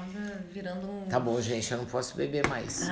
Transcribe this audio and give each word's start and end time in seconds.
acaba 0.00 0.42
virando 0.52 0.90
um. 0.90 1.02
Tá 1.08 1.20
bom, 1.20 1.40
gente, 1.40 1.70
eu 1.70 1.78
não 1.78 1.84
posso 1.84 2.16
beber 2.16 2.46
mais. 2.48 2.88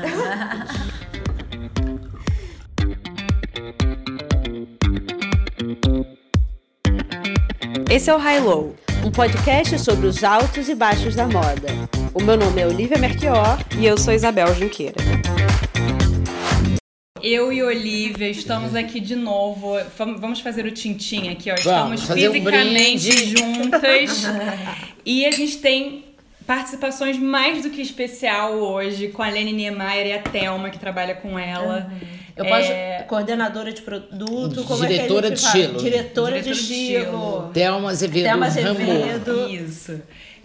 Esse 7.91 8.11
é 8.11 8.15
o 8.15 8.19
High 8.19 8.41
Low, 8.41 8.77
um 9.05 9.11
podcast 9.11 9.79
sobre 9.79 10.07
os 10.07 10.23
altos 10.23 10.69
e 10.69 10.75
baixos 10.75 11.15
da 11.15 11.27
moda. 11.27 11.69
O 12.13 12.23
meu 12.23 12.37
nome 12.37 12.61
é 12.61 12.67
Olivia 12.67 12.99
Merchior 12.99 13.59
e 13.79 13.87
eu 13.87 13.97
sou 13.97 14.13
Isabel 14.13 14.55
Junqueira. 14.55 14.97
Eu 17.23 17.53
e 17.53 17.63
Olivia 17.63 18.29
estamos 18.31 18.75
aqui 18.75 19.01
de 19.01 19.17
novo. 19.17 19.75
Vamos 19.97 20.41
fazer 20.41 20.67
o 20.67 20.71
tintim 20.71 21.31
aqui, 21.31 21.51
ó. 21.51 21.57
Vamos 21.65 22.03
estamos 22.03 22.21
fisicamente 22.21 23.43
um 23.43 23.65
juntas. 23.65 24.25
e 25.05 25.27
a 25.27 25.31
gente 25.33 25.59
tem 25.59 26.08
participações 26.49 27.19
mais 27.19 27.63
do 27.63 27.69
que 27.69 27.83
especial 27.83 28.55
hoje 28.55 29.09
com 29.09 29.23
a 29.23 29.29
Lene 29.29 29.53
Niemeyer 29.53 30.07
e 30.07 30.13
a 30.15 30.23
Thelma, 30.23 30.71
que 30.71 30.79
trabalha 30.79 31.15
com 31.15 31.39
ela. 31.39 31.87
Uhum. 31.93 32.09
Eu 32.35 32.45
posso. 32.47 32.73
É... 32.73 33.05
Coordenadora 33.07 33.71
de 33.71 33.83
produto, 33.83 34.65
como 34.65 34.87
Diretora 34.87 35.27
é 35.27 35.31
que 35.31 35.37
de 35.37 35.43
estilo. 35.43 35.79
Diretora, 35.79 36.41
Diretora 36.41 36.41
de, 36.41 36.51
estilo. 36.51 37.51
Thelma 37.53 37.91
Azevedo. 37.91 38.25
Thelma 38.25 38.47
Azevedo. 38.47 39.49
Isso. 39.51 40.01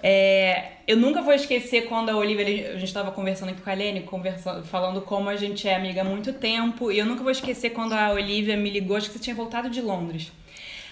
É, 0.06 0.64
eu 0.86 0.98
nunca 0.98 1.22
vou 1.22 1.34
esquecer 1.34 1.84
quando 1.84 2.10
a 2.10 2.18
Olivia, 2.18 2.72
a 2.72 2.74
gente 2.74 2.84
estava 2.84 3.10
conversando 3.10 3.52
aqui 3.52 3.62
com 3.62 3.70
a 3.70 3.74
Lene, 3.74 4.02
conversando, 4.02 4.66
falando 4.66 5.00
como 5.00 5.30
a 5.30 5.38
gente 5.38 5.66
é 5.70 5.76
amiga 5.76 6.02
há 6.02 6.04
muito 6.04 6.34
tempo, 6.34 6.92
e 6.92 7.00
eu 7.00 7.06
nunca 7.06 7.24
vou 7.24 7.32
esquecer 7.32 7.70
quando 7.70 7.94
a 7.94 8.12
Olivia 8.12 8.58
me 8.58 8.70
ligou, 8.70 8.98
acho 8.98 9.08
que 9.08 9.14
você 9.14 9.24
tinha 9.24 9.36
voltado 9.36 9.70
de 9.70 9.80
Londres. 9.80 10.30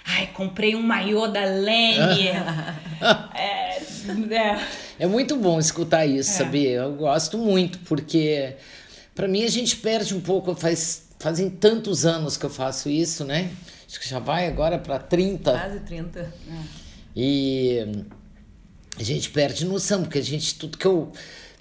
Ai, 0.06 0.28
comprei 0.34 0.76
um 0.76 0.82
maiô 0.82 1.28
da 1.28 1.44
Lene. 1.46 2.28
é, 3.36 3.78
é. 3.78 4.60
é, 5.00 5.08
muito 5.08 5.36
bom 5.38 5.60
escutar 5.60 6.06
isso, 6.06 6.32
é. 6.32 6.34
sabia? 6.34 6.72
Eu 6.80 6.94
gosto 6.94 7.38
muito, 7.38 7.80
porque 7.80 8.56
para 9.14 9.28
mim 9.28 9.44
a 9.44 9.50
gente 9.50 9.76
perde 9.78 10.16
um 10.16 10.22
pouco, 10.22 10.56
faz, 10.56 11.08
fazem 11.20 11.50
tantos 11.50 12.06
anos 12.06 12.38
que 12.38 12.46
eu 12.46 12.50
faço 12.50 12.90
isso, 12.90 13.24
né? 13.24 13.52
Acho 13.88 14.00
que 14.00 14.08
já 14.08 14.20
vai 14.20 14.48
agora 14.48 14.80
para 14.80 14.98
30. 15.00 15.52
Quase 15.52 15.80
30. 15.82 16.34
E 17.16 17.86
a 18.98 19.04
gente 19.04 19.30
perde 19.30 19.66
noção, 19.66 20.04
porque 20.04 20.20
a 20.20 20.24
gente, 20.24 20.56
tudo 20.56 20.78
que 20.78 20.86
eu 20.86 21.12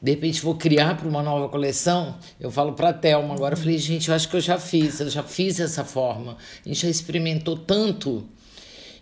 de 0.02 0.12
repente 0.12 0.40
vou 0.40 0.54
criar 0.54 0.96
para 0.96 1.06
uma 1.06 1.22
nova 1.22 1.48
coleção, 1.48 2.16
eu 2.38 2.50
falo 2.50 2.72
para 2.72 2.88
a 2.88 2.92
Thelma 2.92 3.34
agora, 3.34 3.52
eu 3.52 3.58
falei, 3.58 3.76
gente, 3.76 4.08
eu 4.08 4.14
acho 4.14 4.28
que 4.28 4.36
eu 4.36 4.40
já 4.40 4.58
fiz, 4.58 4.98
eu 5.00 5.10
já 5.10 5.22
fiz 5.22 5.58
dessa 5.58 5.84
forma. 5.84 6.38
A 6.64 6.68
gente 6.68 6.80
já 6.80 6.88
experimentou 6.88 7.56
tanto 7.56 8.26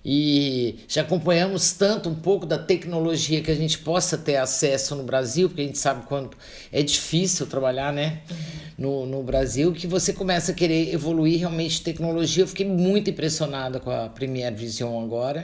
e 0.05 0.81
já 0.89 1.03
acompanhamos 1.03 1.73
tanto 1.73 2.09
um 2.09 2.15
pouco 2.15 2.47
da 2.47 2.59
tecnologia 2.59 3.43
que 3.43 3.51
a 3.51 3.55
gente 3.55 3.79
possa 3.79 4.17
ter 4.17 4.37
acesso 4.37 4.95
no 4.95 5.03
Brasil, 5.03 5.49
porque 5.49 5.63
a 5.63 5.65
gente 5.67 5.79
sabe 5.79 6.07
quanto 6.07 6.37
é 6.73 6.83
difícil 6.83 7.47
trabalhar, 7.47 7.93
né, 7.93 8.21
no, 8.77 9.07
no 9.07 9.23
Brasil, 9.23 9.73
que 9.73 9.87
você 9.87 10.13
começa 10.13 10.53
a 10.53 10.55
querer 10.55 10.95
evoluir 10.95 11.41
realmente 11.41 11.83
tecnologia. 11.83 12.45
Eu 12.45 12.49
fiquei 12.49 12.67
muito 12.67 13.11
impressionada 13.11 13.81
com 13.81 13.91
a 13.91 14.09
Premiere 14.09 14.55
Vision 14.55 15.03
agora 15.03 15.43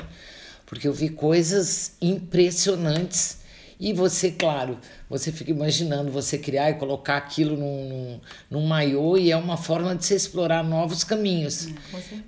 porque 0.67 0.89
eu 0.89 0.93
vi 0.93 1.09
coisas 1.09 1.93
impressionantes. 2.01 3.39
E 3.79 3.93
você, 3.93 4.31
claro, 4.31 4.79
você 5.11 5.33
fica 5.33 5.51
imaginando 5.51 6.11
você 6.11 6.39
criar 6.39 6.71
e 6.71 6.75
colocar 6.75 7.17
aquilo 7.17 7.57
num, 7.57 7.89
num, 7.89 8.21
num 8.51 8.67
maiô 8.67 9.17
e 9.17 9.31
é 9.31 9.37
uma 9.37 9.57
forma 9.57 9.95
de 9.97 10.05
se 10.05 10.15
explorar 10.15 10.63
novos 10.63 11.03
caminhos. 11.03 11.69
É, 11.69 11.73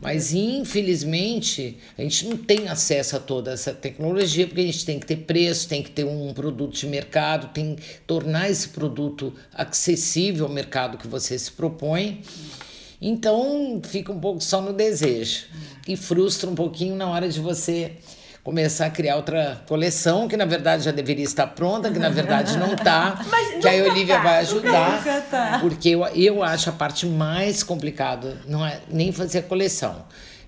Mas, 0.00 0.32
infelizmente, 0.32 1.78
a 1.96 2.02
gente 2.02 2.26
não 2.26 2.36
tem 2.36 2.68
acesso 2.68 3.16
a 3.16 3.20
toda 3.20 3.52
essa 3.52 3.72
tecnologia, 3.72 4.46
porque 4.46 4.60
a 4.60 4.64
gente 4.64 4.84
tem 4.84 4.98
que 4.98 5.06
ter 5.06 5.16
preço, 5.18 5.68
tem 5.68 5.82
que 5.82 5.90
ter 5.90 6.04
um 6.04 6.32
produto 6.34 6.74
de 6.74 6.86
mercado, 6.86 7.52
tem 7.52 7.76
que 7.76 7.82
tornar 8.06 8.50
esse 8.50 8.68
produto 8.68 9.32
acessível 9.54 10.46
ao 10.46 10.52
mercado 10.52 10.98
que 10.98 11.06
você 11.06 11.38
se 11.38 11.52
propõe. 11.52 12.22
Então, 13.00 13.80
fica 13.84 14.10
um 14.10 14.18
pouco 14.18 14.40
só 14.42 14.60
no 14.60 14.72
desejo. 14.72 15.44
É. 15.86 15.92
E 15.92 15.96
frustra 15.96 16.50
um 16.50 16.54
pouquinho 16.54 16.96
na 16.96 17.08
hora 17.08 17.28
de 17.28 17.40
você 17.40 17.92
começar 18.46 18.86
a 18.86 18.90
criar 18.90 19.16
outra 19.16 19.60
coleção, 19.66 20.28
que 20.28 20.36
na 20.36 20.44
verdade 20.44 20.84
já 20.84 20.92
deveria 20.92 21.24
estar 21.24 21.48
pronta, 21.48 21.90
que 21.90 21.98
na 21.98 22.10
verdade 22.10 22.56
não 22.56 22.74
está, 22.74 23.18
que 23.60 23.66
a 23.66 23.72
Olivia 23.90 24.18
tá, 24.18 24.22
vai 24.22 24.38
ajudar. 24.38 25.26
Tá. 25.28 25.58
Porque 25.60 25.88
eu, 25.88 26.06
eu 26.06 26.44
acho 26.44 26.70
a 26.70 26.72
parte 26.72 27.06
mais 27.06 27.64
complicada, 27.64 28.40
não 28.46 28.64
é 28.64 28.82
nem 28.88 29.10
fazer 29.10 29.38
a 29.38 29.42
coleção, 29.42 30.04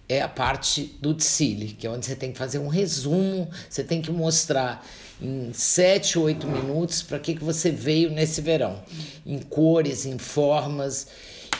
é 0.08 0.22
a 0.22 0.28
parte 0.28 0.96
do 1.02 1.12
desfile, 1.12 1.70
que 1.72 1.88
é 1.88 1.90
onde 1.90 2.06
você 2.06 2.14
tem 2.14 2.30
que 2.30 2.38
fazer 2.38 2.60
um 2.60 2.68
resumo, 2.68 3.50
você 3.68 3.82
tem 3.82 4.00
que 4.00 4.12
mostrar 4.12 4.86
em 5.20 5.50
sete, 5.52 6.20
oito 6.20 6.46
minutos 6.46 7.02
para 7.02 7.18
que, 7.18 7.34
que 7.34 7.42
você 7.42 7.68
veio 7.68 8.10
nesse 8.10 8.40
verão, 8.40 8.80
em 9.26 9.40
cores, 9.40 10.06
em 10.06 10.18
formas. 10.18 11.08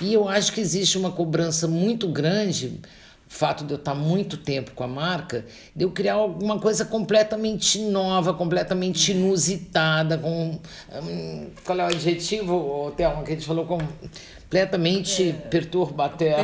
E 0.01 0.15
eu 0.15 0.29
acho 0.29 0.53
que 0.53 0.61
existe 0.61 0.97
uma 0.97 1.11
cobrança 1.11 1.67
muito 1.67 2.07
grande 2.07 2.81
fato 3.29 3.65
de 3.65 3.73
eu 3.73 3.79
estar 3.79 3.95
muito 3.95 4.37
tempo 4.37 4.73
com 4.73 4.83
a 4.83 4.89
marca, 4.89 5.45
de 5.77 5.85
eu 5.85 5.91
criar 5.91 6.15
alguma 6.15 6.59
coisa 6.59 6.85
completamente 6.85 7.79
nova, 7.79 8.35
completamente 8.35 9.13
inusitada, 9.13 10.19
com. 10.19 10.59
Hum, 11.03 11.51
qual 11.65 11.79
é 11.79 11.85
o 11.85 11.87
adjetivo, 11.87 12.93
Thelma, 12.97 13.23
que 13.23 13.33
a 13.33 13.35
gente 13.35 13.47
falou 13.47 13.67
com 13.67 13.79
completamente 14.49 15.23
é. 15.31 15.33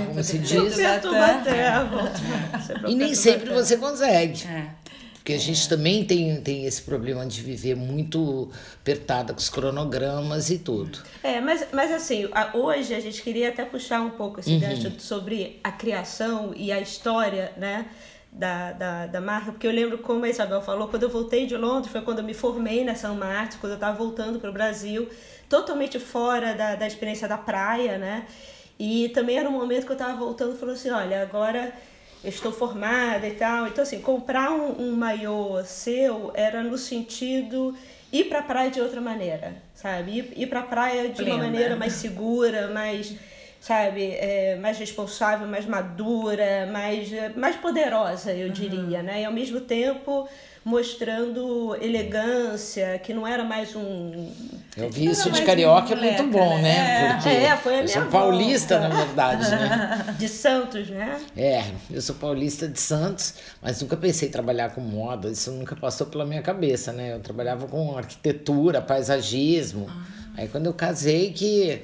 como 0.00 0.22
se 0.22 0.38
diz. 0.38 0.52
E 2.86 2.94
nem 2.94 3.14
sempre 3.14 3.50
você 3.50 3.78
consegue. 3.78 4.46
É. 4.46 4.83
Porque 5.24 5.32
a 5.32 5.38
gente 5.38 5.66
também 5.70 6.04
tem, 6.04 6.38
tem 6.42 6.66
esse 6.66 6.82
problema 6.82 7.24
de 7.24 7.40
viver 7.40 7.74
muito 7.74 8.50
apertada 8.78 9.32
com 9.32 9.38
os 9.38 9.48
cronogramas 9.48 10.50
e 10.50 10.58
tudo. 10.58 10.98
É, 11.22 11.40
mas, 11.40 11.66
mas 11.72 11.90
assim, 11.90 12.28
hoje 12.52 12.94
a 12.94 13.00
gente 13.00 13.22
queria 13.22 13.48
até 13.48 13.64
puxar 13.64 14.02
um 14.02 14.10
pouco 14.10 14.40
esse 14.40 14.52
uhum. 14.52 14.98
sobre 14.98 15.58
a 15.64 15.72
criação 15.72 16.52
e 16.54 16.70
a 16.70 16.78
história, 16.78 17.54
né? 17.56 17.86
Da, 18.30 18.72
da, 18.72 19.06
da 19.06 19.20
marca, 19.20 19.52
porque 19.52 19.66
eu 19.66 19.70
lembro 19.70 19.96
como 19.98 20.24
a 20.24 20.28
Isabel 20.28 20.60
falou, 20.60 20.88
quando 20.88 21.04
eu 21.04 21.08
voltei 21.08 21.46
de 21.46 21.56
Londres, 21.56 21.90
foi 21.90 22.02
quando 22.02 22.18
eu 22.18 22.24
me 22.24 22.34
formei 22.34 22.84
na 22.84 22.94
São 22.94 23.14
Martin, 23.14 23.56
quando 23.60 23.74
eu 23.74 23.76
estava 23.76 23.96
voltando 23.96 24.40
para 24.40 24.50
o 24.50 24.52
Brasil, 24.52 25.08
totalmente 25.48 25.98
fora 26.00 26.52
da, 26.52 26.74
da 26.74 26.86
experiência 26.86 27.26
da 27.26 27.38
praia, 27.38 27.96
né? 27.96 28.26
E 28.78 29.08
também 29.10 29.38
era 29.38 29.48
um 29.48 29.52
momento 29.52 29.86
que 29.86 29.92
eu 29.92 29.96
estava 29.96 30.18
voltando 30.18 30.54
e 30.54 30.58
falou 30.58 30.74
assim, 30.74 30.90
olha, 30.90 31.22
agora 31.22 31.72
eu 32.24 32.30
estou 32.30 32.50
formada 32.50 33.28
e 33.28 33.32
tal. 33.32 33.68
Então, 33.68 33.82
assim, 33.82 34.00
comprar 34.00 34.50
um, 34.50 34.88
um 34.88 34.96
maiô 34.96 35.62
seu 35.64 36.32
era 36.34 36.62
no 36.62 36.78
sentido 36.78 37.76
ir 38.10 38.24
para 38.24 38.38
a 38.38 38.42
praia 38.42 38.70
de 38.70 38.80
outra 38.80 39.00
maneira, 39.00 39.56
sabe? 39.74 40.18
Ir, 40.18 40.32
ir 40.36 40.46
para 40.46 40.60
a 40.60 40.62
praia 40.62 41.08
de 41.08 41.16
Plena. 41.16 41.34
uma 41.34 41.44
maneira 41.44 41.76
mais 41.76 41.92
segura, 41.94 42.68
mais, 42.68 43.14
sabe, 43.60 44.12
é, 44.12 44.56
mais 44.56 44.78
responsável, 44.78 45.46
mais 45.46 45.66
madura, 45.66 46.66
mais, 46.72 47.10
mais 47.36 47.56
poderosa, 47.56 48.32
eu 48.32 48.46
uhum. 48.46 48.52
diria, 48.52 49.02
né? 49.02 49.22
E 49.22 49.24
ao 49.24 49.32
mesmo 49.32 49.60
tempo 49.60 50.28
mostrando 50.64 51.76
elegância, 51.80 52.98
que 52.98 53.12
não 53.12 53.26
era 53.26 53.44
mais 53.44 53.76
um. 53.76 54.32
Eu 54.74 54.90
vi 54.90 55.06
isso 55.06 55.30
de 55.30 55.42
carioca, 55.42 55.92
é 55.92 55.96
muito 55.96 56.22
bom, 56.32 56.58
né? 56.58 57.10
É, 57.10 57.12
Porque 57.12 57.28
é, 57.28 57.56
foi 57.56 57.74
a 57.76 57.82
eu 57.82 57.88
sou 57.88 58.06
paulista, 58.06 58.80
na 58.80 58.88
verdade, 58.88 59.50
né? 59.50 60.14
De 60.18 60.26
Santos, 60.26 60.88
né? 60.88 61.20
É, 61.36 61.64
eu 61.90 62.00
sou 62.00 62.14
paulista 62.14 62.66
de 62.66 62.80
Santos, 62.80 63.34
mas 63.60 63.80
nunca 63.82 63.96
pensei 63.96 64.28
em 64.28 64.32
trabalhar 64.32 64.70
com 64.70 64.80
moda, 64.80 65.30
isso 65.30 65.50
nunca 65.52 65.76
passou 65.76 66.06
pela 66.06 66.24
minha 66.24 66.40
cabeça, 66.40 66.92
né? 66.92 67.12
Eu 67.12 67.20
trabalhava 67.20 67.66
com 67.66 67.96
arquitetura, 67.96 68.80
paisagismo. 68.80 69.86
Ah. 69.88 70.04
Aí 70.38 70.48
quando 70.48 70.66
eu 70.66 70.72
casei 70.72 71.30
que, 71.32 71.82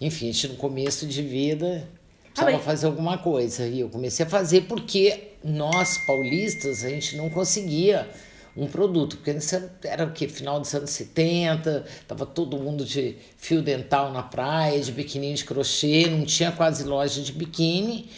enfim, 0.00 0.28
a 0.28 0.32
gente 0.32 0.48
no 0.48 0.54
começo 0.54 1.06
de 1.06 1.22
vida 1.22 1.88
precisava 2.32 2.56
ah, 2.56 2.60
fazer 2.60 2.86
alguma 2.86 3.18
coisa. 3.18 3.66
E 3.66 3.80
eu 3.80 3.88
comecei 3.88 4.24
a 4.24 4.28
fazer 4.28 4.62
porque 4.62 5.32
nós, 5.46 5.98
paulistas, 5.98 6.84
a 6.84 6.88
gente 6.88 7.16
não 7.16 7.30
conseguia 7.30 8.08
um 8.56 8.66
produto, 8.66 9.18
porque 9.18 9.36
era 9.84 10.04
o 10.04 10.12
que? 10.12 10.26
Final 10.26 10.58
dos 10.58 10.74
anos 10.74 10.90
70, 10.90 11.84
tava 12.08 12.24
todo 12.24 12.56
mundo 12.56 12.84
de 12.84 13.16
fio 13.36 13.60
dental 13.60 14.12
na 14.12 14.22
praia, 14.22 14.80
de 14.80 14.90
biquininho 14.90 15.34
de 15.34 15.44
crochê, 15.44 16.08
não 16.08 16.24
tinha 16.24 16.50
quase 16.50 16.82
loja 16.84 17.20
de 17.20 17.32
biquíni. 17.32 18.08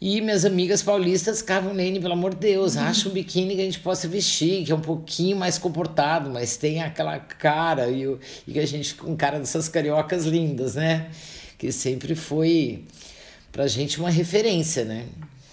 E 0.00 0.20
minhas 0.22 0.46
amigas 0.46 0.82
paulistas 0.82 1.40
ficavam, 1.40 1.74
Nene, 1.74 2.00
pelo 2.00 2.14
amor 2.14 2.34
de 2.34 2.40
Deus, 2.40 2.74
uhum. 2.74 2.82
acha 2.82 3.08
um 3.08 3.12
biquíni 3.12 3.54
que 3.54 3.60
a 3.60 3.64
gente 3.64 3.80
possa 3.80 4.08
vestir, 4.08 4.64
que 4.64 4.72
é 4.72 4.74
um 4.74 4.80
pouquinho 4.80 5.36
mais 5.36 5.58
comportado, 5.58 6.30
mas 6.30 6.56
tem 6.56 6.82
aquela 6.82 7.18
cara 7.18 7.88
e, 7.90 8.04
e 8.48 8.52
que 8.52 8.58
a 8.58 8.66
gente 8.66 8.94
com 8.94 9.14
cara 9.14 9.38
dessas 9.38 9.68
cariocas 9.68 10.24
lindas, 10.24 10.74
né? 10.74 11.10
Que 11.58 11.70
sempre 11.70 12.14
foi 12.14 12.84
pra 13.52 13.66
gente 13.66 14.00
uma 14.00 14.08
referência, 14.08 14.86
né? 14.86 15.04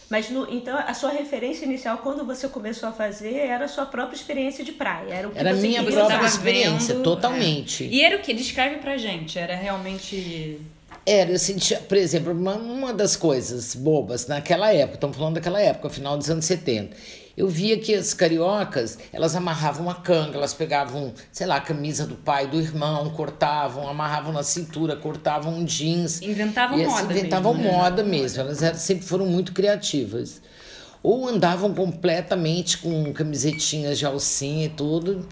Mas 0.10 0.30
no, 0.30 0.50
então 0.52 0.78
a 0.78 0.94
sua 0.94 1.12
referência 1.12 1.66
inicial 1.66 1.98
quando 1.98 2.26
você 2.26 2.48
começou 2.48 2.88
a 2.88 2.92
fazer 2.94 3.36
era 3.36 3.66
a 3.66 3.68
sua 3.68 3.86
própria 3.86 4.16
experiência 4.16 4.64
de 4.64 4.72
praia. 4.72 5.14
Era, 5.14 5.28
o 5.28 5.32
que 5.32 5.40
era 5.40 5.52
a 5.52 5.54
minha 5.54 5.84
própria 5.84 6.26
experiência, 6.26 6.96
vendo, 6.96 7.04
totalmente. 7.04 7.84
É. 7.84 7.88
E 7.88 8.02
era 8.02 8.16
o 8.16 8.20
que? 8.20 8.34
Descreve 8.34 8.78
pra 8.78 8.98
gente. 8.98 9.38
Era 9.38 9.56
realmente. 9.56 10.60
Era, 11.06 11.32
eu 11.32 11.40
sentia, 11.40 11.80
por 11.80 11.98
exemplo, 11.98 12.32
uma, 12.32 12.56
uma 12.56 12.94
das 12.94 13.16
coisas 13.16 13.76
bobas 13.76 14.28
naquela 14.28 14.74
época, 14.74 14.96
estamos 14.96 15.18
falando 15.18 15.36
daquela 15.36 15.62
época, 15.62 15.90
final 15.90 16.18
dos 16.18 16.30
anos 16.30 16.46
70. 16.46 16.96
Eu 17.38 17.48
via 17.48 17.78
que 17.78 17.94
as 17.94 18.14
cariocas, 18.16 18.98
elas 19.14 19.36
amarravam 19.36 19.88
a 19.90 19.94
canga, 19.96 20.36
elas 20.38 20.56
pegavam, 20.56 21.14
sei 21.32 21.46
lá, 21.46 21.58
a 21.58 21.62
camisa 21.62 22.08
do 22.08 22.16
pai, 22.16 22.48
do 22.48 22.60
irmão, 22.60 23.12
cortavam, 23.12 23.88
amarravam 23.88 24.34
na 24.34 24.42
cintura, 24.42 24.96
cortavam 24.96 25.54
um 25.54 25.64
jeans. 25.64 26.20
Inventavam 26.22 26.80
e, 26.80 26.84
assim, 26.84 26.92
moda 27.04 27.14
Inventavam 27.14 27.54
mesmo, 27.54 27.72
né? 27.72 27.78
moda 27.78 28.04
mesmo, 28.04 28.42
elas 28.42 28.64
eram- 28.64 28.78
sempre 28.80 29.06
foram 29.06 29.28
muito 29.28 29.54
criativas. 29.54 30.42
Ou 31.04 31.28
andavam 31.28 31.74
completamente 31.76 32.80
com 32.80 33.14
camisetinhas 33.14 34.00
de 34.00 34.06
alcinha 34.06 34.66
e 34.66 34.70
tudo. 34.70 35.28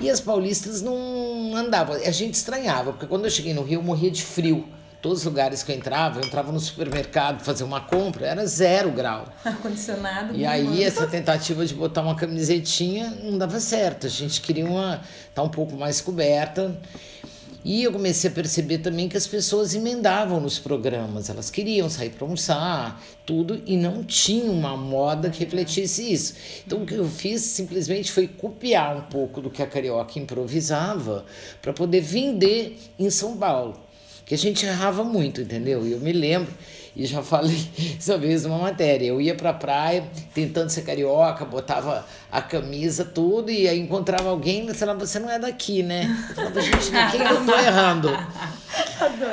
E 0.00 0.10
as 0.10 0.20
paulistas 0.20 0.82
não 0.82 1.54
andavam. 1.56 1.94
A 1.94 2.10
gente 2.10 2.34
estranhava, 2.34 2.92
porque 2.92 3.06
quando 3.06 3.24
eu 3.24 3.30
cheguei 3.30 3.54
no 3.54 3.62
Rio, 3.62 3.78
eu 3.78 3.82
morria 3.82 4.10
de 4.10 4.22
frio. 4.22 4.68
Todos 5.00 5.18
os 5.18 5.24
lugares 5.24 5.62
que 5.62 5.70
eu 5.70 5.76
entrava, 5.76 6.20
eu 6.20 6.26
entrava 6.26 6.50
no 6.50 6.58
supermercado 6.58 7.44
fazer 7.44 7.62
uma 7.62 7.80
compra, 7.80 8.26
era 8.26 8.44
zero 8.46 8.90
grau. 8.90 9.26
Ar-condicionado. 9.44 10.34
E 10.34 10.44
aí 10.44 10.82
essa 10.82 11.06
tentativa 11.06 11.64
de 11.64 11.72
botar 11.72 12.02
uma 12.02 12.16
camisetinha 12.16 13.16
não 13.22 13.38
dava 13.38 13.60
certo. 13.60 14.06
A 14.06 14.10
gente 14.10 14.40
queria 14.40 14.66
uma 14.66 15.00
estar 15.28 15.42
um 15.42 15.48
pouco 15.48 15.76
mais 15.76 16.00
coberta. 16.00 16.76
E 17.64 17.82
eu 17.82 17.92
comecei 17.92 18.30
a 18.30 18.32
perceber 18.32 18.78
também 18.78 19.08
que 19.08 19.16
as 19.16 19.26
pessoas 19.26 19.74
emendavam 19.74 20.40
nos 20.40 20.58
programas. 20.58 21.28
Elas 21.28 21.50
queriam 21.50 21.88
sair 21.90 22.10
para 22.10 22.24
almoçar, 22.24 23.02
tudo, 23.26 23.60
e 23.66 23.76
não 23.76 24.02
tinha 24.02 24.50
uma 24.50 24.76
moda 24.76 25.28
que 25.28 25.40
refletisse 25.40 26.12
isso. 26.12 26.34
Então 26.66 26.82
o 26.82 26.86
que 26.86 26.94
eu 26.94 27.04
fiz 27.04 27.42
simplesmente 27.42 28.10
foi 28.10 28.26
copiar 28.26 28.96
um 28.96 29.02
pouco 29.02 29.40
do 29.40 29.50
que 29.50 29.62
a 29.62 29.66
carioca 29.66 30.18
improvisava 30.18 31.24
para 31.60 31.72
poder 31.72 32.00
vender 32.00 32.78
em 32.98 33.10
São 33.10 33.36
Paulo. 33.36 33.87
Que 34.28 34.34
a 34.34 34.38
gente 34.38 34.66
errava 34.66 35.02
muito, 35.02 35.40
entendeu? 35.40 35.86
E 35.86 35.92
eu 35.92 36.00
me 36.00 36.12
lembro, 36.12 36.52
e 36.94 37.06
já 37.06 37.22
falei 37.22 37.56
essa 37.98 38.18
vez 38.18 38.44
numa 38.44 38.58
matéria, 38.58 39.06
eu 39.06 39.18
ia 39.22 39.34
pra 39.34 39.54
praia 39.54 40.04
tentando 40.34 40.68
ser 40.68 40.82
carioca, 40.82 41.46
botava 41.46 42.04
a 42.30 42.42
camisa, 42.42 43.06
tudo, 43.06 43.50
e 43.50 43.66
aí 43.66 43.80
encontrava 43.80 44.28
alguém 44.28 44.68
e 44.68 44.74
falava, 44.74 45.00
você 45.06 45.18
não 45.18 45.30
é 45.30 45.38
daqui, 45.38 45.82
né? 45.82 46.14
Eu 46.28 46.34
falava, 46.34 46.60
gente, 46.60 46.90
quem 47.10 47.22
eu 47.22 47.46
tô 47.46 47.54
errando? 47.58 48.08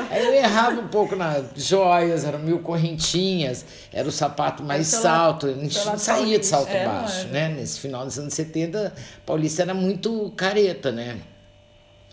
Aí 0.09 0.23
eu 0.25 0.33
errava 0.33 0.79
um 0.79 0.87
pouco 0.87 1.13
nas 1.13 1.43
joias, 1.57 2.23
eram 2.23 2.39
mil 2.39 2.59
correntinhas, 2.59 3.65
era 3.91 4.07
o 4.07 4.11
sapato 4.13 4.63
mais 4.63 4.89
pela- 4.91 5.01
salto, 5.01 5.47
a 5.47 5.53
gente 5.53 5.85
não 5.85 5.97
saía 5.97 6.39
de 6.39 6.45
salto 6.45 6.69
É, 6.69 6.85
baixo, 6.85 7.15
lógico. 7.17 7.33
né? 7.33 7.49
Nesse 7.49 7.81
final 7.81 8.05
dos 8.05 8.17
anos 8.17 8.33
70, 8.33 8.93
Paulista 9.25 9.61
era 9.63 9.73
muito 9.73 10.31
careta, 10.37 10.89
né? 10.91 11.17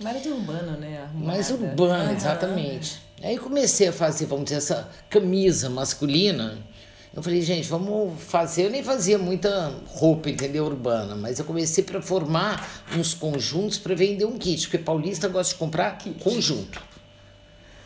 Mais 0.00 0.24
urbano, 0.26 0.76
né? 0.78 1.02
Arrumada. 1.02 1.26
Mais 1.26 1.50
urbana, 1.50 2.04
Aham. 2.04 2.12
exatamente. 2.14 3.02
Aí 3.22 3.38
comecei 3.38 3.88
a 3.88 3.92
fazer, 3.92 4.26
vamos 4.26 4.44
dizer, 4.44 4.56
essa 4.56 4.88
camisa 5.08 5.70
masculina. 5.70 6.58
Eu 7.14 7.22
falei, 7.22 7.42
gente, 7.42 7.68
vamos 7.68 8.20
fazer. 8.22 8.64
Eu 8.64 8.70
nem 8.70 8.82
fazia 8.82 9.18
muita 9.18 9.74
roupa, 9.86 10.30
entendeu? 10.30 10.64
Urbana, 10.64 11.14
mas 11.14 11.38
eu 11.38 11.44
comecei 11.44 11.84
para 11.84 12.00
formar 12.00 12.66
uns 12.96 13.12
conjuntos 13.14 13.78
para 13.78 13.94
vender 13.94 14.24
um 14.24 14.38
kit, 14.38 14.62
porque 14.66 14.78
paulista 14.78 15.28
gosta 15.28 15.52
de 15.52 15.58
comprar 15.58 15.98
conjunto. 16.20 16.82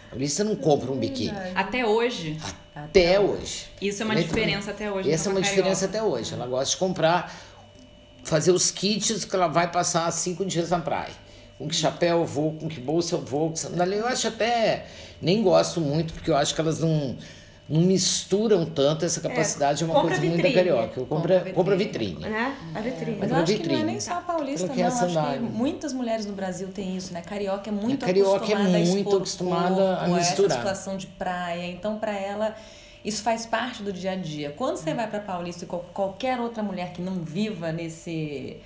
Paulista 0.09 0.45
não 0.45 0.55
compra 0.55 0.91
um 0.93 0.97
biquíni. 0.97 1.37
Até 1.55 1.85
hoje. 1.85 2.39
Até 2.75 3.19
hoje. 3.19 3.67
Isso 3.81 4.03
é 4.03 4.05
uma 4.05 4.15
Ela 4.15 4.23
diferença 4.23 4.71
até 4.71 4.91
hoje. 4.91 5.11
Essa 5.11 5.29
é 5.29 5.33
uma 5.33 5.43
diferença 5.43 5.89
carioca. 5.89 5.99
até 5.99 6.03
hoje. 6.21 6.33
Ela 6.33 6.47
gosta 6.47 6.71
de 6.71 6.77
comprar, 6.77 7.35
fazer 8.23 8.53
os 8.53 8.71
kits 8.71 9.25
que 9.25 9.35
ela 9.35 9.49
vai 9.49 9.71
passar 9.71 10.11
cinco 10.13 10.45
dias 10.47 10.71
na 10.71 10.79
praia. 10.79 11.13
Com 11.59 11.69
que 11.69 11.75
chapéu 11.75 12.19
eu 12.19 12.25
vou, 12.27 12.53
com 12.53 12.69
que 12.69 12.81
bolsa 12.81 13.15
eu 13.15 13.21
vou, 13.23 13.51
com 13.51 13.57
sandália. 13.57 13.97
Eu 13.97 14.07
acho 14.07 14.29
até. 14.29 14.87
Nem 15.23 15.43
gosto 15.43 15.81
muito, 15.81 16.13
porque 16.13 16.31
eu 16.31 16.37
acho 16.37 16.55
que 16.55 16.61
elas 16.61 16.81
não, 16.81 17.17
não 17.67 17.81
misturam 17.81 18.67
tanto 18.67 19.07
essa 19.07 19.21
capacidade. 19.23 19.83
É, 19.83 19.87
uma 19.87 19.95
compra 19.95 20.11
coisa 20.11 20.23
muito 20.27 20.37
da 20.43 20.49
vitrine. 20.49 20.55
carioca. 20.71 21.01
Eu 21.01 21.07
compro, 21.07 21.33
Compra 21.35 21.53
compro 21.53 21.77
vitrine. 21.79 22.13
vitrine. 22.17 22.31
Né? 22.31 22.57
A 22.75 22.81
vitrine. 22.81 23.17
Mas 23.19 23.31
eu 23.31 23.37
acho 23.37 23.47
que 23.47 23.53
não 23.53 23.65
é 23.65 23.69
vitrine. 23.69 23.85
nem 23.85 24.01
só 24.01 24.13
a 24.13 24.21
paulista, 24.21 24.67
Troquei 24.67 24.85
não. 24.85 24.91
a 24.91 24.95
Acho 24.95 25.33
que 25.33 25.39
muitas 25.41 25.93
mulheres 25.95 26.27
no 26.27 26.35
Brasil 26.35 26.69
têm 26.69 26.95
isso, 26.97 27.15
né? 27.15 27.23
Carioca 27.23 27.71
é 27.71 27.73
muito 27.73 28.03
A 28.05 28.07
carioca 28.07 28.31
é 28.53 28.55
acostumada 28.55 28.77
a 28.77 28.81
muito 28.91 29.13
o 29.13 29.17
acostumada 29.17 29.93
a 29.95 29.97
corpo, 30.01 30.15
misturar. 30.15 30.51
essa 30.51 30.59
situação 30.59 30.97
de 30.99 31.07
praia. 31.07 31.67
Então, 31.71 31.99
pra 31.99 32.13
ela, 32.15 32.55
isso 33.03 33.23
faz 33.23 33.47
parte 33.47 33.83
do 33.83 33.91
dia 33.95 34.11
a 34.13 34.17
dia. 34.17 34.51
Quando 34.55 34.77
você 34.77 34.93
vai 34.93 35.09
pra 35.09 35.21
Paulista 35.21 35.65
e 35.65 35.67
qual- 35.67 35.87
qualquer 35.95 36.39
outra 36.39 36.63
mulher 36.63 36.93
que 36.93 37.01
não 37.01 37.15
viva 37.15 37.73
nesse... 37.73 38.59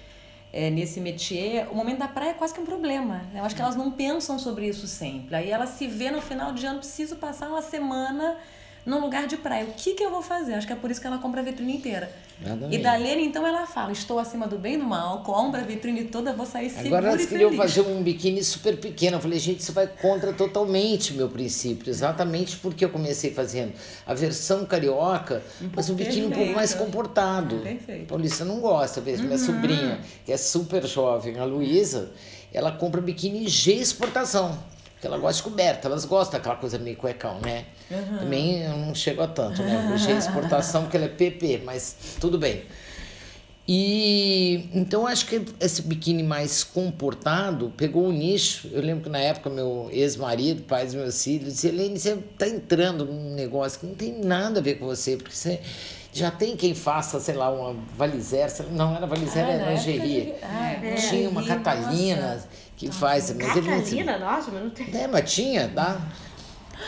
é, 0.52 0.70
nesse 0.70 1.00
métier, 1.00 1.69
o 1.70 1.75
momento 1.75 1.99
da 1.99 2.08
praia 2.08 2.31
é 2.31 2.35
quase 2.35 2.52
que 2.52 2.61
um 2.61 2.64
problema. 2.64 3.19
né? 3.32 3.41
Eu 3.41 3.44
acho 3.44 3.55
que 3.55 3.62
elas 3.62 3.76
não 3.76 3.91
pensam 3.91 4.38
sobre 4.38 4.67
isso 4.69 4.87
sempre. 4.87 5.37
Aí 5.37 5.50
ela 5.50 5.67
se 5.67 5.87
vê 5.87 6.11
no 6.11 6.20
final 6.20 6.52
de 6.52 6.67
ano, 6.67 6.79
preciso 6.79 7.17
passar 7.17 7.49
uma 7.49 7.62
semana 7.62 8.37
num 8.85 9.00
lugar 9.00 9.27
de 9.27 9.37
praia. 9.37 9.65
O 9.65 9.73
que, 9.73 9.94
que 9.94 10.03
eu 10.03 10.11
vou 10.11 10.23
fazer? 10.23 10.55
Acho 10.55 10.67
que 10.67 10.73
é 10.73 10.77
por 10.77 10.91
isso 10.91 11.00
que 11.00 11.06
ela 11.06 11.19
compra 11.19 11.41
a 11.41 11.44
vitrine 11.44 11.77
inteira. 11.77 12.11
E 12.71 12.79
da 12.79 12.97
Lene, 12.97 13.27
então, 13.27 13.47
ela 13.47 13.67
fala: 13.67 13.93
estou 13.93 14.19
acima 14.19 14.47
do 14.47 14.56
bem 14.56 14.75
e 14.75 14.79
do 14.79 14.85
mal, 14.85 15.23
compra 15.23 15.61
a 15.61 15.65
vitrine 15.65 16.05
toda, 16.05 16.32
vou 16.32 16.47
sair 16.47 16.71
segura 16.71 16.99
Agora 16.99 17.12
elas 17.12 17.27
queriam 17.27 17.50
feliz. 17.50 17.62
fazer 17.62 17.82
um 17.82 18.03
biquíni 18.03 18.43
super 18.43 18.79
pequeno. 18.79 19.19
Eu 19.19 19.21
falei, 19.21 19.38
gente, 19.38 19.61
isso 19.61 19.75
vai 19.75 19.87
contra 19.87 20.32
totalmente 20.32 21.12
meu 21.12 21.29
princípio. 21.29 21.91
Exatamente 21.91 22.56
porque 22.56 22.82
eu 22.82 22.88
comecei 22.88 23.32
fazendo 23.35 23.75
a 24.06 24.15
versão 24.15 24.65
carioca, 24.65 25.43
mas 25.75 25.91
um 25.91 25.94
biquíni 25.94 26.27
um 26.27 26.31
pouco 26.31 26.55
mais 26.55 26.73
comportado. 26.73 27.59
Perfeito. 27.59 28.06
Paulista 28.06 28.44
não 28.44 28.61
gosta. 28.61 29.03
Veja, 29.03 29.23
minha 29.23 29.38
sobrinha, 29.38 30.00
que 30.25 30.32
é 30.32 30.37
super 30.38 30.87
jovem, 30.87 31.38
a 31.38 31.44
Luísa, 31.44 32.11
ela 32.53 32.73
compra 32.73 33.03
biquíni 33.03 33.47
G 33.49 33.75
exportação. 33.75 34.59
Porque 34.93 35.06
ela 35.06 35.19
gosta 35.19 35.43
de 35.43 35.49
coberta, 35.49 35.88
elas 35.88 36.05
gostam 36.05 36.38
daquela 36.38 36.56
coisa 36.56 36.79
meio 36.79 36.97
cuecão, 36.97 37.38
né? 37.41 37.67
Também 38.19 38.62
eu 38.62 38.76
não 38.76 38.94
chego 38.94 39.22
a 39.22 39.26
tanto, 39.28 39.62
né? 39.62 39.92
O 39.94 39.98
G 39.98 40.12
exportação, 40.12 40.82
porque 40.82 40.96
ela 40.96 41.06
é 41.06 41.08
PP, 41.08 41.62
mas 41.64 41.96
tudo 42.20 42.38
bem. 42.38 42.62
E 43.69 44.69
então 44.75 45.06
acho 45.06 45.26
que 45.26 45.42
esse 45.60 45.82
biquíni 45.82 46.22
mais 46.25 46.64
comportado 46.64 47.72
pegou 47.76 48.06
um 48.08 48.12
nicho. 48.12 48.69
Eu 48.72 48.82
lembro 48.82 49.04
que 49.04 49.08
na 49.10 49.19
época 49.19 49.48
meu 49.48 49.88
ex-marido, 49.92 50.62
pai 50.62 50.87
dos 50.87 50.94
meus 50.94 51.22
filhos, 51.22 51.54
dizia: 51.54 51.70
Helene, 51.70 51.98
você 51.98 52.16
tá 52.38 52.48
entrando 52.48 53.04
num 53.04 53.34
negócio 53.34 53.78
que 53.78 53.87
não 53.87 53.94
tem 53.94 54.19
nada 54.25 54.58
a 54.58 54.62
ver 54.62 54.76
com 54.76 54.86
você, 54.86 55.16
porque 55.16 55.34
você 55.36 55.60
já 56.12 56.31
tem 56.32 56.56
quem 56.56 56.75
faça, 56.75 57.20
sei 57.20 57.34
lá, 57.36 57.48
uma 57.50 57.76
valizer. 57.96 58.50
Não 58.72 58.96
era 58.96 59.06
valizer, 59.06 59.44
Ah, 59.44 59.50
era 59.52 59.70
lingerie. 59.72 60.20
de- 60.22 60.32
ah, 60.43 60.72
é. 60.82 60.94
Tinha 60.94 61.28
uma 61.28 61.44
Catalina 61.44 62.34
nossa. 62.34 62.48
que 62.76 62.90
faz. 62.90 63.31
Mas 63.36 63.56
ele 63.56 63.70
não- 63.70 63.78
Catalina, 63.78 64.19
nossa, 64.19 64.50
mas 64.50 64.62
não 64.64 64.70
tem. 64.70 64.96
é, 65.00 65.06
mas 65.06 65.32
tinha, 65.32 65.69
tá? 65.69 66.08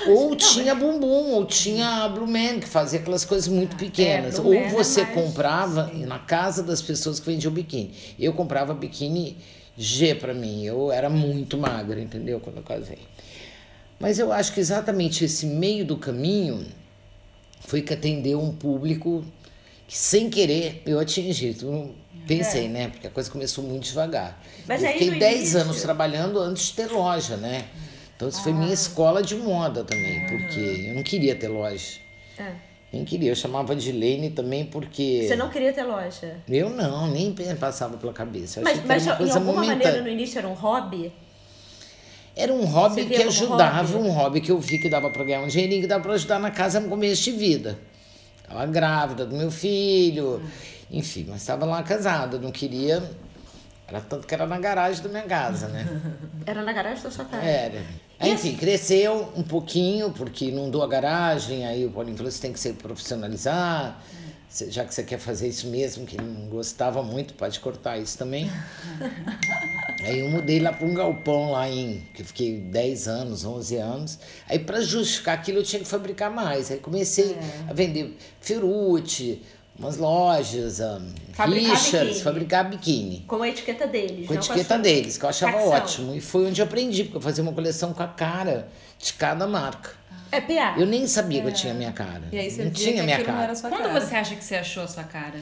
Ou 0.09 0.35
tinha 0.35 0.75
bumbum, 0.75 1.33
ou 1.35 1.45
tinha 1.45 2.09
Blue 2.09 2.27
Man, 2.27 2.61
que 2.61 2.67
fazia 2.69 2.99
aquelas 2.99 3.25
coisas 3.25 3.47
muito 3.49 3.77
pequenas. 3.77 4.39
Blue 4.39 4.53
Man 4.55 4.61
ou 4.61 4.67
é 4.67 4.71
você 4.71 5.03
mais- 5.03 5.15
comprava 5.15 5.91
na 5.95 6.19
casa 6.19 6.63
das 6.63 6.81
pessoas 6.83 7.21
que 7.21 7.27
vendiam 7.27 7.53
biquíni. 7.53 7.93
Eu 8.19 8.33
comprava 8.33 8.75
biquíni 8.75 9.37
G 9.77 10.15
pra 10.15 10.35
mim. 10.35 10.65
Eu 10.65 10.91
era 10.93 11.09
muito 11.09 11.57
magra, 11.57 12.01
entendeu? 12.01 12.41
Quando 12.41 12.57
eu 12.59 12.63
casei. 12.63 12.99
Mas 14.01 14.19
eu 14.19 14.33
acho 14.33 14.53
que 14.53 14.61
exatamente 14.61 15.25
esse 15.25 15.47
meio 15.47 15.85
do 15.85 15.97
caminho 15.97 16.67
foi 17.61 17.81
que 17.83 17.93
atendeu 17.95 18.41
um 18.41 18.53
público 18.53 19.25
que, 19.87 19.97
sem 19.97 20.29
querer, 20.29 20.83
eu 20.85 20.99
atingi. 20.99 21.57
Eu 21.63 21.95
Pensei, 22.27 22.69
né? 22.69 22.89
Porque 22.89 23.07
a 23.07 23.11
coisa 23.11 23.29
começou 23.31 23.65
muito 23.65 23.83
devagar. 23.85 24.41
Mas 24.67 24.81
eu 24.83 24.89
aí, 24.89 24.93
fiquei 24.95 25.11
no 25.11 25.19
10 25.19 25.41
início- 25.41 25.61
anos 25.61 25.83
trabalhando 25.83 26.39
antes 26.39 26.67
de 26.67 26.73
ter 26.75 26.87
loja, 26.91 27.37
né? 27.37 27.65
Então 28.23 28.29
isso 28.29 28.41
foi 28.45 28.53
Ah. 28.53 28.55
minha 28.55 28.73
escola 28.73 29.21
de 29.21 29.35
moda 29.35 29.83
também, 29.83 30.25
porque 30.29 30.87
eu 30.87 30.95
não 30.95 31.03
queria 31.03 31.35
ter 31.35 31.49
loja. 31.49 31.99
É. 32.39 32.53
Nem 32.93 33.05
queria, 33.05 33.33
eu 33.33 33.35
chamava 33.35 33.75
de 33.75 33.91
Lane 33.91 34.31
também 34.31 34.65
porque. 34.65 35.25
Você 35.27 35.35
não 35.35 35.49
queria 35.49 35.73
ter 35.73 35.83
loja. 35.83 36.37
Eu 36.49 36.71
não, 36.71 37.09
nem 37.09 37.35
passava 37.59 37.97
pela 37.97 38.13
cabeça. 38.13 38.61
Eu 38.61 38.65
Mas, 38.65 38.85
mas 38.85 39.17
coisa 39.17 39.35
alguma 39.35 39.55
momentânea. 39.55 39.77
maneira 39.77 40.03
no 40.03 40.09
início 40.09 40.39
era 40.39 40.47
um 40.47 40.53
hobby? 40.53 41.13
Era 42.37 42.53
um 42.53 42.65
hobby 42.65 43.07
que 43.07 43.23
ajudava, 43.25 43.93
hobby? 43.93 44.09
um 44.09 44.13
hobby 44.13 44.41
que 44.41 44.53
eu 44.53 44.61
vi 44.61 44.79
que 44.79 44.89
dava 44.89 45.11
para 45.11 45.25
ganhar 45.25 45.41
um 45.41 45.49
dinheirinho, 45.49 45.81
que 45.81 45.89
dava 45.89 46.05
para 46.05 46.13
ajudar 46.13 46.39
na 46.39 46.53
casa 46.53 46.79
no 46.79 46.89
começo 46.89 47.25
de 47.25 47.33
vida. 47.33 47.77
Estava 48.41 48.65
grávida 48.67 49.27
do 49.27 49.35
meu 49.35 49.51
filho, 49.51 50.41
enfim, 50.89 51.27
mas 51.29 51.41
estava 51.41 51.67
lá 51.67 51.83
casada, 51.83 52.39
não 52.39 52.53
queria. 52.53 53.03
Era 53.93 54.01
tanto 54.01 54.27
que 54.27 54.33
era 54.33 54.47
na 54.47 54.59
garagem 54.59 55.03
da 55.03 55.09
minha 55.11 55.25
casa, 55.25 55.69
né? 55.69 55.87
Era 56.47 56.63
na 56.63 56.73
garagem 56.73 57.03
da 57.03 57.11
sua 57.11 57.27
casa? 57.27 57.45
Era. 57.45 57.83
Aí, 58.23 58.31
enfim, 58.31 58.55
cresceu 58.55 59.33
um 59.37 59.43
pouquinho, 59.43 60.13
porque 60.13 60.45
inundou 60.45 60.81
a 60.85 60.87
garagem, 60.87 61.67
aí 61.67 61.85
o 61.85 61.91
Paulinho 61.91 62.17
falou, 62.17 62.31
você 62.31 62.41
tem 62.41 62.53
que 62.53 62.61
se 62.61 62.73
profissionalizar, 62.75 64.01
já 64.69 64.85
que 64.85 64.95
você 64.95 65.03
quer 65.03 65.19
fazer 65.19 65.49
isso 65.49 65.67
mesmo, 65.67 66.07
que 66.07 66.17
não 66.17 66.47
gostava 66.49 67.03
muito, 67.03 67.35
pode 67.35 67.59
cortar 67.59 67.99
isso 67.99 68.17
também. 68.17 68.49
Aí 70.05 70.21
eu 70.21 70.29
mudei 70.29 70.61
lá 70.61 70.73
para 70.73 70.87
um 70.87 70.95
galpão 70.95 71.53
lá 71.53 71.69
em, 71.69 72.07
que 72.13 72.23
eu 72.23 72.27
fiquei 72.27 72.59
10 72.59 73.09
anos, 73.09 73.45
11 73.45 73.77
anos. 73.77 74.19
Aí 74.49 74.59
para 74.59 74.81
justificar 74.81 75.35
aquilo 75.39 75.59
eu 75.59 75.63
tinha 75.63 75.81
que 75.81 75.89
fabricar 75.89 76.31
mais. 76.31 76.71
Aí 76.71 76.79
comecei 76.79 77.37
a 77.69 77.73
vender 77.73 78.17
ferute, 78.41 79.43
umas 79.83 79.97
lojas, 79.97 80.81
um, 80.81 81.09
Fabricar 81.33 81.71
Richards, 81.71 81.91
biquíni. 82.09 82.21
fabricar 82.23 82.71
biquíni. 82.71 83.25
Com 83.27 83.43
a 83.43 83.49
etiqueta 83.49 83.87
deles. 83.87 84.27
Com 84.27 84.35
a 84.35 84.37
etiqueta 84.37 84.79
deles, 84.79 85.17
que 85.19 85.25
eu 85.25 85.29
achava 85.29 85.53
facção. 85.53 85.71
ótimo. 85.73 86.15
E 86.15 86.21
foi 86.21 86.47
onde 86.47 86.61
eu 86.61 86.65
aprendi, 86.67 87.05
porque 87.05 87.17
eu 87.17 87.21
fazia 87.23 87.43
uma 87.43 87.53
coleção 87.53 87.93
com 87.93 88.03
a 88.03 88.09
cara 88.09 88.69
de 88.99 89.13
cada 89.15 89.47
marca. 89.47 89.91
É 90.31 90.41
PA. 90.41 90.77
Eu 90.79 90.87
nem 90.87 91.07
sabia 91.07 91.43
que 91.43 91.49
eu 91.49 91.53
tinha 91.53 91.75
minha 91.75 91.93
cara. 91.93 92.23
E 92.33 92.39
aí 92.39 92.51
você 92.51 92.65
não 92.65 92.71
via 92.71 92.85
tinha 92.85 92.97
que 92.97 93.03
minha 93.03 93.17
aquilo 93.17 93.29
não 93.29 93.35
cara. 93.35 93.45
era 93.49 93.55
sua 93.55 93.71
Quando 93.71 93.83
cara. 93.83 94.01
você 94.01 94.15
acha 94.15 94.37
que 94.37 94.45
você 94.45 94.55
achou 94.57 94.83
a 94.83 94.89
sua 94.89 95.05
cara? 95.05 95.39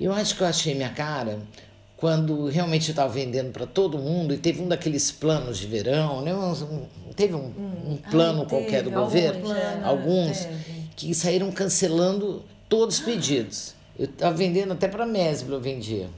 Eu 0.00 0.12
acho 0.12 0.36
que 0.36 0.42
eu 0.42 0.46
achei 0.46 0.74
minha 0.74 0.88
cara 0.90 1.38
quando 1.96 2.46
realmente 2.48 2.88
eu 2.88 2.92
estava 2.92 3.10
vendendo 3.12 3.50
para 3.52 3.66
todo 3.66 3.98
mundo 3.98 4.34
e 4.34 4.38
teve 4.38 4.60
um 4.62 4.68
daqueles 4.68 5.10
planos 5.10 5.58
de 5.58 5.66
verão, 5.66 6.20
né? 6.22 6.34
Um, 6.34 6.86
teve 7.14 7.34
um, 7.34 7.46
um 7.86 7.98
plano 8.10 8.42
Ai, 8.42 8.48
qualquer 8.48 8.82
do 8.82 8.90
governo, 8.90 9.48
alguns, 9.48 9.56
é, 9.56 9.80
alguns 9.82 10.38
teve. 10.44 10.54
que 10.94 11.14
saíram 11.14 11.50
cancelando 11.50 12.44
todos 12.68 12.98
os 12.98 13.04
pedidos. 13.04 13.74
Eu 13.98 14.06
estava 14.06 14.36
vendendo 14.36 14.72
até 14.72 14.88
para 14.88 15.06
Mesbla, 15.06 15.56
eu 15.56 15.60
vendia. 15.60 16.10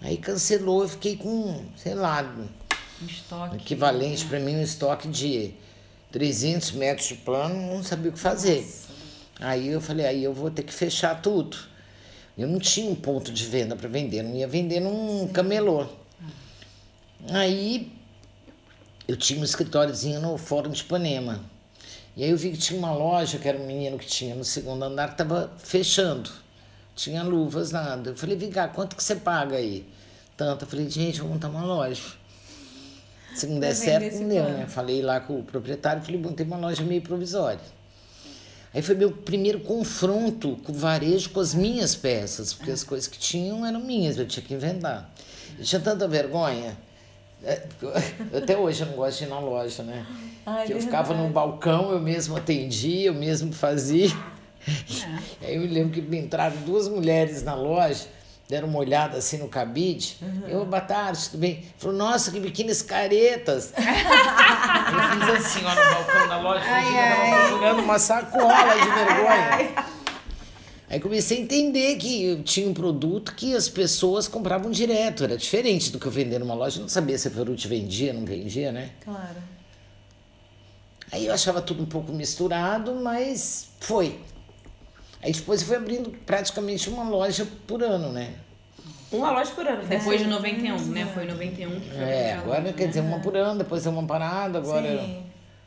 Aí 0.00 0.16
cancelou, 0.16 0.82
eu 0.82 0.88
fiquei 0.88 1.16
com, 1.16 1.64
sei 1.76 1.94
lá, 1.94 2.22
Um 3.02 3.06
estoque. 3.06 3.56
equivalente 3.56 4.24
para 4.26 4.38
mim 4.38 4.56
um 4.56 4.62
estoque 4.62 5.08
de 5.08 5.54
300 6.12 6.72
metros 6.72 7.08
de 7.08 7.14
plano, 7.16 7.74
não 7.74 7.82
sabia 7.82 8.10
o 8.10 8.12
que 8.12 8.18
fazer. 8.20 8.66
Aí 9.40 9.68
eu 9.68 9.80
falei, 9.80 10.06
aí 10.06 10.24
eu 10.24 10.32
vou 10.32 10.50
ter 10.50 10.62
que 10.62 10.72
fechar 10.72 11.20
tudo. 11.20 11.56
Eu 12.36 12.46
não 12.46 12.58
tinha 12.58 12.90
um 12.90 12.94
ponto 12.94 13.32
de 13.32 13.44
venda 13.46 13.74
para 13.74 13.88
vender, 13.88 14.22
não 14.22 14.34
ia 14.36 14.46
vender 14.46 14.80
num 14.80 15.26
camelô. 15.28 15.86
Aí 17.30 17.90
eu 19.08 19.16
tinha 19.16 19.40
um 19.40 19.44
escritóriozinho 19.44 20.20
no 20.20 20.36
Fórum 20.38 20.70
de 20.70 20.82
Ipanema. 20.82 21.40
E 22.18 22.24
aí 22.24 22.30
eu 22.30 22.36
vi 22.36 22.50
que 22.50 22.58
tinha 22.58 22.76
uma 22.76 22.92
loja, 22.92 23.38
que 23.38 23.46
era 23.48 23.56
um 23.56 23.64
menino 23.64 23.96
que 23.96 24.04
tinha 24.04 24.34
no 24.34 24.44
segundo 24.44 24.82
andar, 24.82 25.06
que 25.06 25.14
estava 25.14 25.52
fechando. 25.56 26.28
Tinha 26.96 27.22
luvas, 27.22 27.70
nada. 27.70 28.10
Eu 28.10 28.16
falei, 28.16 28.36
vem 28.36 28.50
cá, 28.50 28.66
quanto 28.66 28.96
que 28.96 29.04
você 29.04 29.14
paga 29.14 29.54
aí? 29.54 29.86
Tanto. 30.36 30.64
Eu 30.64 30.68
falei, 30.68 30.90
gente, 30.90 31.20
vou 31.20 31.30
montar 31.30 31.48
uma 31.48 31.64
loja. 31.64 32.02
Se 33.36 33.46
não 33.46 33.60
der 33.60 33.72
certo, 33.72 34.18
não 34.18 34.28
deu, 34.28 34.42
né? 34.42 34.66
Falei 34.66 35.00
lá 35.00 35.20
com 35.20 35.38
o 35.38 35.44
proprietário, 35.44 36.02
falei, 36.02 36.20
montei 36.20 36.44
uma 36.44 36.56
loja 36.56 36.82
meio 36.82 37.02
provisória. 37.02 37.60
Aí 38.74 38.82
foi 38.82 38.96
meu 38.96 39.12
primeiro 39.12 39.60
confronto 39.60 40.56
com 40.64 40.72
o 40.72 40.74
varejo 40.74 41.30
com 41.30 41.38
as 41.38 41.54
minhas 41.54 41.94
peças, 41.94 42.52
porque 42.52 42.72
as 42.72 42.82
coisas 42.82 43.06
que 43.06 43.16
tinham 43.16 43.64
eram 43.64 43.78
minhas, 43.78 44.18
eu 44.18 44.26
tinha 44.26 44.44
que 44.44 44.52
inventar. 44.52 45.08
Eu 45.56 45.64
tinha 45.64 45.80
tanta 45.80 46.08
vergonha. 46.08 46.76
É, 47.42 47.62
Até 48.36 48.56
hoje 48.56 48.82
eu 48.82 48.88
não 48.88 48.94
gosto 48.94 49.18
de 49.18 49.24
ir 49.24 49.28
na 49.28 49.38
loja, 49.38 49.82
né? 49.82 50.06
Ai, 50.44 50.66
que 50.66 50.72
eu 50.72 50.78
verdade. 50.78 50.84
ficava 50.84 51.14
no 51.14 51.28
balcão, 51.28 51.90
eu 51.90 52.00
mesmo 52.00 52.36
atendia, 52.36 53.06
eu 53.06 53.14
mesmo 53.14 53.52
fazia. 53.52 54.10
Aí 55.42 55.54
eu 55.54 55.62
me 55.62 55.68
lembro 55.68 55.92
que 55.92 56.16
entraram 56.16 56.56
duas 56.58 56.88
mulheres 56.88 57.42
na 57.42 57.54
loja, 57.54 58.06
deram 58.48 58.68
uma 58.68 58.78
olhada 58.78 59.18
assim 59.18 59.38
no 59.38 59.48
cabide. 59.48 60.18
Eu, 60.46 60.64
boa 60.64 60.80
tarde, 60.80 61.30
tudo 61.30 61.40
bem? 61.40 61.64
Falou, 61.76 61.96
nossa, 61.96 62.30
que 62.30 62.40
biquínis 62.40 62.82
caretas. 62.82 63.72
eu 63.76 65.20
fiz 65.20 65.46
assim, 65.46 65.64
ó, 65.64 65.70
no 65.70 65.94
balcão 65.94 66.28
da 66.28 66.40
loja, 66.40 66.64
eu 66.64 67.30
tava 67.30 67.48
jogando 67.48 67.78
uma 67.80 67.98
sacola 67.98 68.74
de 68.74 68.90
vergonha. 68.90 69.97
Aí 70.90 70.98
comecei 70.98 71.38
a 71.38 71.40
entender 71.42 71.96
que 71.96 72.24
eu 72.24 72.42
tinha 72.42 72.66
um 72.66 72.72
produto 72.72 73.34
que 73.34 73.54
as 73.54 73.68
pessoas 73.68 74.26
compravam 74.26 74.70
direto, 74.70 75.22
era 75.22 75.36
diferente 75.36 75.92
do 75.92 75.98
que 75.98 76.06
eu 76.06 76.12
vender 76.12 76.38
numa 76.38 76.54
loja. 76.54 76.78
Eu 76.78 76.82
não 76.82 76.88
sabia 76.88 77.18
se 77.18 77.28
a 77.28 77.30
Ferrucci 77.30 77.68
vendia, 77.68 78.12
não 78.12 78.24
vendia, 78.24 78.72
né? 78.72 78.90
Claro. 79.04 79.36
Aí 81.12 81.26
eu 81.26 81.32
achava 81.32 81.60
tudo 81.60 81.82
um 81.82 81.86
pouco 81.86 82.12
misturado, 82.12 82.94
mas 82.94 83.68
foi. 83.80 84.18
Aí 85.22 85.32
depois 85.32 85.60
eu 85.60 85.66
fui 85.66 85.76
abrindo 85.76 86.10
praticamente 86.24 86.88
uma 86.88 87.08
loja 87.08 87.46
por 87.66 87.82
ano, 87.82 88.10
né? 88.10 88.34
Uma 89.12 89.30
loja 89.32 89.50
por 89.52 89.66
ano. 89.66 89.82
foi 89.82 89.96
Depois 89.96 90.20
assim? 90.20 90.24
de 90.24 90.36
91, 90.36 90.78
né? 90.86 91.10
Foi 91.12 91.24
em 91.24 91.28
91 91.28 91.80
que 91.80 91.90
foi 91.90 91.98
É, 91.98 92.34
agora 92.34 92.72
quer 92.72 92.88
dizer 92.88 93.00
uma 93.00 93.18
por 93.20 93.36
ano, 93.36 93.58
depois 93.58 93.86
é 93.86 93.90
uma 93.90 94.06
parada, 94.06 94.58
agora 94.58 95.00
Sim. 95.00 95.22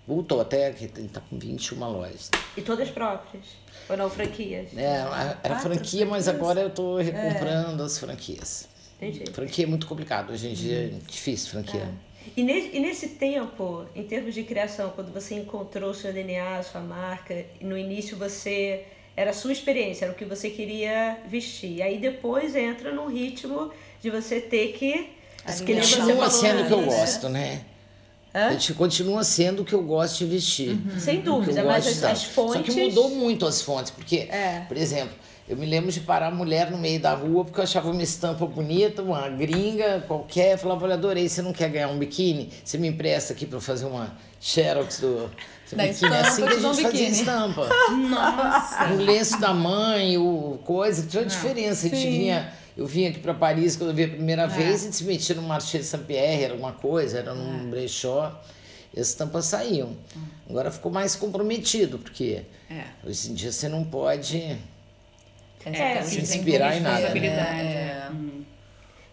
voltou 0.08 0.42
até 0.42 0.72
que 0.72 0.88
tá 0.88 1.22
com 1.22 1.38
21 1.38 1.80
lojas. 1.92 2.30
E 2.56 2.62
todas 2.62 2.90
próprias. 2.90 3.46
Ou 3.90 3.98
não, 3.98 4.10
franquias. 4.10 4.70
É, 4.76 5.04
era 5.44 5.60
franquia, 5.60 6.06
mas 6.06 6.28
agora 6.28 6.62
eu 6.62 6.70
tô 6.70 6.98
recomprando 6.98 7.84
as 7.84 7.98
franquias. 7.98 8.68
Entendi. 8.98 9.32
Franquia 9.32 9.66
é 9.66 9.68
muito 9.68 9.88
complicado, 9.88 10.32
hoje 10.32 10.48
em 10.48 10.54
dia 10.54 10.86
é 10.86 11.08
difícil 11.08 11.50
franquia. 11.50 11.90
E 12.38 12.44
nesse, 12.44 12.78
e 12.78 12.80
nesse 12.80 13.08
tempo, 13.10 13.86
em 13.96 14.04
termos 14.04 14.34
de 14.36 14.44
criação, 14.44 14.92
quando 14.92 15.12
você 15.12 15.36
encontrou 15.36 15.90
o 15.90 15.94
seu 15.94 16.14
DNA, 16.14 16.62
sua 16.64 16.82
marca, 16.82 17.46
no 17.60 17.78
início 17.78 18.16
você 18.16 18.86
era 19.16 19.32
a 19.32 19.34
sua 19.34 19.52
experiência, 19.52 20.06
era 20.06 20.14
o 20.14 20.16
que 20.16 20.24
você 20.24 20.50
queria 20.50 21.18
vestir. 21.28 21.82
Aí 21.82 21.98
depois 21.98 22.56
entra 22.56 22.94
num 22.94 23.08
ritmo 23.08 23.72
de 24.02 24.10
você 24.10 24.40
ter 24.40 24.74
que. 24.74 25.10
que 25.66 25.74
nem 25.74 25.84
você 25.84 25.98
Continua 25.98 26.30
sendo 26.30 26.64
o 26.64 26.68
que 26.68 26.74
eu 26.74 26.86
gosto, 26.86 27.28
né? 27.28 27.66
Hã? 28.34 28.52
Gente, 28.52 28.74
Continua 28.74 29.24
sendo 29.24 29.62
o 29.62 29.66
que 29.66 29.74
eu 29.74 29.82
gosto 29.82 30.20
de 30.20 30.26
vestir. 30.26 30.80
Sem 30.98 31.22
que 31.22 31.28
eu 31.28 31.34
dúvida, 31.36 31.64
mas 31.64 31.84
gosto 31.84 31.88
as, 31.88 31.94
de 31.94 32.00
usar. 32.00 32.12
as 32.12 32.24
fontes. 32.24 32.54
Só 32.54 32.62
que 32.64 32.72
mudou 32.88 33.10
muito 33.10 33.46
as 33.46 33.62
fontes, 33.62 33.92
porque, 33.92 34.28
É. 34.32 34.64
por 34.68 34.78
exemplo, 34.78 35.14
eu 35.50 35.58
me 35.58 35.66
lembro 35.66 35.92
de 35.92 36.00
parar 36.00 36.28
a 36.28 36.32
mulher 36.32 36.72
no 36.72 36.78
meio 36.78 36.98
da 37.00 37.14
rua 37.14 37.44
porque 37.44 37.60
eu 37.60 37.64
achava 37.64 37.90
uma 37.92 38.02
estampa 38.02 38.46
bonita, 38.46 39.02
uma 39.02 39.28
gringa 39.28 40.04
qualquer. 40.08 40.54
Eu 40.54 40.58
falava, 40.58 40.86
olha, 40.86 40.94
adorei, 40.94 41.28
você 41.28 41.42
não 41.42 41.52
quer 41.52 41.70
ganhar 41.70 41.90
um 41.90 41.98
biquíni? 41.98 42.50
Você 42.64 42.78
me 42.78 42.88
empresta 42.88 43.34
aqui 43.34 43.46
para 43.46 43.58
eu 43.58 43.62
fazer 43.62 43.86
uma 43.86 44.16
xerox 44.40 45.00
do, 45.02 45.08
do 45.70 45.76
Da 45.76 45.84
biquíni? 45.84 45.90
estampa, 45.90 46.16
assim 46.22 46.42
que 46.44 46.48
a 46.48 46.56
te 46.56 46.62
dou 46.62 46.72
um 46.72 46.74
gente 46.74 46.84
fazia 46.84 47.00
biquíni. 47.02 47.20
estampa. 47.20 47.70
Nossa! 48.10 48.94
O 48.94 48.98
lenço 48.98 49.42
da 49.42 49.54
mãe, 49.54 50.18
o 50.18 50.58
coisa, 50.64 51.06
tinha 51.06 51.22
uma 51.24 51.30
diferença. 51.30 51.88
A 51.88 51.90
gente 51.90 52.02
sim. 52.02 52.12
vinha, 52.12 52.54
eu 52.78 52.86
vinha 52.86 53.10
aqui 53.10 53.20
para 53.20 53.34
Paris 53.34 53.76
quando 53.76 53.90
eu 53.90 53.96
vi 53.96 54.04
a 54.06 54.08
primeira 54.10 54.48
vez, 54.48 54.82
a 54.82 54.86
gente 54.86 54.96
se 54.96 55.04
metia 55.04 55.36
no 55.36 55.42
Marché 55.44 55.82
Saint-Pierre, 55.84 56.44
era 56.44 56.54
alguma 56.54 56.72
coisa, 56.74 57.20
era 57.20 57.34
num 57.34 57.70
brechó, 57.70 58.42
e 58.94 59.00
as 59.00 59.14
tampas 59.14 59.46
saíam. 59.46 59.96
Agora 60.50 60.72
ficou 60.72 60.92
mais 60.92 61.16
comprometido, 61.16 61.98
porque 62.00 62.42
É. 62.70 62.84
hoje 63.06 63.32
em 63.32 63.34
dia 63.34 63.52
você 63.52 63.68
não 63.70 63.84
pode. 63.84 64.58
É, 65.66 66.02
se 66.02 66.20
inspirar 66.22 66.76
em 66.76 66.80
nada, 66.82 67.14
né? 67.14 67.28
É. 67.28 68.10
Hum. 68.12 68.44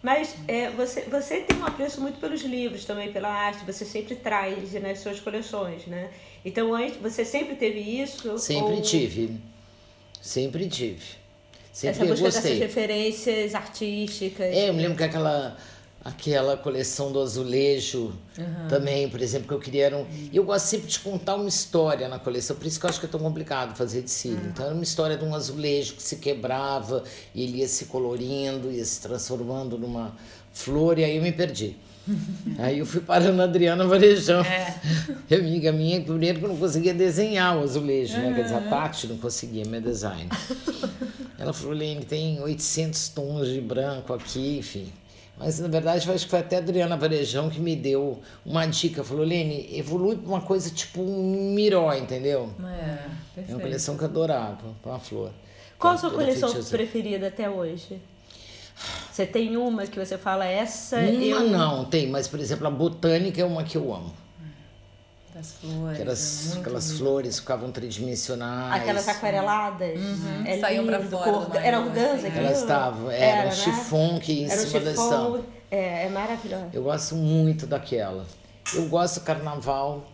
Mas 0.02 0.34
é, 0.46 0.70
você, 0.70 1.02
você 1.02 1.40
tem 1.40 1.58
um 1.58 1.64
apreço 1.66 2.00
muito 2.00 2.20
pelos 2.20 2.40
livros 2.42 2.84
também, 2.84 3.12
pela 3.12 3.28
arte, 3.28 3.64
você 3.66 3.84
sempre 3.84 4.14
traz 4.14 4.72
nas 4.74 5.00
suas 5.00 5.18
coleções, 5.20 5.86
né? 5.86 6.08
Então, 6.44 6.72
antes, 6.72 6.96
você 6.96 7.24
sempre 7.24 7.56
teve 7.56 7.80
isso? 7.80 8.38
Sempre 8.38 8.74
ou 8.74 8.82
tive. 8.82 9.36
Sempre 10.22 10.68
tive. 10.68 11.04
Essa 11.86 12.00
Sempre 12.00 12.08
busca 12.08 12.24
dessas 12.24 12.42
gostei. 12.42 12.58
referências 12.58 13.54
artísticas. 13.54 14.46
É, 14.46 14.68
eu 14.68 14.74
me 14.74 14.82
lembro 14.82 14.96
que 14.96 15.04
aquela, 15.04 15.56
aquela 16.04 16.56
coleção 16.56 17.12
do 17.12 17.20
azulejo 17.20 18.12
também, 18.68 19.08
por 19.08 19.20
exemplo, 19.20 19.46
que 19.46 19.54
eu 19.54 19.60
queria 19.60 19.86
era 19.86 19.96
um... 19.96 20.04
E 20.32 20.36
eu 20.36 20.42
gosto 20.44 20.66
sempre 20.66 20.88
de 20.88 20.98
contar 20.98 21.36
uma 21.36 21.48
história 21.48 22.08
na 22.08 22.18
coleção, 22.18 22.56
por 22.56 22.66
isso 22.66 22.80
que 22.80 22.86
eu 22.86 22.90
acho 22.90 22.98
que 22.98 23.06
é 23.06 23.08
tão 23.08 23.20
complicado 23.20 23.76
fazer 23.76 24.02
de 24.02 24.10
cílio. 24.10 24.40
Então 24.46 24.66
era 24.66 24.74
uma 24.74 24.82
história 24.82 25.16
de 25.16 25.24
um 25.24 25.34
azulejo 25.34 25.94
que 25.94 26.02
se 26.02 26.16
quebrava 26.16 27.04
e 27.34 27.44
ele 27.44 27.58
ia 27.58 27.68
se 27.68 27.84
colorindo, 27.84 28.72
ia 28.72 28.84
se 28.84 29.00
transformando 29.00 29.78
numa 29.78 30.16
flor, 30.52 30.98
e 30.98 31.04
aí 31.04 31.16
eu 31.16 31.22
me 31.22 31.30
perdi. 31.32 31.76
Aí 32.58 32.78
eu 32.78 32.86
fui 32.86 33.02
parando 33.02 33.36
na 33.36 33.44
Adriana 33.44 33.86
Varejão. 33.86 34.42
É. 34.42 34.74
Amiga 35.34 35.70
minha, 35.70 36.00
primeiro 36.00 36.38
que 36.38 36.44
eu 36.46 36.48
não 36.48 36.56
conseguia 36.56 36.94
desenhar 36.94 37.58
o 37.58 37.62
azulejo, 37.62 38.16
né? 38.16 38.32
Quer 38.34 38.44
dizer, 38.44 38.54
a 38.54 38.60
Tati 38.62 39.06
não 39.06 39.18
conseguia, 39.18 39.66
meu 39.66 39.80
design. 39.80 40.26
Ela 41.38 41.52
falou, 41.52 41.72
Lene, 41.72 42.04
tem 42.04 42.40
800 42.42 43.08
tons 43.10 43.46
de 43.48 43.60
branco 43.60 44.12
aqui, 44.12 44.58
enfim. 44.58 44.92
Mas, 45.38 45.60
na 45.60 45.68
verdade, 45.68 46.10
acho 46.10 46.24
que 46.24 46.30
foi 46.30 46.40
até 46.40 46.56
a 46.56 46.58
Adriana 46.58 46.96
Varejão 46.96 47.48
que 47.48 47.60
me 47.60 47.76
deu 47.76 48.20
uma 48.44 48.66
dica. 48.66 49.04
Falou, 49.04 49.24
Lene, 49.24 49.68
evolui 49.72 50.16
pra 50.16 50.28
uma 50.28 50.40
coisa 50.40 50.68
tipo 50.68 51.00
um 51.00 51.52
miró, 51.54 51.94
entendeu? 51.94 52.52
É, 52.58 52.64
É 52.64 52.66
uma 52.66 53.10
perfeito. 53.36 53.60
coleção 53.60 53.96
que 53.96 54.02
eu 54.02 54.08
adorava, 54.08 54.74
com 54.82 54.92
a 54.92 54.98
flor. 54.98 55.30
Qual 55.78 55.94
a 55.94 55.96
sua 55.96 56.10
coleção 56.10 56.52
preferida 56.64 57.28
até 57.28 57.48
hoje? 57.48 58.00
Você 59.12 59.24
tem 59.26 59.56
uma 59.56 59.86
que 59.86 59.98
você 59.98 60.18
fala, 60.18 60.44
essa 60.44 60.96
Uma 60.98 61.08
eu... 61.24 61.50
não, 61.50 61.84
tem, 61.84 62.08
mas, 62.08 62.26
por 62.26 62.40
exemplo, 62.40 62.66
a 62.66 62.70
botânica 62.70 63.40
é 63.40 63.44
uma 63.44 63.62
que 63.62 63.76
eu 63.76 63.94
amo. 63.94 64.12
Das 65.38 65.52
flores. 65.52 65.94
Aquelas, 66.00 66.56
é 66.56 66.58
aquelas 66.60 66.86
lindo. 66.88 66.98
flores 66.98 67.38
ficavam 67.38 67.70
tridimensionais. 67.70 68.82
Aquelas 68.82 69.06
aquareladas. 69.08 69.98
É 70.44 70.58
Saíam 70.58 70.84
pra 70.84 71.00
fora 71.00 71.30
cor- 71.46 71.56
Era 71.56 71.78
organza 71.80 72.12
assim. 72.14 72.26
aquilo? 72.26 72.44
Elas 72.46 72.58
estavam, 72.58 73.10
era, 73.10 73.40
um 73.42 73.44
né? 73.44 73.50
chifão 73.52 74.18
que 74.18 74.32
ia 74.32 74.46
em 74.46 74.50
Era 74.50 74.60
um 74.60 74.66
cima 74.66 74.80
da 74.80 74.90
estampa. 74.90 75.40
é, 75.70 76.06
é 76.06 76.08
maravilhoso. 76.08 76.66
Eu 76.72 76.82
gosto 76.82 77.14
muito 77.14 77.66
daquela. 77.68 78.26
Eu 78.74 78.86
gosto 78.88 79.20
do 79.20 79.24
carnaval, 79.24 80.04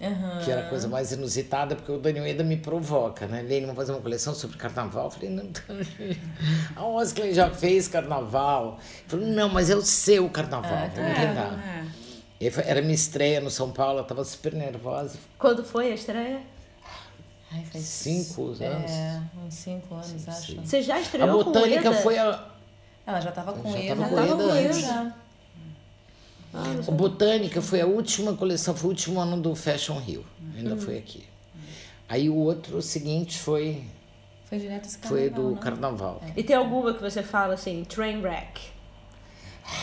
que 0.44 0.50
era 0.50 0.60
a 0.66 0.68
coisa 0.68 0.86
mais 0.86 1.10
inusitada, 1.10 1.74
porque 1.74 1.90
o 1.90 1.98
Daniel 1.98 2.24
Eda 2.26 2.44
me 2.44 2.56
provoca, 2.56 3.26
né? 3.26 3.40
Lene, 3.42 3.62
vamos 3.62 3.74
fazer 3.76 3.92
uma 3.92 4.00
coleção 4.02 4.32
sobre 4.34 4.56
carnaval? 4.58 5.06
Eu 5.06 5.10
falei, 5.10 5.30
não, 5.30 5.44
a 6.76 6.84
Oscar 6.86 7.32
já 7.32 7.50
fez 7.50 7.88
carnaval. 7.88 8.78
Eu 9.04 9.08
falei, 9.18 9.34
não, 9.34 9.48
mas 9.48 9.70
é 9.70 9.74
o 9.76 9.82
seu 9.82 10.28
carnaval, 10.28 10.70
vamos 10.94 11.16
tentar. 11.18 11.58
É. 11.66 11.84
E 11.84 11.84
aí 11.84 11.88
foi- 11.88 12.03
Era 12.40 12.82
minha 12.82 12.94
estreia 12.94 13.40
no 13.40 13.50
São 13.50 13.70
Paulo, 13.70 14.00
eu 14.00 14.04
tava 14.04 14.24
super 14.24 14.52
nervosa. 14.54 15.18
Quando 15.38 15.64
foi 15.64 15.92
a 15.92 15.94
estreia? 15.94 16.42
Ai, 17.52 17.64
faz 17.70 17.84
Cinco 17.84 18.42
anos. 18.60 18.90
É, 18.90 19.22
uns 19.46 19.54
cinco 19.54 19.94
anos, 19.94 20.28
acho. 20.28 20.52
sim. 20.52 20.60
Você 20.64 20.82
já 20.82 20.96
A 20.96 21.00
estreou 21.00 21.44
com 21.44 21.52
botânica 21.52 21.88
Eda? 21.88 21.94
foi 21.94 22.18
a. 22.18 22.48
Ela 23.06 23.20
já 23.20 23.30
tava 23.32 23.52
com 23.52 23.74
ele. 23.76 23.88
já 23.88 23.94
com 23.96 24.02
tava 24.02 24.22
Eda 24.24 24.34
com 24.36 24.56
ele 24.56 24.72
já. 24.80 25.14
A 26.56 26.90
Botânica 26.92 27.60
foi 27.60 27.80
a 27.80 27.86
última 27.86 28.34
coleção, 28.36 28.76
foi 28.76 28.86
o 28.86 28.90
último 28.90 29.18
ano 29.20 29.40
do 29.40 29.56
Fashion 29.56 29.98
Rio. 29.98 30.24
Ainda 30.56 30.76
foi 30.76 30.98
aqui. 30.98 31.24
Aí 32.08 32.28
o 32.30 32.36
outro, 32.36 32.76
o 32.76 32.82
seguinte, 32.82 33.38
foi. 33.38 33.82
Foi 34.44 34.58
Foi 34.58 34.58
direto 34.60 34.84
esse 34.86 34.98
Foi 34.98 35.28
carnaval, 35.30 35.42
do 35.48 35.50
não? 35.54 35.60
carnaval. 35.60 36.22
E 36.36 36.44
tem 36.44 36.54
alguma 36.54 36.94
que 36.94 37.00
você 37.02 37.22
fala 37.24 37.54
assim, 37.54 37.82
train 37.84 38.20
wreck? 38.20 38.60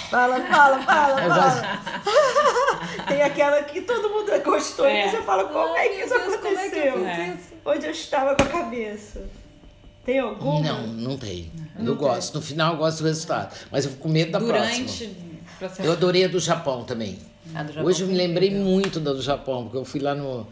Fala, 0.10 0.40
fala, 0.42 0.80
fala, 0.84 1.18
fala. 1.22 1.82
tem 3.08 3.22
aquela 3.24 3.64
que 3.64 3.82
todo 3.82 4.10
mundo 4.10 4.32
gostou 4.44 4.86
É. 4.86 5.08
e 5.08 5.10
você 5.12 5.22
fala, 5.24 5.46
como 5.46 5.76
é 5.76 5.88
que 5.90 5.96
Ai, 5.96 6.06
isso 6.06 6.10
Deus, 6.14 6.36
como 6.38 6.58
é 6.60 6.70
que 6.70 6.78
eu 6.78 6.90
aconteceu? 6.96 7.26
isso? 7.36 7.54
Onde 7.66 7.86
eu 7.86 7.92
estava 7.92 8.36
com 8.36 8.44
a 8.44 8.46
cabeça? 8.48 9.24
Tem 10.06 10.20
alguma? 10.20 10.62
Não, 10.62 10.88
não 10.88 11.18
tem. 11.18 11.52
Eu 11.80 11.96
gosto. 11.96 12.36
No 12.36 12.42
final 12.42 12.74
eu 12.74 12.78
gosto 12.80 13.00
do 13.00 13.06
resultado. 13.06 13.56
Mas 13.72 13.86
eu 13.86 13.92
fico 13.92 14.04
com 14.04 14.10
medo 14.10 14.32
da 14.32 14.40
próxima. 14.40 14.86
Durante 14.88 15.16
processo. 15.60 15.82
Eu 15.84 15.92
adorei 15.92 16.26
a 16.26 16.28
do 16.28 16.40
Japão 16.40 16.84
também. 16.84 17.20
Do 17.46 17.68
Japão 17.74 17.84
Hoje 17.86 18.02
eu 18.04 18.08
me 18.08 18.16
lembrei 18.16 18.50
incrível. 18.50 18.68
muito 18.68 19.00
da 19.00 19.14
do 19.14 19.22
Japão, 19.22 19.64
porque 19.64 19.78
eu 19.78 19.86
fui 19.86 20.00
lá 20.00 20.16
no 20.16 20.48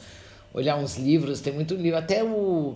olhar 0.54 0.76
uns 0.76 0.98
livros, 0.98 1.40
tem 1.42 1.54
muito 1.54 1.76
livro, 1.76 1.98
até 2.00 2.24
o 2.24 2.76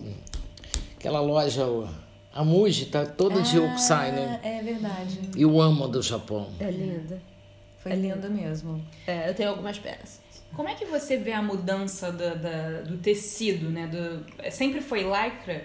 aquela 0.98 1.20
loja 1.20 1.64
o- 1.66 1.88
a 2.34 2.44
Muji 2.44 2.86
tá 2.86 3.06
toda 3.06 3.40
de 3.42 3.58
Hokusai, 3.58 4.12
né? 4.12 4.40
Ah, 4.42 4.48
É 4.48 4.62
verdade. 4.62 5.20
Eu 5.36 5.60
amo 5.60 5.84
a 5.84 5.86
do 5.86 6.02
Japão. 6.02 6.48
É 6.60 6.70
linda. 6.70 7.20
Foi 7.78 7.92
lindo 7.92 8.28
mesmo. 8.30 8.82
É, 9.06 9.28
eu 9.28 9.34
tenho 9.34 9.50
algumas 9.50 9.78
peças. 9.78 10.20
Como 10.54 10.68
é 10.68 10.74
que 10.74 10.84
você 10.84 11.16
vê 11.16 11.32
a 11.32 11.42
mudança 11.42 12.10
da, 12.12 12.34
da- 12.34 12.80
do 12.82 12.96
tecido, 12.98 13.68
né? 13.70 13.86
Do, 13.88 14.24
sempre 14.50 14.80
foi 14.80 15.02
lycra? 15.02 15.64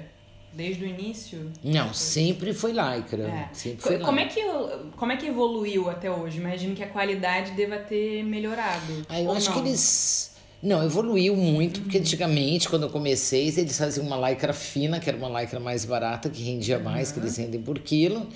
Desde 0.51 0.83
o 0.83 0.87
início? 0.87 1.51
Não, 1.63 1.93
sempre 1.93 2.53
foi 2.55 2.71
lycra. 2.71 3.23
É. 3.27 3.49
Sempre 3.53 3.81
foi 3.83 3.99
Co- 3.99 4.05
como, 4.05 4.19
lycra. 4.19 4.41
é 4.41 4.43
que, 4.43 4.89
como 4.97 5.11
é 5.11 5.17
que 5.17 5.27
evoluiu 5.27 5.89
até 5.91 6.09
hoje? 6.09 6.39
Imagino 6.39 6.75
que 6.75 6.83
a 6.83 6.87
qualidade 6.87 7.51
deva 7.51 7.77
ter 7.77 8.23
melhorado. 8.23 9.05
Ah, 9.07 9.21
eu 9.21 9.29
ou 9.29 9.35
acho 9.35 9.51
não? 9.51 9.61
que 9.61 9.67
eles. 9.69 10.35
Não, 10.61 10.83
evoluiu 10.83 11.35
muito, 11.37 11.79
porque 11.81 11.97
antigamente, 11.97 12.67
quando 12.67 12.83
eu 12.83 12.89
comecei, 12.89 13.47
eles 13.47 13.77
faziam 13.77 14.05
uma 14.05 14.29
lycra 14.29 14.51
fina, 14.51 14.99
que 14.99 15.09
era 15.09 15.17
uma 15.17 15.41
lycra 15.41 15.59
mais 15.59 15.85
barata, 15.85 16.29
que 16.29 16.43
rendia 16.43 16.77
mais, 16.77 17.11
que 17.13 17.19
eles 17.19 17.37
rendem 17.37 17.61
por 17.61 17.79
quilo, 17.79 18.27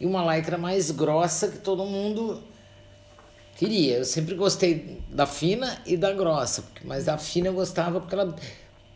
e 0.00 0.06
uma 0.06 0.36
lycra 0.36 0.56
mais 0.56 0.92
grossa, 0.92 1.48
que 1.48 1.58
todo 1.58 1.84
mundo 1.84 2.40
queria. 3.56 3.96
Eu 3.98 4.04
sempre 4.04 4.36
gostei 4.36 5.00
da 5.10 5.26
fina 5.26 5.80
e 5.84 5.96
da 5.96 6.12
grossa, 6.12 6.64
mas 6.84 7.08
a 7.08 7.18
fina 7.18 7.48
eu 7.48 7.52
gostava 7.52 8.00
porque 8.00 8.14
ela 8.14 8.34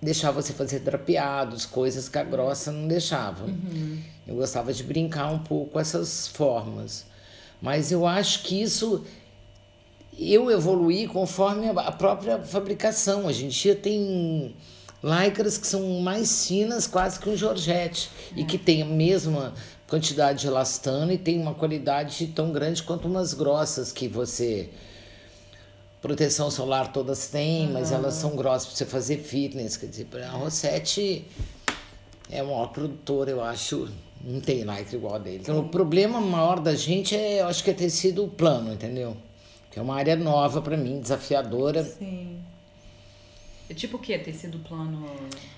deixava 0.01 0.41
você 0.41 0.53
fazer 0.53 0.81
drapeados, 0.81 1.67
coisas 1.67 2.09
que 2.09 2.19
a 2.19 2.23
grossa 2.25 2.71
não 2.71 2.87
deixava. 2.87 3.47
Eu 4.27 4.37
gostava 4.37 4.73
de 4.73 4.85
brincar 4.85 5.33
um 5.33 5.41
pouco 5.41 5.73
com 5.73 5.81
essas 5.81 6.29
formas. 6.29 7.05
Mas 7.61 7.91
eu 7.91 8.07
acho 8.07 8.43
que 8.43 8.61
isso 8.63 9.05
eu 10.19 10.51
evoluí 10.51 11.07
conforme 11.07 11.69
a 11.69 11.93
própria 11.93 12.39
fabricação. 12.39 13.31
Em 13.31 13.49
dia 13.49 13.75
tem 13.75 14.55
lycras 15.03 15.59
que 15.59 15.67
são 15.67 16.01
mais 16.01 16.47
finas, 16.47 16.87
quase 16.87 17.21
que 17.21 17.29
um 17.29 17.37
Georgette, 17.37 18.11
e 18.35 18.45
que 18.45 18.59
tem 18.59 18.83
a 18.83 18.87
mesma 18.87 19.53
quantidade 19.87 20.41
de 20.41 20.47
elastano 20.47 21.13
e 21.13 21.19
tem 21.19 21.41
uma 21.41 21.55
qualidade 21.55 22.27
tão 22.29 22.51
grande 22.51 22.83
quanto 22.83 23.07
umas 23.07 23.35
grossas 23.35 23.93
que 23.93 24.09
você 24.09 24.71
proteção 26.01 26.51
solar 26.51 26.93
todas 26.93 27.29
têm, 27.29 27.69
mas 27.69 27.91
elas 27.91 28.15
são 28.15 28.37
grossas 28.37 28.69
para 28.69 28.77
você 28.77 28.87
fazer 28.87 29.19
fitness, 29.19 29.77
quer 29.77 29.87
dizer, 29.87 30.07
a 30.25 30.31
Rossetti 30.31 31.27
é 32.31 32.43
o 32.43 32.47
maior 32.47 32.69
produtor, 32.69 33.29
eu 33.29 33.43
acho. 33.43 33.89
Não 34.25 34.41
tem 34.41 34.65
lycra 34.65 34.97
igual 34.97 35.15
a 35.15 35.19
dele. 35.19 35.39
Então, 35.43 35.59
o 35.59 35.69
problema 35.69 36.21
maior 36.21 36.59
da 36.59 36.75
gente 36.75 37.15
é, 37.15 37.43
eu 37.43 37.47
acho 37.47 37.63
que 37.63 37.71
é 37.71 37.75
ter 37.75 37.91
sido 37.91 38.27
plano, 38.27 38.73
entendeu? 38.73 39.17
Que 39.77 39.81
é 39.81 39.83
uma 39.83 39.97
área 39.97 40.17
nova 40.17 40.63
para 40.63 40.75
mim, 40.75 41.01
desafiadora. 41.01 41.85
Sim. 41.85 42.39
É 43.69 43.75
tipo 43.75 43.99
o 43.99 44.01
quê? 44.01 44.17
Tecido 44.17 44.59
plano? 44.61 45.05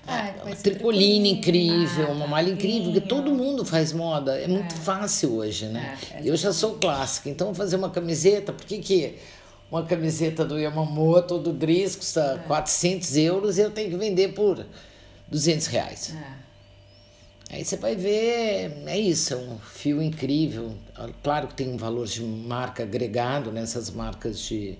Ah, 0.05 0.33
ser 0.57 0.71
Tricoline 0.71 1.31
incrível, 1.31 2.07
Ah, 2.09 2.11
uma 2.11 2.25
tá. 2.25 2.31
malha 2.31 2.49
incrível, 2.51 2.91
porque 2.91 3.07
todo 3.07 3.33
mundo 3.33 3.63
faz 3.63 3.93
moda. 3.93 4.37
É 4.37 4.45
muito 4.45 4.75
fácil 4.75 5.35
hoje, 5.35 5.67
né? 5.67 5.97
eu 6.21 6.35
já 6.35 6.51
sou 6.51 6.73
clássica, 6.73 7.29
então 7.29 7.55
fazer 7.55 7.77
uma 7.77 7.89
camiseta, 7.89 8.51
por 8.51 8.65
que 8.65 8.79
que 8.79 9.15
uma 9.71 9.83
camiseta 9.85 10.43
do 10.43 10.59
Yamamoto 10.59 11.35
ou 11.35 11.39
do 11.41 11.53
Dries 11.53 11.95
custa 11.95 12.43
400 12.45 13.15
euros 13.15 13.57
e 13.57 13.61
eu 13.61 13.71
tenho 13.71 13.89
que 13.89 13.95
vender 13.95 14.33
por 14.33 14.65
200 15.29 15.65
reais? 15.67 16.13
É. 16.13 16.48
Aí 17.51 17.65
você 17.65 17.77
vai 17.77 17.95
ver, 17.95 18.83
é 18.85 18.97
isso, 18.97 19.33
é 19.33 19.37
um 19.37 19.57
fio 19.57 20.01
incrível. 20.03 20.75
Claro 21.23 21.47
que 21.47 21.55
tem 21.55 21.67
um 21.67 21.77
valor 21.77 22.05
de 22.05 22.21
marca 22.21 22.83
agregado 22.83 23.51
nessas 23.51 23.89
marcas 23.89 24.39
de, 24.39 24.77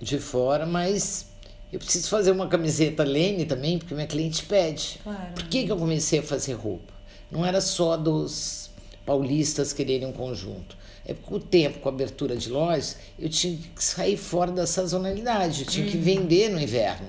de 0.00 0.18
fora, 0.18 0.64
mas 0.64 1.26
eu 1.72 1.80
preciso 1.80 2.08
fazer 2.08 2.30
uma 2.30 2.46
camiseta 2.46 3.02
Lene 3.02 3.44
também, 3.44 3.78
porque 3.78 3.94
minha 3.94 4.06
cliente 4.06 4.44
pede. 4.44 5.00
Claro. 5.02 5.32
Por 5.34 5.44
que, 5.48 5.64
que 5.64 5.72
eu 5.72 5.76
comecei 5.76 6.20
a 6.20 6.22
fazer 6.22 6.52
roupa? 6.52 6.94
Não 7.30 7.44
era 7.44 7.60
só 7.60 7.96
dos 7.96 8.70
paulistas 9.04 9.72
quererem 9.72 10.06
um 10.06 10.12
conjunto. 10.12 10.78
É 11.04 11.14
porque 11.14 11.34
o 11.34 11.40
tempo, 11.40 11.80
com 11.80 11.88
a 11.88 11.92
abertura 11.92 12.36
de 12.36 12.50
lojas, 12.50 12.96
eu 13.18 13.28
tinha 13.28 13.56
que 13.56 13.82
sair 13.82 14.16
fora 14.16 14.52
da 14.52 14.66
sazonalidade, 14.66 15.62
eu 15.62 15.66
tinha 15.66 15.86
que 15.86 15.96
vender 15.96 16.50
no 16.50 16.60
inverno. 16.60 17.08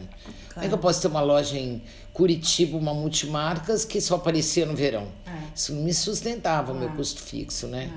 Como 0.54 0.66
é 0.66 0.70
que 0.70 0.74
eu 0.74 0.78
posso 0.78 1.02
ter 1.02 1.08
uma 1.08 1.22
loja 1.22 1.58
em 1.58 1.82
Curitiba, 2.20 2.76
uma 2.76 2.94
multimarcas, 2.94 3.86
que 3.86 4.02
só 4.02 4.16
aparecia 4.16 4.66
no 4.66 4.76
verão? 4.76 5.08
Isso 5.56 5.74
não 5.74 5.84
me 5.84 5.94
sustentava, 5.94 6.74
meu 6.74 6.90
custo 6.90 7.22
fixo, 7.22 7.66
né? 7.66 7.90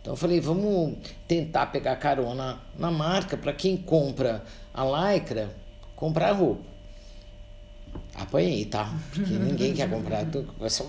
Então 0.00 0.14
eu 0.14 0.16
falei, 0.16 0.40
vamos 0.40 0.96
tentar 1.28 1.66
pegar 1.66 1.94
carona 1.96 2.58
na 2.78 2.90
marca 2.90 3.36
para 3.36 3.52
quem 3.52 3.76
compra 3.76 4.42
a 4.72 5.12
lycra, 5.12 5.54
comprar 5.94 6.32
roupa. 6.32 6.62
Apanhei, 8.14 8.64
tá? 8.64 8.94
Porque 9.12 9.34
ninguém 9.36 9.74
quer 9.74 9.90
comprar. 9.90 10.24
Tu 10.24 10.42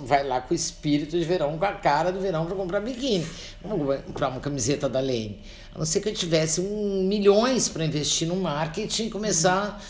vai 0.06 0.26
lá 0.26 0.40
com 0.40 0.54
o 0.54 0.56
espírito 0.56 1.20
de 1.20 1.26
verão, 1.26 1.58
com 1.58 1.66
a 1.66 1.74
cara 1.74 2.10
do 2.10 2.22
verão 2.22 2.46
para 2.46 2.56
comprar 2.56 2.80
biquíni. 2.80 3.28
Vou 3.62 3.78
comprar 3.98 4.30
uma 4.30 4.40
camiseta 4.40 4.88
da 4.88 5.02
Lane. 5.02 5.42
A 5.76 5.78
não 5.78 5.86
ser 5.86 6.00
que 6.00 6.08
eu 6.08 6.14
tivesse 6.14 6.62
um, 6.62 7.04
milhões 7.04 7.68
para 7.68 7.84
investir 7.84 8.30
no 8.30 8.38
marketing 8.38 9.08
e 9.08 9.10
começar, 9.10 9.84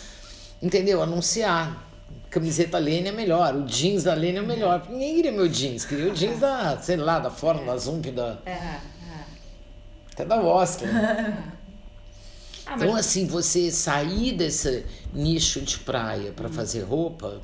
entendeu? 0.60 1.00
Anunciar. 1.00 1.91
Camiseta 2.30 2.78
Lane 2.78 3.08
é 3.08 3.12
melhor, 3.12 3.54
o 3.54 3.64
jeans 3.64 4.04
da 4.04 4.14
Lane 4.14 4.36
é 4.36 4.40
o 4.40 4.46
melhor. 4.46 4.80
Porque 4.80 4.92
ninguém 4.94 5.16
queria 5.16 5.32
meu 5.32 5.48
jeans, 5.48 5.84
queria 5.84 6.10
o 6.10 6.14
jeans 6.14 6.38
da, 6.40 6.78
sei 6.80 6.96
lá, 6.96 7.18
da 7.18 7.30
Fórmula, 7.30 7.72
da 7.72 7.78
Zump, 7.78 8.06
da, 8.10 8.38
É. 8.46 8.78
até 10.12 10.24
da 10.24 10.40
Oscar. 10.40 10.88
Ah, 12.64 12.76
Então, 12.76 12.94
assim, 12.94 13.26
você 13.26 13.72
sair 13.72 14.32
desse 14.32 14.86
nicho 15.12 15.60
de 15.60 15.80
praia 15.80 16.30
para 16.30 16.48
fazer 16.48 16.82
roupa, 16.82 17.40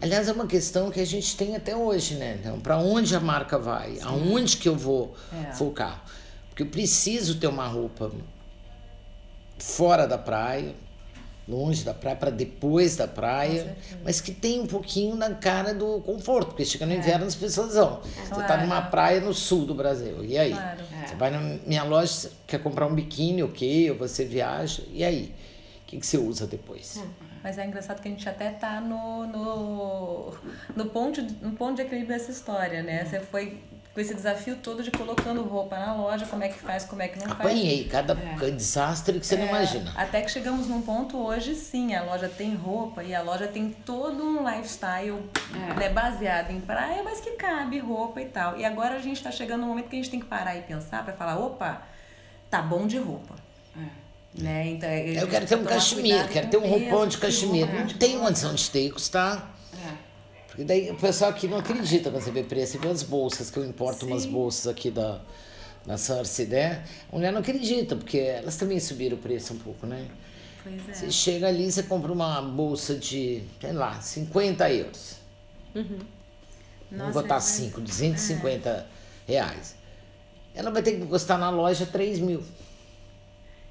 aliás, 0.00 0.28
é 0.28 0.32
uma 0.32 0.46
questão 0.46 0.90
que 0.90 1.00
a 1.00 1.06
gente 1.06 1.34
tem 1.38 1.56
até 1.56 1.74
hoje, 1.74 2.16
né? 2.16 2.36
Então, 2.38 2.60
para 2.60 2.76
onde 2.76 3.16
a 3.16 3.18
marca 3.20 3.58
vai? 3.58 3.98
Aonde 4.02 4.58
que 4.58 4.68
eu 4.68 4.76
vou 4.76 5.16
É. 5.32 5.52
focar? 5.52 6.04
Porque 6.50 6.62
eu 6.64 6.66
preciso 6.66 7.36
ter 7.38 7.46
uma 7.46 7.66
roupa 7.66 8.12
fora 9.58 10.06
da 10.06 10.18
praia, 10.18 10.74
longe 11.48 11.82
da 11.84 11.92
praia, 11.92 12.16
para 12.16 12.30
depois 12.30 12.96
da 12.96 13.08
praia, 13.08 13.76
mas 14.04 14.20
que 14.20 14.32
tem 14.32 14.60
um 14.60 14.66
pouquinho 14.66 15.16
na 15.16 15.34
cara 15.34 15.74
do 15.74 16.00
conforto, 16.00 16.48
porque 16.48 16.64
chega 16.64 16.86
no 16.86 16.94
inverno 16.94 17.24
as 17.26 17.34
pessoas 17.34 17.74
vão. 17.74 18.00
Você 18.00 18.28
tá 18.30 18.46
Claro. 18.46 18.62
numa 18.62 18.82
praia 18.82 19.20
no 19.20 19.34
sul 19.34 19.66
do 19.66 19.74
Brasil, 19.74 20.24
e 20.24 20.38
aí? 20.38 20.52
Claro. 20.52 20.80
Você 21.06 21.14
vai 21.16 21.30
na 21.30 21.40
minha 21.66 21.82
loja, 21.84 22.30
quer 22.46 22.62
comprar 22.62 22.86
um 22.86 22.94
biquíni, 22.94 23.42
ok, 23.42 23.90
ou 23.90 23.96
você 23.98 24.24
viaja, 24.24 24.82
e 24.92 25.02
aí? 25.04 25.34
O 25.82 25.86
que, 25.86 25.98
que 26.00 26.06
você 26.06 26.16
usa 26.16 26.46
depois? 26.46 27.02
Mas 27.42 27.58
é 27.58 27.66
engraçado 27.66 28.00
que 28.00 28.08
a 28.08 28.10
gente 28.10 28.26
até 28.28 28.50
tá 28.50 28.80
no, 28.80 29.26
no, 29.26 30.34
no, 30.76 30.86
ponto, 30.86 31.20
de- 31.20 31.34
no 31.44 31.52
ponto 31.52 31.74
de 31.76 31.82
equilíbrio 31.82 32.16
dessa 32.16 32.30
história, 32.30 32.82
né? 32.82 33.04
Você 33.04 33.18
foi 33.20 33.60
com 33.94 34.00
esse 34.00 34.14
desafio 34.14 34.56
todo 34.56 34.82
de 34.82 34.90
colocando 34.90 35.42
roupa 35.42 35.78
na 35.78 35.94
loja, 35.94 36.24
como 36.24 36.42
é 36.42 36.48
que 36.48 36.58
faz, 36.58 36.84
como 36.84 37.02
é 37.02 37.08
que 37.08 37.18
não 37.18 37.26
faz. 37.26 37.40
Apanhei 37.40 37.84
cada 37.84 38.14
desastre 38.14 39.20
que 39.20 39.26
você 39.26 39.36
não 39.36 39.44
É, 39.44 39.48
imagina. 39.48 39.92
Até 39.96 40.22
que 40.22 40.30
chegamos 40.30 40.66
num 40.66 40.80
ponto 40.80 41.18
hoje, 41.18 41.54
sim, 41.54 41.94
a 41.94 42.02
loja 42.02 42.28
tem 42.28 42.54
roupa 42.54 43.02
e 43.04 43.14
a 43.14 43.20
loja 43.20 43.46
tem 43.46 43.70
todo 43.84 44.24
um 44.24 44.48
lifestyle 44.48 45.22
né, 45.76 45.90
baseado 45.90 46.50
em 46.50 46.60
praia, 46.60 47.02
mas 47.02 47.20
que 47.20 47.32
cabe 47.32 47.78
roupa 47.80 48.22
e 48.22 48.26
tal. 48.26 48.56
E 48.56 48.64
agora 48.64 48.96
a 48.96 49.00
gente 49.00 49.22
tá 49.22 49.30
chegando 49.30 49.60
num 49.60 49.68
momento 49.68 49.88
que 49.88 49.96
a 49.96 49.98
gente 49.98 50.10
tem 50.10 50.20
que 50.20 50.26
parar 50.26 50.56
e 50.56 50.62
pensar 50.62 51.04
para 51.04 51.12
falar, 51.12 51.38
opa, 51.38 51.82
tá 52.48 52.62
bom 52.62 52.86
de 52.86 52.96
roupa. 52.96 53.34
Né? 54.34 54.68
Então, 54.70 54.88
Eu 54.88 55.28
quero 55.28 55.46
ter 55.46 55.56
um 55.56 55.64
cachemiro, 55.64 56.26
quero 56.28 56.48
ter 56.48 56.56
um 56.56 56.66
roupão 56.66 57.06
de 57.06 57.18
cachemiro. 57.18 57.70
Não 57.70 57.86
tem 57.88 58.18
condição 58.18 58.54
de 58.54 58.70
ter, 58.70 58.90
custar. 58.90 59.54
Porque 60.52 60.64
daí 60.64 60.90
o 60.90 60.96
pessoal 60.96 61.30
aqui 61.30 61.48
não 61.48 61.56
acredita 61.58 62.10
quando 62.10 62.22
você 62.22 62.30
vê 62.30 62.42
preço. 62.42 62.72
Você 62.72 62.78
vê 62.78 62.88
as 62.88 63.02
bolsas, 63.02 63.50
que 63.50 63.56
eu 63.58 63.64
importo 63.64 64.04
umas 64.06 64.26
bolsas 64.26 64.66
aqui 64.66 64.90
da, 64.90 65.18
da 65.86 65.96
Sarce, 65.96 66.44
né? 66.44 66.84
A 67.10 67.16
mulher 67.16 67.32
não 67.32 67.40
acredita, 67.40 67.96
porque 67.96 68.18
elas 68.18 68.56
também 68.56 68.78
subiram 68.78 69.16
o 69.16 69.20
preço 69.20 69.54
um 69.54 69.58
pouco, 69.58 69.86
né? 69.86 70.06
Pois 70.62 70.88
é. 70.90 70.92
Você 70.92 71.10
chega 71.10 71.48
ali, 71.48 71.72
você 71.72 71.82
compra 71.84 72.12
uma 72.12 72.42
bolsa 72.42 72.94
de, 72.94 73.42
sei 73.62 73.72
lá, 73.72 73.98
50 73.98 74.70
euros. 74.70 75.16
Vamos 75.74 75.96
Nossa, 76.90 77.12
botar 77.12 77.34
mas- 77.36 77.44
5, 77.44 77.80
250 77.80 78.86
reais. 79.26 79.74
Ela 80.54 80.70
vai 80.70 80.82
ter 80.82 81.00
que 81.00 81.06
custar 81.06 81.38
na 81.38 81.48
loja 81.48 81.86
3 81.86 82.18
mil. 82.18 82.42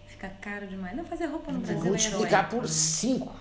Fica 0.07 0.29
caro 0.41 0.65
demais. 0.65 0.97
Não 0.97 1.05
fazer 1.05 1.27
roupa 1.27 1.51
no 1.51 1.59
Brasil 1.59 1.79
é 1.85 1.89
multiplicar 1.89 2.47
herói. 2.47 2.59
por 2.61 2.67
5. 2.67 3.35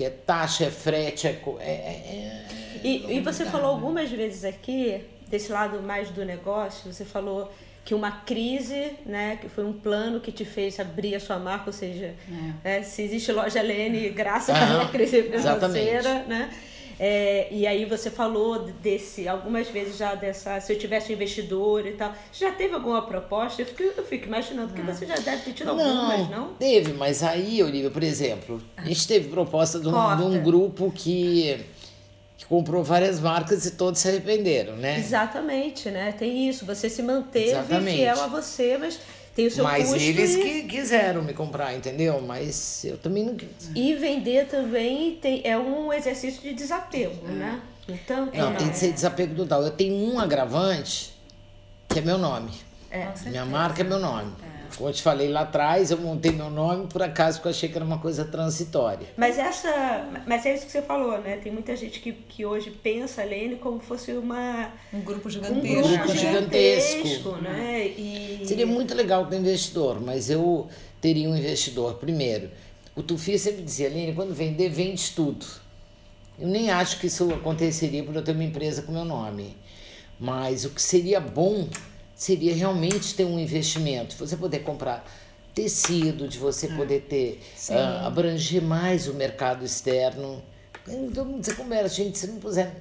Porque 0.00 0.04
é 0.04 0.10
taxa, 0.10 0.64
é 0.64 0.70
frete, 0.70 1.26
é. 1.26 1.32
co- 1.34 1.58
é, 1.60 1.70
é- 1.70 2.42
é 2.80 2.80
E, 2.82 3.16
e 3.16 3.20
você 3.20 3.44
falou 3.44 3.68
né? 3.68 3.72
algumas 3.74 4.10
vezes 4.10 4.44
aqui, 4.44 5.02
desse 5.28 5.52
lado 5.52 5.82
mais 5.82 6.08
do 6.10 6.24
negócio, 6.24 6.90
você 6.90 7.04
falou 7.04 7.52
que 7.84 7.94
uma 7.94 8.10
crise, 8.10 8.92
né, 9.04 9.36
que 9.40 9.48
foi 9.48 9.64
um 9.64 9.72
plano 9.72 10.20
que 10.20 10.32
te 10.32 10.44
fez 10.44 10.78
abrir 10.80 11.14
a 11.14 11.20
sua 11.20 11.38
marca, 11.38 11.64
ou 11.66 11.72
seja, 11.72 12.14
né, 12.64 12.82
se 12.82 13.02
existe 13.02 13.30
loja 13.32 13.60
Lene, 13.60 14.08
graças 14.10 14.54
à 14.56 14.88
crise 14.88 15.18
exatamente. 15.18 15.84
financeira, 15.84 16.24
né? 16.26 16.50
É, 17.02 17.48
e 17.50 17.66
aí 17.66 17.86
você 17.86 18.10
falou 18.10 18.58
desse, 18.82 19.26
algumas 19.26 19.66
vezes 19.68 19.96
já 19.96 20.14
dessa, 20.14 20.60
se 20.60 20.70
eu 20.70 20.78
tivesse 20.78 21.10
um 21.10 21.14
investidor 21.14 21.86
e 21.86 21.92
tal. 21.92 22.12
Já 22.30 22.52
teve 22.52 22.74
alguma 22.74 23.00
proposta? 23.00 23.62
Eu 23.62 23.66
fico, 23.66 23.82
eu 23.82 24.04
fico 24.04 24.26
imaginando 24.26 24.74
que 24.74 24.82
você 24.82 25.06
já 25.06 25.14
deve 25.14 25.44
ter 25.44 25.54
tido 25.54 25.70
algumas, 25.70 26.28
não? 26.28 26.52
Teve, 26.58 26.92
mas 26.92 27.22
aí, 27.22 27.62
Olivia, 27.62 27.90
por 27.90 28.02
exemplo, 28.02 28.60
a 28.76 28.84
gente 28.84 29.08
teve 29.08 29.30
proposta 29.30 29.80
de 29.80 29.88
um, 29.88 30.16
de 30.16 30.22
um 30.24 30.42
grupo 30.42 30.92
que, 30.94 31.64
que 32.36 32.44
comprou 32.44 32.84
várias 32.84 33.18
marcas 33.18 33.64
e 33.64 33.70
todos 33.70 33.98
se 33.98 34.06
arrependeram, 34.06 34.76
né? 34.76 34.98
Exatamente, 34.98 35.88
né? 35.88 36.12
Tem 36.12 36.50
isso. 36.50 36.66
Você 36.66 36.90
se 36.90 37.02
manteve 37.02 37.52
Exatamente. 37.52 37.96
fiel 37.96 38.20
a 38.20 38.26
você, 38.26 38.76
mas 38.76 39.00
tem 39.34 39.46
o 39.46 39.50
seu 39.50 39.64
Mas 39.64 39.88
custo 39.88 40.02
eles 40.02 40.34
e... 40.34 40.38
que 40.38 40.62
quiseram 40.64 41.22
me 41.22 41.32
comprar, 41.32 41.74
entendeu? 41.74 42.20
Mas 42.20 42.84
eu 42.84 42.98
também 42.98 43.24
não 43.24 43.34
quis. 43.36 43.70
E 43.74 43.94
vender 43.94 44.46
também 44.48 45.16
tem, 45.16 45.40
é 45.44 45.56
um 45.56 45.92
exercício 45.92 46.42
de 46.42 46.52
desapego, 46.52 47.26
né? 47.26 47.60
Então, 47.88 48.26
Não, 48.26 48.54
tem 48.54 48.68
que 48.68 48.76
ser 48.76 48.92
desapego 48.92 49.34
total. 49.34 49.62
Eu 49.62 49.70
tenho 49.70 49.94
um 49.94 50.20
agravante 50.20 51.12
que 51.88 51.98
é 51.98 52.02
meu 52.02 52.18
nome. 52.18 52.52
Minha 53.26 53.44
marca 53.44 53.80
é 53.82 53.84
meu 53.84 53.98
nome. 53.98 54.32
Como 54.76 54.88
eu 54.88 54.92
te 54.94 55.02
falei 55.02 55.28
lá 55.28 55.40
atrás, 55.42 55.90
eu 55.90 55.98
montei 55.98 56.32
meu 56.32 56.48
nome 56.50 56.86
por 56.86 57.02
acaso 57.02 57.38
porque 57.38 57.48
eu 57.48 57.52
achei 57.52 57.68
que 57.68 57.76
era 57.76 57.84
uma 57.84 57.98
coisa 57.98 58.24
transitória. 58.24 59.08
Mas 59.16 59.38
essa, 59.38 60.08
mas 60.26 60.46
é 60.46 60.54
isso 60.54 60.66
que 60.66 60.72
você 60.72 60.82
falou, 60.82 61.18
né? 61.20 61.36
Tem 61.42 61.52
muita 61.52 61.74
gente 61.76 62.00
que, 62.00 62.12
que 62.12 62.46
hoje 62.46 62.70
pensa 62.70 63.22
a 63.22 63.24
Lene 63.24 63.56
como 63.56 63.80
fosse 63.80 64.12
uma 64.12 64.70
Um 64.92 65.00
grupo 65.00 65.28
um 65.28 65.30
gigantesco. 65.30 65.88
grupo 65.88 66.08
né? 66.08 66.14
gigantesco, 66.16 67.06
Gigantesco. 67.06 67.30
né? 67.42 67.86
E 67.88 68.42
Seria 68.46 68.66
muito 68.66 68.94
legal 68.94 69.26
ter 69.26 69.36
investidor, 69.36 70.00
mas 70.00 70.30
eu 70.30 70.68
teria 71.00 71.28
um 71.28 71.36
investidor. 71.36 71.94
Primeiro, 71.94 72.50
o 72.96 73.02
Tufi 73.02 73.38
sempre 73.38 73.62
dizia, 73.62 73.86
Aline, 73.88 74.12
quando 74.14 74.34
vender, 74.34 74.68
vende 74.68 75.10
tudo. 75.12 75.44
Eu 76.38 76.48
nem 76.48 76.70
acho 76.70 76.98
que 76.98 77.06
isso 77.06 77.32
aconteceria 77.34 78.02
por 78.02 78.14
eu 78.14 78.22
ter 78.22 78.32
uma 78.32 78.44
empresa 78.44 78.82
com 78.82 78.92
meu 78.92 79.04
nome. 79.04 79.56
Mas 80.18 80.64
o 80.64 80.70
que 80.70 80.80
seria 80.82 81.18
bom 81.20 81.68
seria 82.20 82.54
realmente 82.54 83.14
ter 83.14 83.24
um 83.24 83.38
investimento. 83.38 84.14
Você 84.16 84.36
poder 84.36 84.58
comprar 84.58 85.10
tecido, 85.54 86.28
de 86.28 86.38
você 86.38 86.68
poder 86.68 87.00
ter, 87.08 87.40
ah, 87.70 88.06
abranger 88.06 88.60
mais 88.62 89.08
o 89.08 89.14
mercado 89.14 89.64
externo. 89.64 90.42
Então, 90.86 91.42
você 91.42 91.54
conversa, 91.54 91.94
gente, 91.94 92.18
se 92.18 92.26
não 92.26 92.38
puser 92.38 92.76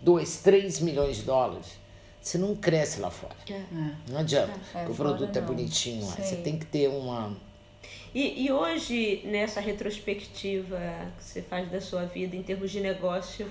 2, 0.00 0.38
3 0.38 0.80
milhões 0.80 1.18
de 1.18 1.22
dólares, 1.22 1.66
você 2.20 2.36
não 2.36 2.56
cresce 2.56 2.98
lá 2.98 3.12
fora. 3.12 3.36
Não 4.08 4.18
adianta, 4.18 4.58
porque 4.72 4.90
o 4.90 4.94
fora 4.96 5.10
produto 5.10 5.36
é 5.36 5.40
bonitinho 5.40 6.04
lá. 6.06 6.16
Você 6.16 6.36
tem 6.36 6.58
que 6.58 6.66
ter 6.66 6.88
uma. 6.88 7.36
E, 8.12 8.44
e 8.44 8.50
hoje, 8.50 9.22
nessa 9.24 9.60
retrospectiva 9.60 10.80
que 11.16 11.24
você 11.24 11.42
faz 11.42 11.70
da 11.70 11.80
sua 11.80 12.06
vida 12.06 12.34
em 12.34 12.42
termos 12.42 12.72
de 12.72 12.80
negócio, 12.80 13.48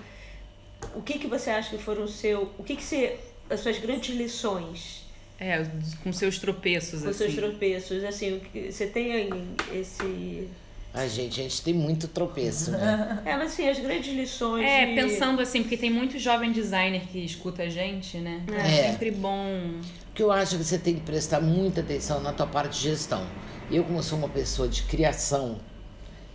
o 0.93 1.01
que, 1.01 1.17
que 1.17 1.27
você 1.27 1.49
acha 1.49 1.69
que 1.77 1.81
foram 1.81 2.03
o 2.03 2.09
seu. 2.09 2.51
O 2.57 2.63
que, 2.63 2.75
que 2.75 2.83
você. 2.83 3.17
as 3.49 3.61
suas 3.61 3.79
grandes 3.79 4.13
lições 4.13 5.07
É, 5.39 5.65
com 6.03 6.11
seus 6.11 6.37
tropeços, 6.37 7.01
com 7.03 7.09
assim. 7.09 7.17
seus 7.19 7.35
tropeços? 7.35 8.03
Assim, 8.03 8.37
o 8.37 8.39
que- 8.41 8.71
você 8.71 8.87
tem 8.87 9.29
esse. 9.73 10.47
Ai, 10.93 11.07
gente, 11.07 11.39
a 11.39 11.43
gente 11.43 11.61
tem 11.61 11.73
muito 11.73 12.07
tropeço, 12.07 12.71
né? 12.71 13.21
É, 13.25 13.37
mas 13.37 13.53
assim, 13.53 13.69
as 13.69 13.79
grandes 13.79 14.13
lições. 14.13 14.65
É, 14.65 14.85
de- 14.87 14.95
pensando 14.95 15.41
assim, 15.41 15.61
porque 15.61 15.77
tem 15.77 15.89
muito 15.89 16.17
jovem 16.19 16.51
designer 16.51 17.01
que 17.11 17.19
escuta 17.23 17.63
a 17.63 17.69
gente, 17.69 18.17
né? 18.17 18.43
É. 18.51 18.87
É 18.87 18.91
sempre 18.91 19.11
bom. 19.11 19.79
Porque 20.07 20.23
eu 20.23 20.31
acho 20.31 20.57
que 20.57 20.63
você 20.63 20.77
tem 20.77 20.95
que 20.95 21.01
prestar 21.01 21.39
muita 21.39 21.81
atenção 21.81 22.19
na 22.21 22.33
tua 22.33 22.47
parte 22.47 22.77
de 22.77 22.83
gestão. 22.89 23.25
Eu, 23.71 23.83
como 23.83 24.01
sou 24.03 24.17
uma 24.17 24.27
pessoa 24.29 24.67
de 24.67 24.81
criação, 24.83 25.59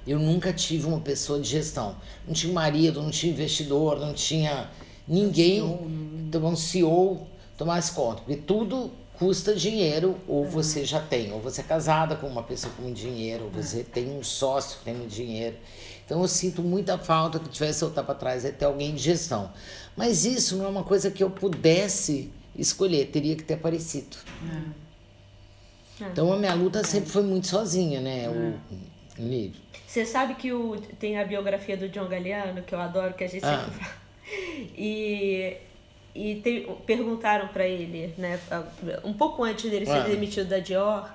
eu 0.07 0.19
nunca 0.19 0.53
tive 0.53 0.87
uma 0.87 1.01
pessoa 1.01 1.40
de 1.40 1.49
gestão. 1.51 1.97
Não 2.27 2.33
tinha 2.33 2.53
marido, 2.53 3.03
não 3.03 3.11
tinha 3.11 3.33
investidor, 3.33 3.99
não 3.99 4.14
tinha 4.14 4.71
ninguém, 5.07 5.59
então 6.27 6.47
um 6.47 6.57
CEO 6.57 7.27
tomasse 7.57 7.93
conta. 7.93 8.23
Porque 8.23 8.37
tudo 8.37 8.90
custa 9.19 9.55
dinheiro, 9.55 10.19
ou 10.27 10.45
você 10.45 10.85
já 10.85 11.01
tem, 11.01 11.33
ou 11.33 11.40
você 11.40 11.61
é 11.61 11.64
casada 11.64 12.17
com 12.17 12.27
uma 12.27 12.43
pessoa 12.43 12.73
com 12.77 12.93
dinheiro, 12.93 13.45
ou 13.45 13.51
você 13.51 13.85
tem 13.85 14.11
um 14.11 14.23
sócio 14.25 14.79
que 14.79 14.85
tem 14.87 14.95
muito 14.95 15.12
dinheiro. 15.14 15.57
Então 16.05 16.21
eu 16.21 16.29
sinto 16.29 16.62
muita 16.62 16.99
falta 16.99 17.38
que 17.38 17.49
tivesse 17.49 17.81
voltar 17.83 18.03
para 18.03 18.14
trás 18.14 18.45
é 18.45 18.51
ter 18.51 18.64
alguém 18.64 18.95
de 18.95 19.03
gestão. 19.03 19.51
Mas 19.97 20.25
isso 20.25 20.57
não 20.57 20.67
é 20.67 20.69
uma 20.69 20.83
coisa 20.85 21.11
que 21.11 21.23
eu 21.23 21.31
pudesse 21.31 22.31
escolher, 22.57 23.07
teria 23.07 23.37
que 23.37 23.43
ter 23.45 23.55
aparecido. 23.55 24.17
Então 26.01 26.33
a 26.33 26.37
minha 26.37 26.55
luta 26.55 26.83
sempre 26.85 27.09
foi 27.09 27.23
muito 27.23 27.47
sozinha, 27.47 28.01
né? 28.01 28.29
O, 28.29 29.23
o 29.23 29.27
livro. 29.29 29.61
Você 29.87 30.05
sabe 30.05 30.35
que 30.35 30.53
o, 30.53 30.77
tem 30.99 31.19
a 31.19 31.25
biografia 31.25 31.77
do 31.77 31.88
John 31.88 32.09
Galliano, 32.09 32.62
que 32.62 32.75
eu 32.75 32.81
adoro, 32.81 33.14
que 33.14 33.23
a 33.25 33.29
gente 33.29 33.45
Ah. 33.45 33.61
sempre 33.64 33.85
fala. 33.85 33.95
E, 34.77 35.57
e 36.14 36.37
tem- 36.37 36.62
perguntaram 36.87 37.48
para 37.48 37.66
ele, 37.66 38.14
né, 38.16 38.38
um 39.03 39.12
pouco 39.12 39.42
antes 39.42 39.70
dele 39.70 39.85
ser 39.87 39.92
Ah. 39.92 40.00
demitido 40.00 40.48
da 40.48 40.59
Dior, 40.61 41.09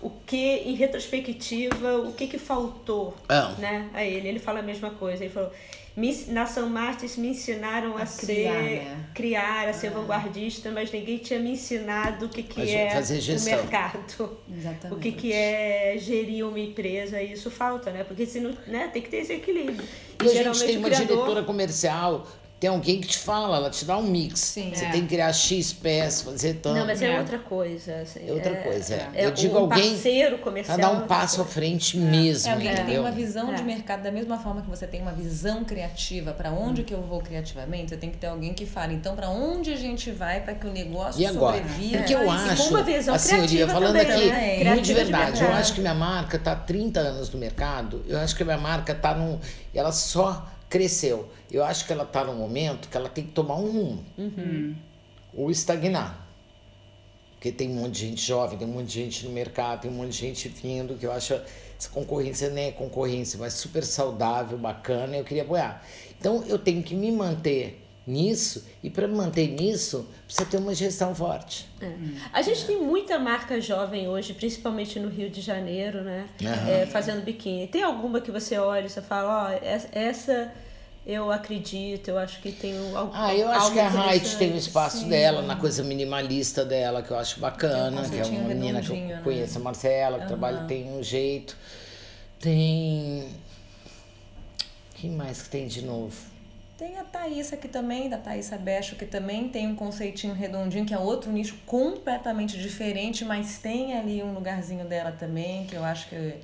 o 0.00 0.10
que, 0.26 0.36
em 0.36 0.74
retrospectiva, 0.74 1.96
o 1.98 2.12
que 2.12 2.26
que 2.26 2.38
faltou 2.38 3.16
Ah. 3.28 3.54
né, 3.58 3.88
a 3.94 4.04
ele. 4.04 4.28
Ele 4.28 4.38
fala 4.38 4.60
a 4.60 4.62
mesma 4.62 4.90
coisa. 4.90 5.24
Ele 5.24 5.32
falou, 5.32 5.50
"Me 5.96 6.14
na 6.28 6.46
São 6.46 6.68
Martins 6.68 7.16
me 7.16 7.28
ensinaram 7.30 7.96
a, 7.96 8.02
A 8.02 8.06
crer, 8.06 8.26
criar, 8.26 8.62
né? 8.62 9.04
criar, 9.14 9.68
a 9.68 9.72
ser 9.72 9.90
vanguardista, 9.90 10.70
mas 10.70 10.92
ninguém 10.92 11.18
tinha 11.18 11.40
me 11.40 11.50
ensinado 11.50 12.26
o 12.26 12.28
que, 12.28 12.44
que 12.44 12.60
é 12.70 12.86
o 12.96 13.44
mercado. 13.56 14.38
Exatamente. 14.56 14.92
O 14.96 15.00
que, 15.00 15.10
que 15.12 15.32
é 15.32 15.96
gerir 15.98 16.46
uma 16.46 16.60
empresa, 16.60 17.20
e 17.20 17.32
isso 17.32 17.50
falta, 17.50 17.90
né? 17.90 18.04
Porque 18.04 18.24
se 18.24 18.38
não, 18.38 18.52
né, 18.68 18.88
tem 18.92 19.02
que 19.02 19.08
ter 19.08 19.16
esse 19.18 19.32
equilíbrio. 19.32 19.84
E 20.22 20.28
a 20.28 20.42
gente 20.44 20.64
tem 20.64 20.76
uma 20.78 20.88
criador- 20.88 21.06
diretora 21.16 21.42
comercial, 21.42 22.24
tem 22.60 22.68
alguém 22.70 23.00
que 23.00 23.06
te 23.08 23.18
fala, 23.18 23.56
ela 23.56 23.70
te 23.70 23.84
dá 23.84 23.96
um 23.96 24.02
mix. 24.02 24.40
Sim. 24.40 24.72
Você 24.74 24.84
É. 24.86 24.90
tem 24.90 25.02
que 25.02 25.08
criar 25.08 25.32
X 25.32 25.72
peças, 25.72 26.22
fazer 26.22 26.54
tanto. 26.54 26.76
Não, 26.76 26.86
mas 26.86 27.00
é, 27.00 27.12
É. 27.14 27.18
outra 27.20 27.38
coisa. 27.38 27.94
assim, 28.02 28.28
É 28.28 28.32
outra 28.32 28.56
coisa, 28.56 28.94
é. 28.94 29.08
É, 29.14 29.26
Eu 29.26 29.30
digo 29.30 29.54
um 29.54 29.58
alguém 29.60 29.92
parceiro 29.92 30.38
comercial. 30.38 30.76
Pra 30.78 30.88
dar 30.88 30.92
um 30.94 31.06
passo 31.06 31.40
à 31.40 31.44
frente 31.44 31.96
mesmo, 31.96 32.48
É 32.48 32.52
alguém 32.52 32.68
que 32.70 32.74
tem 32.74 32.82
entendeu? 32.84 33.02
uma 33.02 33.10
visão 33.12 33.54
de 33.54 33.62
É. 33.62 33.64
mercado 33.64 34.02
da 34.02 34.10
mesma 34.10 34.38
forma 34.38 34.60
que 34.62 34.68
você 34.68 34.86
tem 34.86 35.00
uma 35.00 35.12
visão 35.12 35.64
criativa 35.64 36.32
para 36.32 36.50
onde 36.50 36.82
que 36.82 36.92
eu 36.92 37.00
vou 37.02 37.20
criativamente, 37.20 37.90
você 37.90 37.96
tem 37.96 38.10
que 38.10 38.16
ter 38.18 38.26
alguém 38.26 38.52
que 38.52 38.66
fale, 38.66 38.94
então 38.94 39.14
para 39.14 39.28
onde 39.30 39.72
a 39.72 39.76
gente 39.76 40.10
vai 40.10 40.40
para 40.40 40.54
que 40.54 40.66
o 40.66 40.72
negócio 40.72 41.20
E 41.20 41.26
agora? 41.26 41.58
sobreviva. 41.58 41.98
Porque 41.98 42.14
eu 42.14 42.24
com 42.24 42.30
acho, 42.32 42.68
uma 42.70 42.82
visão 42.82 43.14
assim, 43.14 43.36
criativa 43.36 43.72
falando 43.72 43.96
também, 43.98 44.10
aqui, 44.12 44.30
né? 44.30 44.34
muito 44.40 44.48
de 44.48 44.58
Criativa 44.58 44.82
de 44.82 44.94
verdade, 44.94 45.42
eu 45.44 45.52
acho 45.52 45.72
que 45.74 45.80
minha 45.80 45.94
marca 45.94 46.38
tá 46.38 46.52
há 46.52 46.56
30 46.56 46.98
anos 47.00 47.30
no 47.30 47.38
mercado, 47.38 48.02
eu 48.08 48.18
acho 48.18 48.34
que 48.34 48.42
a 48.42 48.46
minha 48.46 48.58
marca 48.58 48.94
tá 48.94 49.14
num... 49.14 49.38
ela 49.74 49.92
só 49.92 50.44
cresceu. 50.68 51.28
Eu 51.50 51.64
acho 51.64 51.86
que 51.86 51.92
ela 51.92 52.04
tá 52.04 52.24
num 52.24 52.36
momento 52.36 52.88
que 52.88 52.96
ela 52.96 53.08
tem 53.08 53.24
que 53.24 53.32
tomar 53.32 53.56
um 53.56 53.70
rumo. 53.70 54.04
Ou 55.34 55.50
estagnar. 55.50 56.26
Porque 57.32 57.52
tem 57.52 57.70
um 57.70 57.74
monte 57.74 57.92
de 57.92 58.08
gente 58.08 58.26
jovem, 58.26 58.58
tem 58.58 58.66
um 58.66 58.72
monte 58.72 58.86
de 58.86 58.94
gente 58.94 59.24
no 59.24 59.32
mercado, 59.32 59.82
tem 59.82 59.90
um 59.90 59.94
monte 59.94 60.10
de 60.10 60.18
gente 60.18 60.48
vindo, 60.48 60.96
que 60.96 61.06
eu 61.06 61.12
acho 61.12 61.34
essa 61.78 61.88
concorrência 61.88 62.50
nem 62.50 62.66
é 62.66 62.72
concorrência, 62.72 63.38
mas 63.38 63.52
super 63.52 63.84
saudável, 63.84 64.58
bacana, 64.58 65.16
eu 65.16 65.24
queria 65.24 65.44
apoiar. 65.44 65.84
Então 66.18 66.44
eu 66.48 66.58
tenho 66.58 66.82
que 66.82 66.96
me 66.96 67.12
manter 67.12 67.87
nisso, 68.08 68.64
e 68.82 68.88
para 68.90 69.06
manter 69.06 69.48
nisso, 69.48 70.08
precisa 70.26 70.48
ter 70.48 70.56
uma 70.56 70.74
gestão 70.74 71.14
forte. 71.14 71.68
É. 71.80 71.92
A 72.32 72.42
gente 72.42 72.64
tem 72.64 72.80
muita 72.82 73.18
marca 73.18 73.60
jovem 73.60 74.08
hoje, 74.08 74.32
principalmente 74.34 74.98
no 74.98 75.08
Rio 75.08 75.28
de 75.30 75.40
Janeiro, 75.40 76.02
né? 76.02 76.26
É, 76.68 76.86
fazendo 76.86 77.22
biquíni. 77.22 77.66
Tem 77.68 77.82
alguma 77.82 78.20
que 78.20 78.30
você 78.30 78.56
olha 78.58 78.86
e 78.86 78.88
você 78.88 79.02
fala, 79.02 79.46
ó, 79.50 79.64
essa- 79.64 79.88
essa 79.92 80.52
eu 81.06 81.30
acredito, 81.32 82.08
eu 82.08 82.18
acho 82.18 82.40
que 82.42 82.52
tem 82.52 82.78
um, 82.78 82.96
algo 82.96 83.12
Ah, 83.14 83.34
eu 83.34 83.48
acho 83.48 83.72
que 83.72 83.78
a 83.80 83.88
Height 84.10 84.36
tem 84.36 84.52
o 84.52 84.56
espaço 84.56 85.06
dela, 85.06 85.40
na 85.42 85.56
coisa 85.56 85.82
minimalista 85.82 86.64
dela, 86.64 87.02
que 87.02 87.10
eu 87.10 87.18
acho 87.18 87.40
bacana, 87.40 88.02
um 88.02 88.10
que 88.10 88.18
é 88.18 88.24
uma 88.24 88.40
menina 88.48 88.80
que 88.82 88.90
eu 88.90 88.96
né? 88.96 89.20
conheço, 89.24 89.58
a 89.58 89.60
Marcela, 89.62 90.18
que 90.20 90.26
trabalha, 90.26 90.64
tem 90.64 90.92
um 90.92 91.02
jeito. 91.02 91.56
Tem. 92.40 93.28
Quem 94.94 95.10
mais 95.12 95.42
que 95.42 95.48
tem 95.48 95.66
de 95.66 95.82
novo? 95.82 96.14
Tem 96.78 96.96
a 96.96 97.02
Thaís 97.02 97.52
aqui 97.52 97.66
também, 97.66 98.08
da 98.08 98.18
Thaís 98.18 98.48
Becho, 98.50 98.94
que 98.94 99.04
também 99.04 99.48
tem 99.48 99.66
um 99.66 99.74
conceitinho 99.74 100.32
redondinho, 100.32 100.86
que 100.86 100.94
é 100.94 100.98
outro 100.98 101.32
nicho 101.32 101.56
completamente 101.66 102.56
diferente, 102.56 103.24
mas 103.24 103.58
tem 103.58 103.98
ali 103.98 104.22
um 104.22 104.32
lugarzinho 104.32 104.84
dela 104.84 105.10
também, 105.10 105.66
que 105.66 105.74
eu 105.74 105.84
acho 105.84 106.08
que 106.08 106.36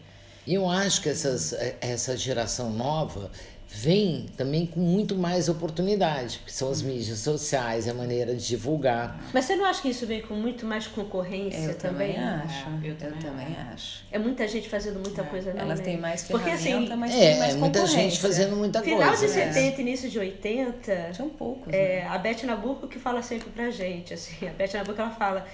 eu 0.46 0.68
acho 0.68 1.00
que 1.00 1.08
essas, 1.08 1.52
eh, 1.52 1.76
essa 1.80 2.16
geração 2.16 2.68
nova 2.68 3.30
vem 3.76 4.26
também 4.36 4.66
com 4.66 4.78
muito 4.78 5.16
mais 5.16 5.48
oportunidade, 5.48 6.38
porque 6.38 6.52
são 6.52 6.70
as 6.70 6.80
mídias 6.80 7.18
sociais, 7.18 7.88
é 7.88 7.90
a 7.90 7.94
maneira 7.94 8.34
de 8.34 8.46
divulgar. 8.46 9.18
Mas 9.32 9.44
você 9.46 9.56
não 9.56 9.64
acha 9.64 9.82
que 9.82 9.88
isso 9.88 10.06
vem 10.06 10.22
com 10.22 10.34
muito 10.34 10.64
mais 10.64 10.86
concorrência 10.86 11.58
Eu 11.70 11.74
também, 11.76 12.14
também? 12.14 12.24
acho. 12.24 12.68
É, 12.68 12.78
eu 12.82 12.90
eu 12.90 12.96
também 12.96 13.18
também 13.20 13.56
acho. 13.72 14.04
É 14.12 14.18
muita 14.18 14.46
gente 14.46 14.68
fazendo 14.68 15.00
muita 15.00 15.24
coisa, 15.24 15.52
não, 15.52 15.62
Elas 15.62 15.80
né? 15.80 15.84
têm 15.84 15.98
mais 15.98 16.22
Porque, 16.22 16.50
assim, 16.50 16.88
mas 16.96 17.12
tem 17.12 17.22
É, 17.24 17.38
mais 17.38 17.54
é 17.54 17.56
muita 17.58 17.86
gente 17.86 18.20
fazendo 18.20 18.54
muita 18.56 18.80
Final 18.80 19.08
coisa. 19.08 19.26
de 19.26 19.32
né? 19.34 19.52
70 19.52 19.80
início 19.80 20.08
de 20.08 20.18
80, 20.18 21.12
São 21.14 21.28
poucos, 21.28 21.72
é, 21.72 22.02
né? 22.02 22.06
a 22.08 22.16
Beth 22.18 22.44
Nabucco 22.44 22.86
que 22.86 22.98
fala 22.98 23.22
sempre 23.22 23.50
pra 23.50 23.70
gente, 23.70 24.14
assim, 24.14 24.46
a 24.46 24.52
Beth 24.52 24.70
Nabucco 24.74 25.00
ela 25.00 25.10
fala, 25.10 25.46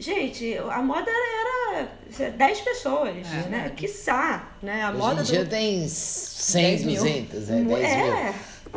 gente, 0.00 0.56
a 0.56 0.82
moda 0.82 1.10
era 1.10 2.30
10 2.30 2.60
pessoas, 2.62 3.14
né? 3.48 3.70
Quiçá, 3.76 4.50
né? 4.62 4.82
A 4.82 4.92
moda 4.92 5.20
Hoje 5.20 5.30
em 5.30 5.34
dia 5.34 5.44
do... 5.44 5.50
tem 5.50 5.86
100, 5.86 6.62
10 6.62 6.84
mil. 6.84 6.96
200, 6.96 7.34
é, 7.34 7.52
10 7.52 7.66
mil. 7.66 7.76
É, 7.76 8.34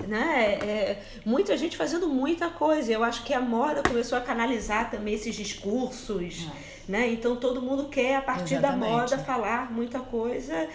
né? 0.08 0.54
É, 0.62 1.04
muita 1.26 1.58
gente 1.58 1.78
fazendo 1.78 2.08
muita 2.10 2.50
coisa. 2.50 2.92
Eu 2.92 3.04
acho 3.04 3.24
que 3.24 3.34
a 3.34 3.40
moda 3.40 3.82
começou 3.82 4.18
a 4.18 4.22
canalizar 4.22 4.92
também 4.92 5.14
esses 5.14 5.34
discursos, 5.34 6.48
né? 6.88 7.10
Então 7.10 7.36
todo 7.38 7.62
mundo 7.62 7.88
quer, 7.90 8.18
a 8.18 8.22
partir 8.22 8.60
da 8.60 8.70
Exatamente. 8.70 8.92
moda, 8.92 9.18
falar 9.20 9.72
muita 9.72 10.00
coisa 10.00 10.68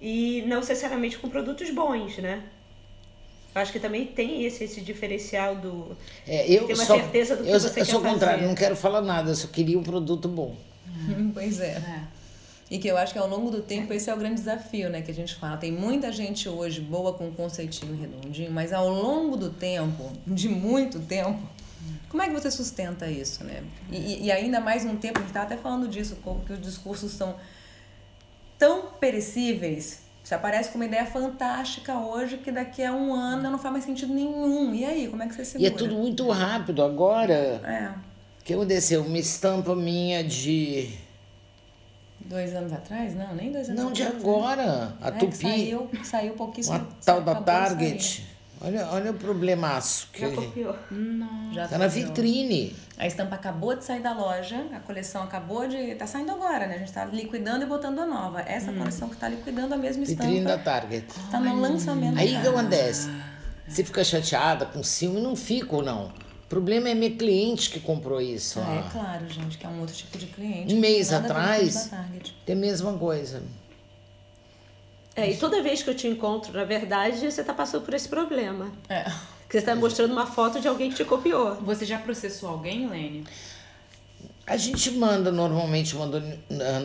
e 0.00 0.42
não 0.48 0.58
necessariamente 0.58 1.16
com 1.16 1.28
produtos 1.28 1.70
bons, 1.70 2.18
né? 2.18 2.42
Acho 3.54 3.70
que 3.72 3.78
também 3.80 4.06
tem 4.06 4.44
esse, 4.44 4.64
esse 4.64 4.80
diferencial 4.80 5.56
do. 5.56 5.96
É, 6.26 6.46
eu 6.50 6.66
Tem 6.66 6.74
uma 6.74 6.84
só, 6.86 6.96
certeza 6.96 7.36
do 7.36 7.44
que 7.44 7.50
eu, 7.50 7.60
você 7.60 7.68
eu 7.68 7.74
quer 7.74 7.84
sou 7.84 8.00
o 8.00 8.02
contrário, 8.02 8.38
fazer. 8.38 8.48
não 8.48 8.54
quero 8.54 8.74
falar 8.76 9.02
nada, 9.02 9.30
eu 9.30 9.34
só 9.34 9.46
queria 9.48 9.78
um 9.78 9.82
produto 9.82 10.26
bom. 10.28 10.56
Pois 11.34 11.60
é. 11.60 11.80
E 12.70 12.78
que 12.78 12.88
eu 12.88 12.96
acho 12.96 13.12
que 13.12 13.18
ao 13.18 13.28
longo 13.28 13.50
do 13.50 13.60
tempo 13.60 13.92
esse 13.92 14.08
é 14.08 14.14
o 14.14 14.16
grande 14.16 14.36
desafio, 14.36 14.88
né? 14.88 15.02
Que 15.02 15.10
a 15.10 15.14
gente 15.14 15.34
fala. 15.34 15.58
Tem 15.58 15.70
muita 15.70 16.10
gente 16.10 16.48
hoje 16.48 16.80
boa 16.80 17.12
com 17.12 17.28
um 17.28 17.32
conceitinho 17.32 17.94
redondinho, 17.94 18.50
mas 18.50 18.72
ao 18.72 18.88
longo 18.88 19.36
do 19.36 19.50
tempo, 19.50 20.10
de 20.26 20.48
muito 20.48 20.98
tempo, 21.00 21.38
como 22.08 22.22
é 22.22 22.28
que 22.28 22.32
você 22.32 22.50
sustenta 22.50 23.10
isso, 23.10 23.44
né? 23.44 23.62
E, 23.90 24.26
e- 24.26 24.32
ainda 24.32 24.60
mais 24.60 24.86
um 24.86 24.96
tempo, 24.96 25.18
a 25.18 25.22
gente 25.22 25.32
tá 25.32 25.42
até 25.42 25.58
falando 25.58 25.86
disso, 25.88 26.16
como 26.24 26.40
que 26.40 26.54
os 26.54 26.60
discursos 26.62 27.12
são 27.12 27.36
tão 28.58 28.86
perecíveis. 29.00 30.01
Você 30.22 30.34
aparece 30.34 30.70
com 30.70 30.76
uma 30.78 30.84
ideia 30.84 31.04
fantástica 31.04 31.98
hoje 31.98 32.38
que 32.38 32.52
daqui 32.52 32.82
a 32.84 32.92
um 32.92 33.12
ano 33.12 33.50
não 33.50 33.58
faz 33.58 33.72
mais 33.72 33.84
sentido 33.84 34.14
nenhum. 34.14 34.72
E 34.72 34.84
aí, 34.84 35.08
como 35.08 35.22
é 35.22 35.26
que 35.26 35.34
você 35.34 35.42
E 35.42 35.44
segura? 35.46 35.68
é 35.68 35.70
tudo 35.76 35.96
muito 35.96 36.28
rápido. 36.30 36.82
Agora, 36.82 37.34
É, 37.34 37.90
o 38.40 38.44
que 38.44 38.54
aconteceu? 38.54 39.02
Uma 39.02 39.18
estampa 39.18 39.74
minha 39.74 40.22
de. 40.22 40.90
dois 42.20 42.54
anos 42.54 42.72
atrás? 42.72 43.16
Não, 43.16 43.34
nem 43.34 43.50
dois 43.50 43.68
anos 43.68 43.82
Não, 43.82 43.92
de 43.92 44.02
atrás. 44.04 44.22
né? 44.22 44.30
agora. 44.30 44.96
A 45.00 45.08
É, 45.08 45.10
Tupi. 45.12 45.36
Saiu, 45.36 45.90
saiu 46.04 46.34
pouquíssimo. 46.34 46.76
Uma 46.78 46.88
tal 47.04 47.20
da 47.20 47.34
de. 47.34 47.44
Target. 47.44 48.26
Olha, 48.64 48.86
olha 48.92 49.10
o 49.10 49.14
problemaço. 49.14 50.08
Que 50.12 50.20
Já 50.20 50.30
copiou. 50.30 50.76
Já 51.52 51.66
tá 51.66 51.78
na 51.78 51.88
vitrine. 51.88 52.76
A 52.96 53.06
estampa 53.08 53.34
acabou 53.34 53.74
de 53.74 53.84
sair 53.84 54.00
da 54.00 54.12
loja, 54.12 54.64
a 54.72 54.78
coleção 54.78 55.24
acabou 55.24 55.66
de. 55.66 55.96
tá 55.96 56.06
saindo 56.06 56.30
agora, 56.30 56.68
né? 56.68 56.76
A 56.76 56.78
gente 56.78 56.92
tá 56.92 57.04
liquidando 57.04 57.64
e 57.64 57.66
botando 57.66 57.98
a 57.98 58.06
nova. 58.06 58.40
Essa 58.42 58.72
coleção 58.72 59.08
que 59.08 59.16
tá 59.16 59.28
liquidando 59.28 59.74
a 59.74 59.76
mesma 59.76 60.04
Vitrine 60.04 60.44
da 60.44 60.56
estampa. 60.56 60.62
Target. 60.64 61.06
Tá 61.30 61.40
no 61.40 61.60
lançamento. 61.60 62.16
Aí 62.16 62.36
o 62.36 62.40
que 62.40 62.48
acontece? 62.48 63.10
Você 63.66 63.82
fica 63.82 64.04
chateada 64.04 64.66
com 64.66 64.82
ciúme? 64.82 65.20
Não 65.20 65.34
fico, 65.34 65.82
não. 65.82 66.06
O 66.06 66.48
problema 66.48 66.88
é 66.88 66.94
minha 66.94 67.10
cliente 67.10 67.70
que 67.70 67.80
comprou 67.80 68.20
isso. 68.20 68.60
Ah, 68.60 68.84
é 68.86 68.92
claro, 68.92 69.28
gente, 69.28 69.58
que 69.58 69.66
é 69.66 69.68
um 69.68 69.80
outro 69.80 69.94
tipo 69.94 70.18
de 70.18 70.26
cliente. 70.26 70.74
Um 70.74 70.78
mês 70.78 71.12
atrás-. 71.12 71.90
Tem 72.44 72.54
a 72.54 72.58
mesma 72.58 72.92
coisa. 72.92 73.42
É, 75.14 75.30
e 75.30 75.36
toda 75.36 75.62
vez 75.62 75.82
que 75.82 75.90
eu 75.90 75.94
te 75.94 76.06
encontro, 76.06 76.52
na 76.52 76.64
verdade, 76.64 77.30
você 77.30 77.44
tá 77.44 77.52
passando 77.52 77.84
por 77.84 77.92
esse 77.94 78.08
problema. 78.08 78.72
É. 78.88 79.04
Que 79.48 79.60
você 79.60 79.66
tá 79.66 79.74
mostrando 79.74 80.12
uma 80.12 80.26
foto 80.26 80.60
de 80.60 80.66
alguém 80.66 80.90
que 80.90 80.96
te 80.96 81.04
copiou. 81.04 81.56
Você 81.56 81.84
já 81.84 81.98
processou 81.98 82.48
alguém, 82.48 82.88
Lene? 82.88 83.24
A 84.46 84.56
gente 84.56 84.90
manda 84.92 85.30
normalmente 85.30 85.94
uma 85.94 86.08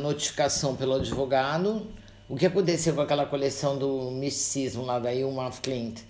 notificação 0.01 0.75
pelo 0.75 0.95
advogado. 0.95 1.87
O 2.27 2.35
que 2.35 2.45
aconteceu 2.45 2.93
com 2.93 3.01
aquela 3.01 3.25
coleção 3.25 3.77
do 3.77 4.11
misticismo 4.11 4.83
lá 4.83 4.99
da 4.99 5.13
Ilma 5.13 5.49
Clint? 5.61 6.01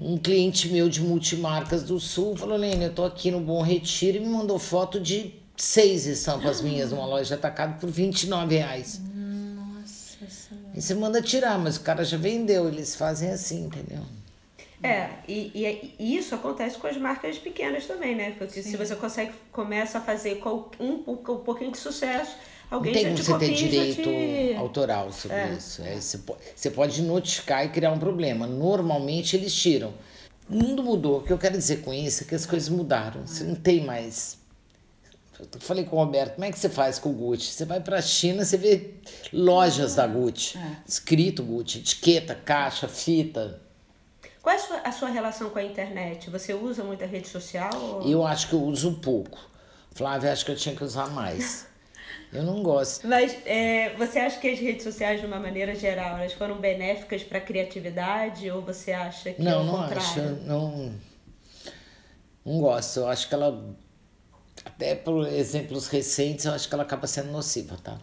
Um 0.00 0.18
cliente 0.18 0.68
meu 0.68 0.88
de 0.88 1.00
multimarcas 1.02 1.82
do 1.82 2.00
Sul 2.00 2.36
falou: 2.36 2.56
Lene, 2.56 2.86
eu 2.86 2.92
tô 2.92 3.04
aqui 3.04 3.30
no 3.30 3.40
Bom 3.40 3.62
Retiro 3.62 4.16
e 4.16 4.20
me 4.20 4.28
mandou 4.28 4.58
foto 4.58 4.98
de 4.98 5.34
seis 5.56 6.06
estampas 6.06 6.60
minhas 6.60 6.90
numa 6.90 7.06
loja 7.06 7.24
de 7.24 7.34
atacado 7.34 7.78
por 7.78 7.90
29 7.90 8.56
reais. 8.56 9.00
Senhora. 9.04 9.19
Aí 10.74 10.80
você 10.80 10.94
manda 10.94 11.20
tirar, 11.22 11.58
mas 11.58 11.76
o 11.76 11.80
cara 11.80 12.04
já 12.04 12.16
vendeu, 12.16 12.68
eles 12.68 12.94
fazem 12.94 13.30
assim, 13.30 13.64
entendeu? 13.66 14.04
É, 14.82 15.10
e, 15.28 15.50
e- 15.54 15.94
e 15.98 16.16
isso 16.16 16.34
acontece 16.34 16.78
com 16.78 16.86
as 16.86 16.96
marcas 16.96 17.38
pequenas 17.38 17.86
também, 17.86 18.14
né? 18.16 18.30
Porque 18.38 18.62
se 18.62 18.76
você 18.76 18.96
consegue, 18.96 19.32
começa 19.52 19.98
a 19.98 20.00
fazer 20.00 20.40
um, 20.80 21.02
um 21.06 21.16
pouquinho 21.16 21.70
de 21.70 21.78
sucesso, 21.78 22.34
Não 22.70 22.78
alguém 22.78 22.92
tem 22.94 23.04
já 23.04 23.10
como 23.10 23.16
te 23.16 23.22
você 23.22 23.38
ter 23.38 23.54
direito 23.54 24.02
te... 24.02 24.54
autoral 24.56 25.12
sobre 25.12 25.36
É, 25.36 25.52
isso. 25.54 25.82
É, 25.82 26.00
você, 26.00 26.18
po- 26.18 26.36
você 26.56 26.70
pode 26.70 27.02
notificar 27.02 27.64
e 27.66 27.68
criar 27.68 27.92
um 27.92 27.98
problema. 27.98 28.46
Normalmente 28.46 29.36
eles 29.36 29.54
tiram. 29.54 29.92
O 30.48 30.54
mundo 30.56 30.82
mudou. 30.82 31.18
O 31.18 31.22
que 31.22 31.32
eu 31.32 31.38
quero 31.38 31.58
dizer 31.58 31.82
com 31.82 31.92
isso 31.92 32.24
é 32.24 32.26
que 32.26 32.34
as 32.34 32.46
coisas 32.46 32.68
mudaram. 32.70 33.26
Você 33.26 33.44
não 33.44 33.54
tem 33.54 33.84
mais. 33.84 34.38
Eu 35.54 35.60
falei 35.60 35.84
com 35.84 35.96
o 35.96 35.98
Roberto, 36.04 36.34
como 36.34 36.44
é 36.44 36.50
que 36.52 36.58
você 36.58 36.68
faz 36.68 36.98
com 36.98 37.10
o 37.10 37.12
Gucci? 37.12 37.52
Você 37.52 37.64
vai 37.64 37.80
pra 37.80 38.00
China, 38.02 38.44
você 38.44 38.56
vê 38.56 38.90
lojas 39.32 39.94
da 39.94 40.06
Gucci. 40.06 40.58
Escrito 40.86 41.42
Gucci, 41.42 41.78
etiqueta, 41.78 42.34
caixa, 42.34 42.86
fita. 42.88 43.60
Qual 44.42 44.54
é 44.54 44.58
a 44.58 44.62
sua, 44.62 44.76
a 44.78 44.92
sua 44.92 45.08
relação 45.08 45.50
com 45.50 45.58
a 45.58 45.62
internet? 45.62 46.30
Você 46.30 46.54
usa 46.54 46.82
muita 46.82 47.04
rede 47.06 47.28
social? 47.28 47.70
ou- 47.74 48.08
Eu 48.10 48.26
acho 48.26 48.48
que 48.48 48.54
eu 48.54 48.62
uso 48.62 48.94
pouco. 48.94 49.38
Flávia, 49.92 50.32
acho 50.32 50.44
que 50.44 50.50
eu 50.52 50.56
tinha 50.56 50.74
que 50.74 50.84
usar 50.84 51.08
mais. 51.10 51.66
Eu 52.32 52.44
não 52.44 52.62
gosto. 52.62 53.08
Mas 53.08 53.36
é, 53.44 53.92
você 53.96 54.20
acha 54.20 54.38
que 54.38 54.48
as 54.48 54.56
redes 54.58 54.84
sociais, 54.84 55.20
de 55.20 55.26
uma 55.26 55.40
maneira 55.40 55.74
geral, 55.74 56.16
elas 56.16 56.32
foram 56.32 56.58
benéficas 56.60 57.24
para 57.24 57.38
a 57.38 57.40
criatividade 57.40 58.48
ou 58.52 58.62
você 58.62 58.92
acha 58.92 59.32
que 59.32 59.40
é 59.42 59.44
Não, 59.44 59.62
o 59.62 59.64
não 59.64 59.72
contrário? 59.82 60.00
acho. 60.00 60.20
Não, 60.46 60.94
não 62.44 62.60
gosto. 62.60 63.00
Eu 63.00 63.08
acho 63.08 63.28
que 63.28 63.34
ela, 63.34 63.74
até 64.80 64.94
por 64.94 65.26
exemplos 65.26 65.86
recentes, 65.88 66.46
eu 66.46 66.52
acho 66.52 66.66
que 66.66 66.74
ela 66.74 66.82
acaba 66.82 67.06
sendo 67.06 67.30
nociva, 67.30 67.76
tá? 67.84 68.00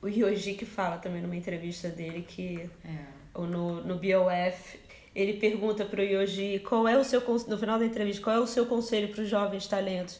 O 0.00 0.08
Yoji 0.08 0.54
que 0.54 0.64
fala 0.64 0.96
também 0.96 1.20
numa 1.20 1.36
entrevista 1.36 1.88
dele 1.88 2.24
que 2.26 2.70
É. 2.84 3.04
ou 3.34 3.46
no, 3.46 3.84
no 3.84 3.96
BOF, 3.96 4.80
ele 5.14 5.34
pergunta 5.34 5.84
pro 5.84 6.02
Yoji 6.02 6.60
qual 6.60 6.88
é 6.88 6.96
o 6.96 7.04
seu 7.04 7.20
no 7.46 7.58
final 7.58 7.78
da 7.78 7.84
entrevista, 7.84 8.22
qual 8.22 8.36
é 8.36 8.40
o 8.40 8.46
seu 8.46 8.64
conselho 8.66 9.08
para 9.08 9.22
os 9.22 9.28
jovens 9.28 9.66
talentos? 9.66 10.18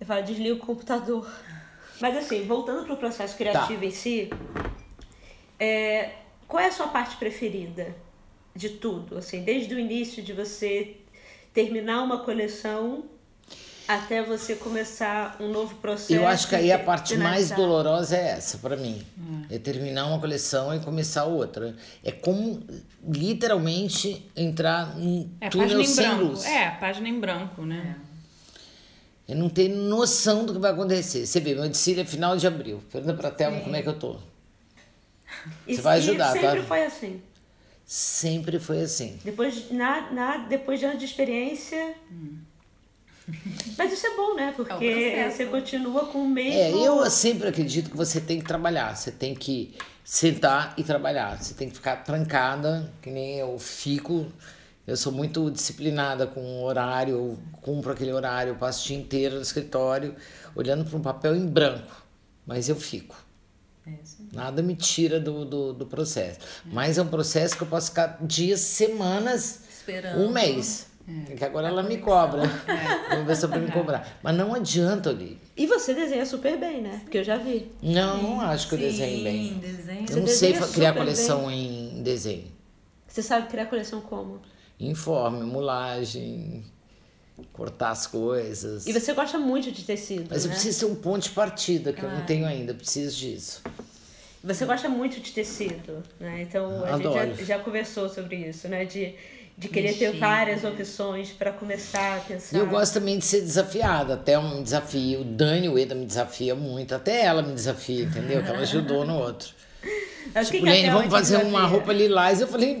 Ele 0.00 0.06
fala, 0.06 0.20
desliga 0.20 0.54
o 0.54 0.58
computador. 0.58 1.28
Mas 2.00 2.16
assim, 2.16 2.44
voltando 2.44 2.84
pro 2.84 2.96
processo 2.96 3.36
criativo 3.36 3.84
em 3.84 3.90
si, 3.90 4.30
é, 5.58 6.10
qual 6.46 6.62
é 6.62 6.68
a 6.68 6.72
sua 6.72 6.88
parte 6.88 7.16
preferida 7.16 7.94
de 8.54 8.70
tudo? 8.70 9.18
Assim, 9.18 9.42
desde 9.42 9.74
o 9.74 9.78
início 9.78 10.22
de 10.22 10.32
você 10.32 10.96
terminar 11.52 12.02
uma 12.02 12.18
coleção 12.20 13.04
até 13.88 14.22
você 14.22 14.54
começar 14.54 15.36
um 15.40 15.48
novo 15.50 15.74
processo. 15.76 16.12
Eu 16.12 16.26
acho 16.28 16.46
que 16.48 16.54
aí 16.54 16.70
a 16.70 16.78
parte 16.78 17.16
mais 17.16 17.50
dolorosa 17.50 18.16
é 18.16 18.28
essa 18.32 18.58
pra 18.58 18.76
mim. 18.76 19.04
É 19.50 19.58
terminar 19.58 20.06
uma 20.06 20.20
coleção 20.20 20.74
e 20.74 20.80
começar 20.80 21.24
outra. 21.24 21.74
É 22.04 22.12
como 22.12 22.62
literalmente 23.08 24.30
entrar 24.36 24.94
num 24.96 25.30
É, 25.40 25.48
página 25.48 25.66
túnel 25.68 25.80
em 25.80 25.86
sem 25.86 26.06
branco. 26.06 26.22
luz. 26.24 26.44
É, 26.44 26.70
página 26.72 27.08
em 27.08 27.18
branco, 27.18 27.62
né? 27.62 27.96
Eu 29.26 29.36
não 29.36 29.48
tenho 29.48 29.76
noção 29.76 30.44
do 30.46 30.52
que 30.54 30.58
vai 30.58 30.72
acontecer. 30.72 31.26
Você 31.26 31.40
vê, 31.40 31.54
meu 31.54 31.68
desfile 31.68 32.00
é 32.00 32.04
final 32.04 32.36
de 32.36 32.46
abril. 32.46 32.82
Pergunta 32.90 33.14
pra 33.14 33.30
Thelma 33.30 33.60
como 33.60 33.74
é 33.76 33.82
que 33.82 33.88
eu 33.88 33.98
tô. 33.98 34.16
E- 35.66 35.76
Você 35.76 35.82
vai 35.82 35.98
ajudar, 35.98 36.32
tá? 36.34 36.40
sempre 36.40 36.62
foi 36.62 36.84
assim. 36.84 37.22
Sempre 37.84 38.58
foi 38.58 38.82
assim. 38.82 39.18
Depois, 39.24 39.70
na, 39.70 40.10
na, 40.12 40.36
depois 40.38 40.78
de 40.78 40.86
anos 40.86 40.98
de 40.98 41.04
experiência. 41.04 41.94
Mas 43.76 43.92
isso 43.92 44.06
é 44.06 44.16
bom, 44.16 44.34
né? 44.34 44.52
Porque 44.56 44.74
processo. 44.74 45.36
você 45.36 45.46
continua 45.46 46.06
com 46.06 46.18
o 46.18 46.28
mesmo. 46.28 46.58
É, 46.58 46.86
eu 46.86 47.08
sempre 47.10 47.48
acredito 47.48 47.90
que 47.90 47.96
você 47.96 48.20
tem 48.20 48.38
que 48.38 48.46
trabalhar. 48.46 48.96
Você 48.96 49.10
tem 49.10 49.34
que 49.34 49.74
sentar 50.04 50.74
e 50.76 50.82
trabalhar. 50.82 51.42
Você 51.42 51.54
tem 51.54 51.68
que 51.68 51.74
ficar 51.74 51.96
trancada, 51.96 52.90
que 53.02 53.10
nem 53.10 53.38
eu 53.38 53.58
fico. 53.58 54.26
Eu 54.86 54.96
sou 54.96 55.12
muito 55.12 55.50
disciplinada 55.50 56.26
com 56.26 56.40
o 56.40 56.62
horário, 56.64 57.14
eu 57.14 57.38
cumpro 57.60 57.92
aquele 57.92 58.10
horário, 58.10 58.52
eu 58.52 58.56
passo 58.56 58.84
o 58.84 58.86
dia 58.88 58.96
inteiro 58.96 59.36
no 59.36 59.42
escritório, 59.42 60.16
olhando 60.56 60.82
para 60.82 60.96
um 60.96 61.02
papel 61.02 61.36
em 61.36 61.46
branco. 61.46 62.06
Mas 62.46 62.70
eu 62.70 62.76
fico. 62.76 63.14
É. 63.86 63.92
Nada 64.32 64.62
me 64.62 64.74
tira 64.74 65.20
do, 65.20 65.44
do, 65.44 65.72
do 65.74 65.86
processo. 65.86 66.40
Mas 66.64 66.96
é 66.96 67.02
um 67.02 67.06
processo 67.06 67.56
que 67.56 67.62
eu 67.62 67.68
posso 67.68 67.90
ficar 67.90 68.18
dias, 68.22 68.60
semanas, 68.60 69.60
Esperando. 69.70 70.22
um 70.22 70.32
mês. 70.32 70.87
É. 71.08 71.34
Que 71.34 71.44
agora 71.44 71.68
ela 71.68 71.82
me 71.82 71.96
cobra. 71.98 72.42
É. 72.42 73.08
Vamos 73.10 73.26
ver 73.26 73.36
se 73.36 73.44
é 73.46 73.48
pra 73.48 73.58
me 73.58 73.70
cobrar. 73.70 74.18
Mas 74.22 74.36
não 74.36 74.54
adianta, 74.54 75.08
ali. 75.08 75.38
E 75.56 75.66
você 75.66 75.94
desenha 75.94 76.26
super 76.26 76.58
bem, 76.58 76.82
né? 76.82 77.00
Porque 77.02 77.18
eu 77.18 77.24
já 77.24 77.36
vi. 77.36 77.70
Não, 77.82 78.22
não 78.22 78.40
acho 78.42 78.68
que 78.68 78.74
eu 78.74 78.78
desenho 78.78 79.24
bem. 79.24 79.54
Desenho. 79.54 80.06
Eu 80.10 80.16
não 80.18 80.26
sei 80.26 80.52
criar 80.52 80.92
coleção 80.92 81.46
bem. 81.46 81.98
em 81.98 82.02
desenho. 82.02 82.52
Você 83.06 83.22
sabe 83.22 83.48
criar 83.48 83.66
coleção 83.66 84.02
como? 84.02 84.42
Informe, 84.78 85.44
mulagem, 85.44 86.62
cortar 87.52 87.90
as 87.90 88.06
coisas. 88.06 88.86
E 88.86 88.92
você 88.92 89.14
gosta 89.14 89.38
muito 89.38 89.72
de 89.72 89.84
tecido. 89.84 90.26
Mas 90.30 90.44
né? 90.44 90.50
eu 90.50 90.52
preciso 90.52 90.86
ter 90.86 90.92
um 90.92 90.94
ponto 90.94 91.22
de 91.22 91.30
partida, 91.30 91.92
que 91.92 92.00
ah. 92.00 92.04
eu 92.04 92.10
não 92.10 92.18
ah. 92.18 92.24
tenho 92.26 92.46
ainda, 92.46 92.74
preciso 92.74 93.16
disso. 93.16 93.62
Você 94.44 94.64
gosta 94.66 94.88
muito 94.88 95.20
de 95.20 95.32
tecido, 95.32 96.02
né? 96.20 96.42
Então 96.42 96.84
a 96.84 96.94
Adoro. 96.94 97.28
gente 97.28 97.38
já, 97.40 97.56
já 97.56 97.58
conversou 97.58 98.08
sobre 98.08 98.36
isso, 98.36 98.68
né? 98.68 98.84
De 98.84 99.14
de 99.58 99.66
querer 99.66 99.94
ter 99.94 100.16
várias 100.16 100.62
opções 100.62 101.30
para 101.32 101.50
começar 101.50 102.18
a 102.18 102.20
pensar. 102.20 102.56
Eu 102.56 102.68
gosto 102.68 102.94
também 102.94 103.18
de 103.18 103.24
ser 103.24 103.40
desafiada, 103.40 104.14
até 104.14 104.38
um 104.38 104.62
desafio. 104.62 105.22
O 105.22 105.24
Dani 105.24 105.68
Ueda 105.68 105.96
me 105.96 106.06
desafia 106.06 106.54
muito, 106.54 106.94
até 106.94 107.24
ela 107.24 107.42
me 107.42 107.52
desafia, 107.52 108.04
entendeu? 108.04 108.40
Que 108.40 108.50
ela 108.50 108.60
ajudou 108.60 109.04
no 109.04 109.18
outro. 109.18 109.48
Mas 110.32 110.48
tipo, 110.48 110.64
Lene, 110.64 110.90
vamos 110.90 111.10
fazer 111.10 111.38
uma 111.38 111.66
roupa 111.66 111.92
lilás. 111.92 112.40
Eu 112.40 112.46
falei, 112.46 112.80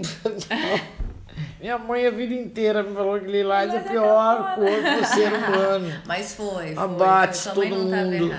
minha 1.60 1.78
mãe 1.78 2.06
a 2.06 2.10
vida 2.12 2.34
inteira 2.34 2.84
me 2.84 2.94
falou 2.94 3.18
que 3.18 3.26
lilás 3.26 3.74
é 3.74 3.78
a 3.78 3.80
pior 3.80 4.54
cor 4.54 4.64
do 4.70 5.04
ser 5.04 5.32
humano. 5.32 5.92
Mas 6.06 6.34
foi, 6.34 6.74
foi. 6.74 6.84
Abate 6.84 7.38
foi. 7.38 7.70
todo 7.70 7.76
mundo. 7.76 8.30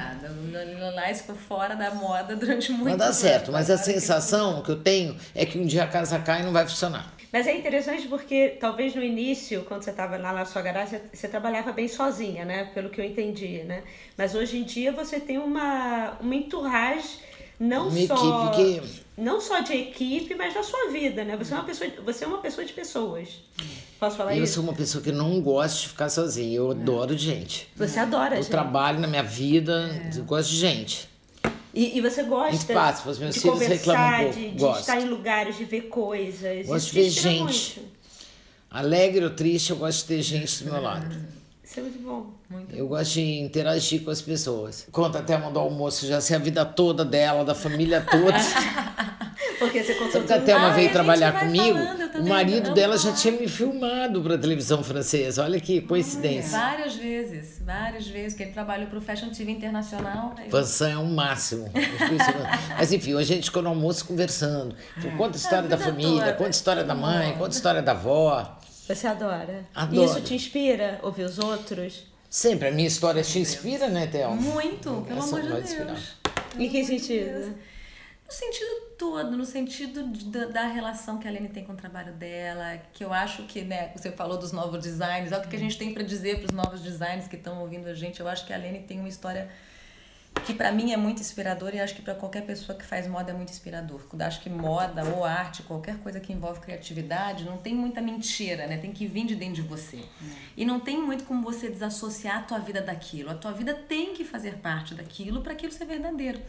Lilás 0.49 1.19
ficou 1.19 1.35
fora 1.35 1.75
da 1.75 1.91
moda 1.91 2.37
durante 2.37 2.71
muito 2.71 2.85
tempo. 2.85 2.97
Mas 2.97 3.07
dá 3.07 3.11
certo, 3.11 3.51
mas 3.51 3.69
a 3.69 3.77
sensação 3.77 4.61
que 4.61 4.71
eu 4.71 4.77
tenho 4.77 5.15
é 5.35 5.45
que 5.45 5.59
um 5.59 5.65
dia 5.65 5.83
a 5.83 5.87
casa 5.87 6.17
cai 6.19 6.41
e 6.41 6.43
não 6.43 6.51
vai 6.51 6.65
funcionar. 6.65 7.18
Mas 7.31 7.45
é 7.45 7.55
interessante 7.55 8.07
porque 8.07 8.57
talvez 8.59 8.95
no 8.95 9.03
início, 9.03 9.63
quando 9.65 9.83
você 9.83 9.91
estava 9.91 10.17
lá 10.17 10.33
na 10.33 10.45
sua 10.45 10.61
garagem, 10.61 10.99
você 11.13 11.27
trabalhava 11.27 11.71
bem 11.71 11.87
sozinha, 11.87 12.43
né? 12.43 12.71
Pelo 12.73 12.89
que 12.89 12.99
eu 12.99 13.05
entendi, 13.05 13.63
né? 13.63 13.83
Mas 14.17 14.33
hoje 14.33 14.57
em 14.57 14.63
dia 14.63 14.91
você 14.91 15.19
tem 15.19 15.37
uma, 15.37 16.17
uma 16.19 16.35
entourage 16.35 17.19
não 17.59 17.89
uma 17.89 18.07
só 18.07 18.51
que... 18.51 18.81
não 19.17 19.41
só 19.41 19.59
de 19.59 19.73
equipe, 19.73 20.33
mas 20.33 20.53
da 20.53 20.63
sua 20.63 20.89
vida, 20.91 21.25
né? 21.25 21.35
Você 21.35 21.53
é 21.53 21.57
uma 21.57 21.65
pessoa, 21.65 21.89
você 22.05 22.23
é 22.23 22.27
uma 22.27 22.37
pessoa 22.37 22.65
de 22.65 22.71
pessoas. 22.71 23.27
Posso 23.99 24.15
falar 24.15 24.31
eu 24.31 24.43
isso? 24.43 24.53
Eu 24.53 24.55
sou 24.55 24.63
uma 24.63 24.73
pessoa 24.73 25.03
que 25.03 25.11
não 25.11 25.41
gosta 25.41 25.81
de 25.81 25.89
ficar 25.89 26.07
sozinha. 26.07 26.55
Eu 26.55 26.71
adoro 26.71 27.17
gente. 27.17 27.67
Você 27.75 27.99
adora 27.99 28.35
eu 28.35 28.37
gente. 28.37 28.45
Eu 28.45 28.51
trabalho 28.51 28.99
na 28.99 29.07
minha 29.07 29.23
vida, 29.23 29.91
é. 29.91 30.17
eu 30.17 30.23
gosto 30.23 30.49
de 30.49 30.55
gente. 30.55 31.08
E, 31.79 31.97
e 31.97 32.01
você 32.01 32.23
gosta 32.23 32.73
meus 33.19 33.35
de 33.35 33.39
filhos 33.39 33.59
reclamam 33.61 34.27
um 34.27 34.31
de, 34.31 34.51
de 34.51 34.65
estar 34.65 34.99
em 34.99 35.05
lugares, 35.05 35.57
de 35.57 35.63
ver 35.63 35.83
coisas. 35.83 36.67
Gosto 36.67 36.87
de 36.87 36.91
ver 36.91 37.09
gente. 37.09 37.79
Muito. 37.79 37.99
Alegre 38.69 39.23
ou 39.23 39.29
triste, 39.29 39.69
eu 39.69 39.77
gosto 39.77 39.99
de 39.99 40.05
ter 40.05 40.21
gente 40.21 40.61
do 40.61 40.73
meu 40.73 40.81
lado. 40.81 41.15
Isso 41.63 41.79
é 41.79 41.83
muito 41.83 41.99
bom. 41.99 42.33
Muito 42.49 42.75
eu 42.75 42.83
bom. 42.83 42.97
gosto 42.97 43.13
de 43.13 43.39
interagir 43.39 44.03
com 44.03 44.11
as 44.11 44.21
pessoas. 44.21 44.87
Conta 44.91 45.19
até 45.19 45.35
a 45.35 45.49
do 45.49 45.57
almoço, 45.57 46.05
já 46.05 46.19
sei 46.19 46.35
a 46.35 46.39
vida 46.39 46.65
toda 46.65 47.05
dela, 47.05 47.45
da 47.45 47.55
família 47.55 48.01
toda. 48.01 48.37
Porque 49.59 49.83
você 49.83 49.93
contou 49.95 50.23
que 50.23 50.51
a 50.51 50.57
uma 50.57 50.71
veio 50.71 50.89
trabalhar 50.91 51.37
comigo, 51.37 51.77
falando, 51.77 52.25
o 52.25 52.29
marido 52.29 52.73
dela 52.73 52.97
já 52.97 53.11
tinha 53.11 53.33
me 53.33 53.47
filmado 53.47 54.21
para 54.21 54.35
a 54.35 54.37
televisão 54.37 54.81
francesa. 54.81 55.43
Olha 55.43 55.59
que 55.59 55.81
coincidência. 55.81 56.57
Várias 56.57 56.95
vezes, 56.95 57.61
várias 57.61 58.07
vezes, 58.07 58.37
que 58.37 58.43
ele 58.43 58.51
trabalhou 58.51 58.87
para 58.87 58.97
o 58.97 59.01
Fashion 59.01 59.29
TV 59.29 59.51
Internacional. 59.51 60.33
Vansan 60.49 60.89
é 60.91 60.97
o 60.97 61.05
máximo. 61.05 61.69
Mas 62.77 62.93
enfim, 62.93 63.17
a 63.17 63.23
gente 63.23 63.45
ficou 63.45 63.61
no 63.61 63.69
almoço 63.69 64.05
conversando. 64.05 64.75
Conta 65.17 65.35
a 65.35 65.39
história 65.41 65.65
a 65.65 65.67
da 65.67 65.77
família, 65.77 66.19
toda. 66.19 66.33
conta 66.33 66.47
a 66.47 66.51
história 66.51 66.83
da 66.83 66.95
mãe, 66.95 67.33
conta 67.33 67.47
a 67.47 67.49
história 67.49 67.81
da 67.81 67.91
avó. 67.91 68.57
Você 68.87 69.05
adora? 69.05 69.65
Adoro. 69.75 70.05
Isso 70.05 70.21
te 70.21 70.33
inspira? 70.33 70.99
Ouvir 71.03 71.23
os 71.23 71.37
outros? 71.37 72.07
Sempre. 72.29 72.69
A 72.69 72.71
minha 72.71 72.87
história 72.87 73.21
te 73.21 73.39
inspira, 73.39 73.87
né, 73.87 74.07
Théo? 74.07 74.31
Muito, 74.31 75.05
pelo 75.07 75.21
amor 75.21 75.41
de 75.41 75.75
Deus. 75.75 76.15
Em 76.57 76.69
que 76.69 76.83
sentido? 76.83 77.53
No 78.29 78.35
sentido 78.35 78.81
todo, 78.95 79.35
no 79.35 79.43
sentido 79.43 80.07
de, 80.07 80.45
da 80.53 80.67
relação 80.67 81.17
que 81.17 81.27
a 81.27 81.31
Lene 81.31 81.49
tem 81.49 81.63
com 81.63 81.73
o 81.73 81.75
trabalho 81.75 82.13
dela, 82.13 82.79
que 82.93 83.03
eu 83.03 83.11
acho 83.11 83.41
que, 83.47 83.63
né, 83.63 83.91
você 83.95 84.11
falou 84.11 84.37
dos 84.37 84.51
novos 84.51 84.83
designs, 84.83 85.31
olha 85.31 85.43
o 85.43 85.47
que 85.47 85.55
a 85.55 85.59
gente 85.59 85.75
tem 85.75 85.91
para 85.91 86.03
dizer 86.03 86.37
para 86.37 86.45
os 86.45 86.51
novos 86.51 86.79
designers 86.79 87.27
que 87.27 87.35
estão 87.35 87.59
ouvindo 87.59 87.87
a 87.87 87.95
gente. 87.95 88.19
Eu 88.19 88.27
acho 88.27 88.45
que 88.45 88.53
a 88.53 88.57
Lene 88.57 88.81
tem 88.83 88.99
uma 88.99 89.09
história 89.09 89.49
que 90.45 90.53
para 90.53 90.71
mim 90.71 90.93
é 90.93 90.97
muito 90.97 91.21
inspirador 91.21 91.73
e 91.73 91.79
acho 91.79 91.95
que 91.95 92.03
para 92.03 92.13
qualquer 92.13 92.45
pessoa 92.45 92.77
que 92.77 92.85
faz 92.85 93.07
moda 93.07 93.31
é 93.31 93.33
muito 93.33 93.49
inspirador. 93.49 93.99
Eu 94.13 94.23
acho 94.23 94.41
que 94.41 94.49
moda 94.49 95.03
ou 95.05 95.25
arte, 95.25 95.63
qualquer 95.63 95.97
coisa 95.97 96.19
que 96.19 96.31
envolve 96.31 96.59
criatividade, 96.59 97.43
não 97.45 97.57
tem 97.57 97.73
muita 97.73 97.99
mentira, 97.99 98.67
né? 98.67 98.77
Tem 98.77 98.91
que 98.91 99.07
vir 99.07 99.25
de 99.25 99.35
dentro 99.35 99.55
de 99.55 99.61
você. 99.63 99.97
Hum. 99.97 100.29
E 100.55 100.63
não 100.63 100.79
tem 100.79 101.01
muito 101.01 101.23
como 101.23 101.41
você 101.41 101.67
desassociar 101.67 102.37
a 102.37 102.41
tua 102.43 102.59
vida 102.59 102.79
daquilo. 102.79 103.31
A 103.31 103.35
tua 103.35 103.53
vida 103.53 103.73
tem 103.73 104.13
que 104.13 104.23
fazer 104.23 104.57
parte 104.57 104.93
daquilo 104.93 105.41
para 105.41 105.53
aquilo 105.53 105.71
ser 105.71 105.85
verdadeiro. 105.85 106.39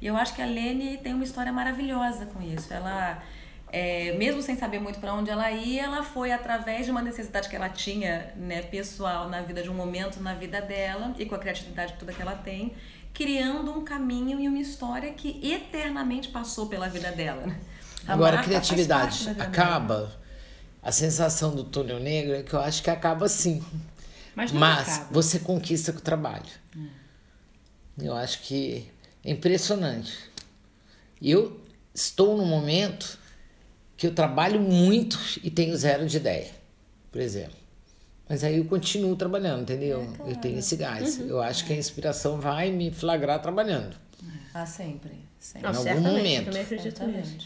E 0.00 0.06
eu 0.06 0.16
acho 0.16 0.34
que 0.34 0.40
a 0.40 0.46
Lene 0.46 0.96
tem 0.98 1.12
uma 1.12 1.24
história 1.24 1.52
maravilhosa 1.52 2.26
com 2.26 2.40
isso. 2.40 2.72
Ela, 2.72 3.22
é, 3.70 4.12
mesmo 4.16 4.40
sem 4.40 4.56
saber 4.56 4.78
muito 4.78 4.98
para 4.98 5.12
onde 5.12 5.30
ela 5.30 5.50
ia, 5.50 5.84
ela 5.84 6.02
foi 6.02 6.32
através 6.32 6.86
de 6.86 6.90
uma 6.90 7.02
necessidade 7.02 7.48
que 7.48 7.56
ela 7.56 7.68
tinha, 7.68 8.32
né, 8.36 8.62
pessoal, 8.62 9.28
na 9.28 9.42
vida, 9.42 9.62
de 9.62 9.68
um 9.68 9.74
momento 9.74 10.20
na 10.22 10.34
vida 10.34 10.60
dela, 10.60 11.14
e 11.18 11.26
com 11.26 11.34
a 11.34 11.38
criatividade 11.38 11.94
toda 11.98 12.12
que 12.12 12.22
ela 12.22 12.34
tem, 12.34 12.74
criando 13.12 13.70
um 13.72 13.84
caminho 13.84 14.40
e 14.40 14.48
uma 14.48 14.58
história 14.58 15.12
que 15.12 15.38
eternamente 15.42 16.28
passou 16.28 16.66
pela 16.66 16.88
vida 16.88 17.12
dela. 17.12 17.46
Né? 17.46 17.60
A 18.06 18.14
Agora, 18.14 18.40
a 18.40 18.42
criatividade 18.42 19.28
acaba. 19.38 19.96
Dela. 19.96 20.20
A 20.82 20.90
sensação 20.90 21.54
do 21.54 21.62
túnel 21.62 22.00
negro 22.00 22.34
é 22.34 22.42
que 22.42 22.54
eu 22.54 22.60
acho 22.60 22.82
que 22.82 22.88
acaba 22.88 23.28
sim. 23.28 23.62
Mas, 24.34 24.50
Mas 24.50 24.88
acaba. 24.88 25.12
você 25.12 25.38
conquista 25.38 25.92
com 25.92 25.98
o 25.98 26.02
trabalho. 26.02 26.48
Hum. 26.74 26.88
Eu 27.98 28.14
acho 28.14 28.40
que 28.40 28.90
é 29.24 29.30
impressionante. 29.30 30.16
Eu 31.20 31.60
estou 31.94 32.36
num 32.36 32.46
momento 32.46 33.18
que 33.96 34.06
eu 34.06 34.14
trabalho 34.14 34.60
muito 34.60 35.18
e 35.42 35.50
tenho 35.50 35.76
zero 35.76 36.06
de 36.06 36.16
ideia, 36.16 36.50
por 37.12 37.20
exemplo. 37.20 37.58
Mas 38.28 38.44
aí 38.44 38.58
eu 38.58 38.64
continuo 38.64 39.16
trabalhando, 39.16 39.62
entendeu? 39.62 40.02
É. 40.24 40.30
Eu 40.30 40.36
tenho 40.36 40.58
esse 40.58 40.76
gás. 40.76 41.18
Uhum. 41.18 41.26
Eu 41.26 41.42
acho 41.42 41.66
que 41.66 41.72
a 41.72 41.76
inspiração 41.76 42.40
vai 42.40 42.70
me 42.70 42.90
flagrar 42.90 43.42
trabalhando. 43.42 43.96
Ah, 44.54 44.64
sempre. 44.64 45.29
Em 45.56 45.64
algum 45.64 46.00
momento. 46.00 46.50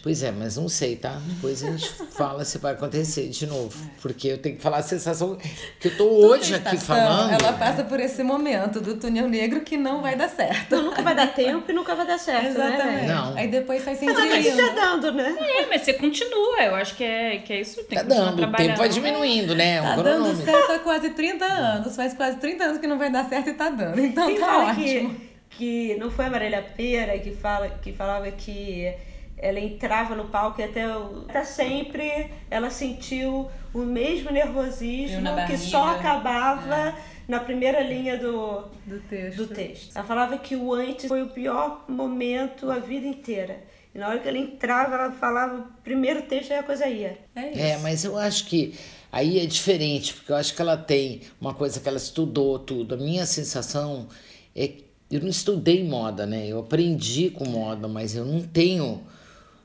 Pois 0.03 0.23
é, 0.25 0.33
mas 0.33 0.57
não 0.57 0.69
sei, 0.69 0.97
tá? 0.97 1.17
Depois 1.27 1.63
a 1.63 1.71
gente 1.71 1.89
fala 2.11 2.45
se 2.45 2.59
vai 2.59 2.73
acontecer 2.73 3.29
de 3.29 3.47
novo. 3.47 3.73
É. 3.85 4.01
Porque 4.03 4.29
eu 4.29 4.39
tenho 4.39 4.57
que 4.57 4.63
falar 4.63 4.79
a 4.79 4.83
sensação 4.83 5.39
que 5.79 5.89
eu 5.89 5.97
tô 5.97 6.05
hoje 6.05 6.57
aqui 6.57 6.77
falando. 6.77 7.41
Ela 7.41 7.53
passa 7.53 7.85
por 7.85 8.01
esse 8.01 8.25
momento 8.25 8.81
do 8.81 8.97
túnel 8.97 9.29
negro 9.29 9.61
que 9.61 9.77
não 9.77 10.03
vai 10.03 10.17
dar 10.17 10.29
certo. 10.29 10.77
Nunca 10.83 11.03
vai 11.03 11.15
dar 11.15 11.29
tempo 11.29 11.71
e 11.71 11.73
nunca 11.73 11.95
vai 11.95 12.05
dar 12.05 12.19
certo, 12.19 12.59
né, 12.59 12.75
Exatamente. 12.75 13.07
né? 13.07 13.15
Não. 13.15 13.37
Aí 13.37 13.47
depois 13.47 13.85
sai 13.85 13.95
sem 13.95 14.09
Mas 14.13 14.57
tá 14.57 14.69
dando, 14.75 15.13
né? 15.13 15.37
É, 15.39 15.67
mas 15.67 15.83
você 15.83 15.95
continua. 15.95 16.63
Eu 16.63 16.75
acho 16.75 16.97
que 16.97 17.05
é, 17.05 17.39
que 17.39 17.53
é 17.53 17.61
isso. 17.61 17.83
Tem 17.85 17.97
tá 17.97 18.03
dando. 18.03 18.43
O 18.43 18.53
tempo 18.53 18.77
vai 18.77 18.89
diminuindo, 18.89 19.55
né? 19.55 19.81
Tá 19.81 20.03
dando 20.03 20.45
certo 20.45 20.73
há 20.73 20.79
quase 20.83 21.11
30 21.11 21.45
anos. 21.45 21.95
Faz 21.95 22.13
quase 22.13 22.39
30 22.39 22.65
anos 22.65 22.79
que 22.79 22.89
não 22.89 22.99
vai 22.99 23.11
dar 23.11 23.29
certo 23.29 23.51
e 23.51 23.55
tá 23.55 23.71
dando. 23.71 24.01
Então 24.01 24.27
Quem 24.27 24.41
tá 24.41 24.59
ótimo. 24.59 25.15
Que 25.15 25.34
que 25.57 25.97
não 25.97 26.11
foi 26.11 26.27
a 26.27 26.31
Marília 26.31 26.63
Pera 26.63 27.19
que, 27.19 27.33
fala, 27.33 27.69
que 27.69 27.93
falava 27.93 28.31
que 28.31 28.93
ela 29.37 29.61
entrava 29.61 30.15
no 30.15 30.27
palco 30.27 30.61
e 30.61 30.65
até, 30.65 30.85
até 31.29 31.45
sempre 31.45 32.31
ela 32.51 32.71
sentiu 32.71 33.51
o 33.73 33.81
mesmo 33.81 34.31
nervosismo 34.31 35.29
que 35.47 35.59
só 35.59 35.97
acabava 35.97 36.75
é. 36.75 36.95
na 37.27 37.41
primeira 37.41 37.81
linha 37.81 38.17
do, 38.17 38.65
do, 38.87 39.01
texto. 39.01 39.37
do 39.37 39.47
texto. 39.49 39.97
Ela 39.97 40.05
falava 40.05 40.39
que 40.39 40.55
o 40.57 40.73
antes 40.73 41.07
foi 41.07 41.23
o 41.23 41.29
pior 41.29 41.85
momento 41.89 42.71
a 42.71 42.79
vida 42.79 43.07
inteira. 43.07 43.61
E 43.95 43.99
na 43.99 44.09
hora 44.09 44.19
que 44.19 44.29
ela 44.29 44.39
entrava, 44.39 44.95
ela 44.95 45.13
falava 45.13 45.59
o 45.59 45.83
primeiro 45.83 46.23
texto 46.23 46.51
e 46.51 46.55
a 46.55 46.63
coisa 46.63 46.87
ia. 46.87 47.19
É, 47.35 47.51
isso. 47.51 47.61
é, 47.61 47.79
mas 47.79 48.05
eu 48.05 48.17
acho 48.17 48.47
que 48.47 48.75
aí 49.13 49.39
é 49.39 49.47
diferente, 49.47 50.15
porque 50.15 50.33
eu 50.33 50.37
acho 50.37 50.55
que 50.55 50.61
ela 50.61 50.77
tem 50.77 51.21
uma 51.41 51.55
coisa 51.55 51.79
que 51.79 51.89
ela 51.89 51.99
estudou 51.99 52.59
tudo. 52.59 52.95
A 52.95 52.99
minha 52.99 53.27
sensação 53.27 54.09
é 54.55 54.84
eu 55.11 55.21
não 55.21 55.29
estudei 55.29 55.85
moda, 55.85 56.27
né? 56.27 56.47
Eu 56.47 56.59
aprendi 56.61 57.31
com 57.31 57.47
moda, 57.49 57.87
mas 57.87 58.17
eu 58.17 58.25
não 58.25 58.41
tenho 58.43 59.03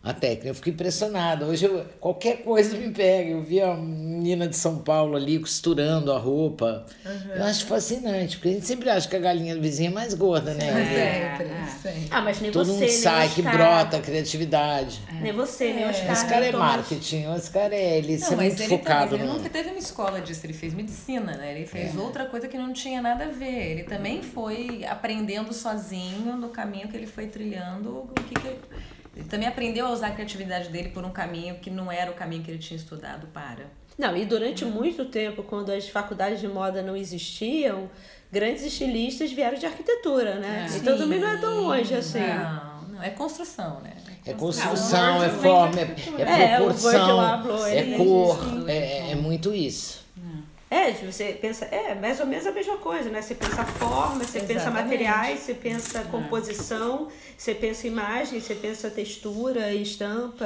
a 0.02 0.14
técnica. 0.14 0.48
Eu 0.48 0.56
fico 0.56 0.70
impressionada. 0.70 1.46
Hoje 1.46 1.66
eu, 1.66 1.86
qualquer 2.00 2.42
coisa 2.44 2.78
me 2.78 2.90
pega. 2.90 3.32
Eu 3.32 3.44
vi 3.44 3.62
a 3.62 3.76
menina 3.76 4.48
de 4.48 4.56
São 4.56 4.78
Paulo 4.80 5.16
ali 5.16 5.40
costurando 5.40 6.12
a 6.12 6.18
roupa. 6.18 6.86
Uhum. 7.06 7.36
Eu 7.36 7.44
acho 7.44 7.66
fascinante, 7.66 8.38
porque 8.38 8.50
a 8.50 8.52
gente 8.54 8.66
sempre 8.66 8.90
acha 8.90 9.08
que 9.08 9.16
a 9.16 9.20
galinha 9.20 9.56
do 9.56 9.62
vizinho 9.62 9.92
é 9.92 9.94
mais 9.94 10.14
gorda, 10.14 10.54
né? 10.54 10.68
É, 10.68 11.38
sempre, 11.38 11.54
é. 11.54 11.66
sempre. 11.82 12.08
Ah, 12.12 12.22
mas 12.22 12.40
nem 12.40 12.52
Todo 12.52 12.66
você, 12.66 12.72
mundo 12.72 12.90
sai, 12.90 13.30
que 13.30 13.42
brota 13.42 13.98
a 13.98 14.02
criatividade. 14.02 15.02
É. 15.10 15.22
Nem 15.22 15.34
você, 15.34 15.74
nem 15.74 15.86
Oscar. 15.86 16.12
Esse 16.12 16.26
cara 16.28 16.46
é 16.46 16.52
marketing, 16.52 17.34
esse 17.36 17.52
cara 17.52 17.76
é, 17.76 17.98
ele 17.98 18.18
não, 18.18 18.28
é 18.28 18.36
muito 18.36 18.62
ele 18.62 18.70
focado. 18.70 19.12
Também, 19.12 19.28
ele 19.28 19.38
nunca 19.38 19.50
teve 19.50 19.70
uma 19.70 19.80
escola 19.80 20.22
disso, 20.22 20.46
ele 20.46 20.54
fez 20.54 20.74
medicina, 20.74 21.36
né? 21.36 21.56
Ele 21.56 21.66
fez 21.66 21.96
é. 21.96 22.00
outra 22.00 22.26
coisa 22.26 22.48
que 22.48 22.58
não 22.58 22.72
tinha 22.72 23.02
nada 23.02 23.26
a 23.26 23.28
ver. 23.28 23.72
Ele 23.72 23.84
também 23.84 24.22
foi 24.22 24.86
aprendendo 24.86 25.54
sozinho 25.54 26.38
no 26.38 26.50
caminho 26.50 26.88
que 26.88 26.96
ele 26.96 27.08
foi 27.08 27.28
trilhando, 27.28 27.90
o 27.90 28.14
que, 28.14 28.40
que 28.40 28.48
ele 28.48 28.60
também 29.30 29.48
aprendeu 29.48 29.86
a 29.86 29.92
usar 29.92 30.08
a 30.08 30.12
criatividade 30.12 30.70
dele 30.70 30.90
por 30.90 31.04
um 31.04 31.12
caminho 31.12 31.56
que 31.56 31.70
não 31.70 31.92
era 31.92 32.12
o 32.12 32.14
caminho 32.14 32.44
que 32.44 32.52
ele 32.52 32.60
tinha 32.60 32.78
estudado 32.78 33.28
para. 33.28 33.66
Não, 33.98 34.16
e 34.16 34.26
durante 34.26 34.64
muito 34.64 35.06
tempo, 35.06 35.44
quando 35.44 35.72
as 35.72 35.90
faculdades 35.90 36.40
de 36.40 36.48
moda 36.48 36.82
não 36.82 36.96
existiam, 36.96 37.90
grandes 38.32 38.64
estilistas 38.64 39.32
vieram 39.32 39.58
de 39.58 39.66
arquitetura, 39.66 40.36
né? 40.36 40.68
É. 40.72 40.78
Então 40.78 40.98
também 40.98 41.20
não 41.20 41.30
é 41.30 41.38
tão 41.38 41.62
longe 41.62 41.94
assim. 41.94 42.20
Não, 42.20 42.82
não, 42.94 43.04
é 43.04 43.10
construção, 43.10 43.82
né? 43.82 43.94
É 44.26 44.34
construção, 44.34 45.24
é 45.24 45.30
Virgil 45.30 45.42
forma, 45.42 45.80
é, 45.80 46.22
é 46.22 46.54
É, 46.54 46.58
proporção, 46.58 47.66
é 47.68 47.78
ele 47.78 47.98
cor, 47.98 48.70
é, 48.70 49.12
é 49.12 49.16
muito 49.16 49.54
isso. 49.54 50.00
É, 50.72 50.92
você 50.92 51.34
pensa, 51.34 51.66
é 51.66 51.96
mais 51.96 52.20
ou 52.20 52.28
menos 52.28 52.46
a 52.46 52.52
mesma 52.52 52.78
coisa, 52.78 53.10
né? 53.10 53.22
Você 53.24 53.34
pensa 53.34 53.66
forma, 53.66 54.24
você 54.24 54.40
pensa 54.40 54.54
Exatamente. 54.54 54.84
materiais, 54.84 55.40
você 55.40 55.54
pensa 55.56 56.04
composição, 56.04 57.08
você 57.36 57.56
pensa 57.56 57.88
imagem, 57.88 58.40
você 58.40 58.54
pensa 58.54 58.90
textura, 58.90 59.74
estampa. 59.74 60.46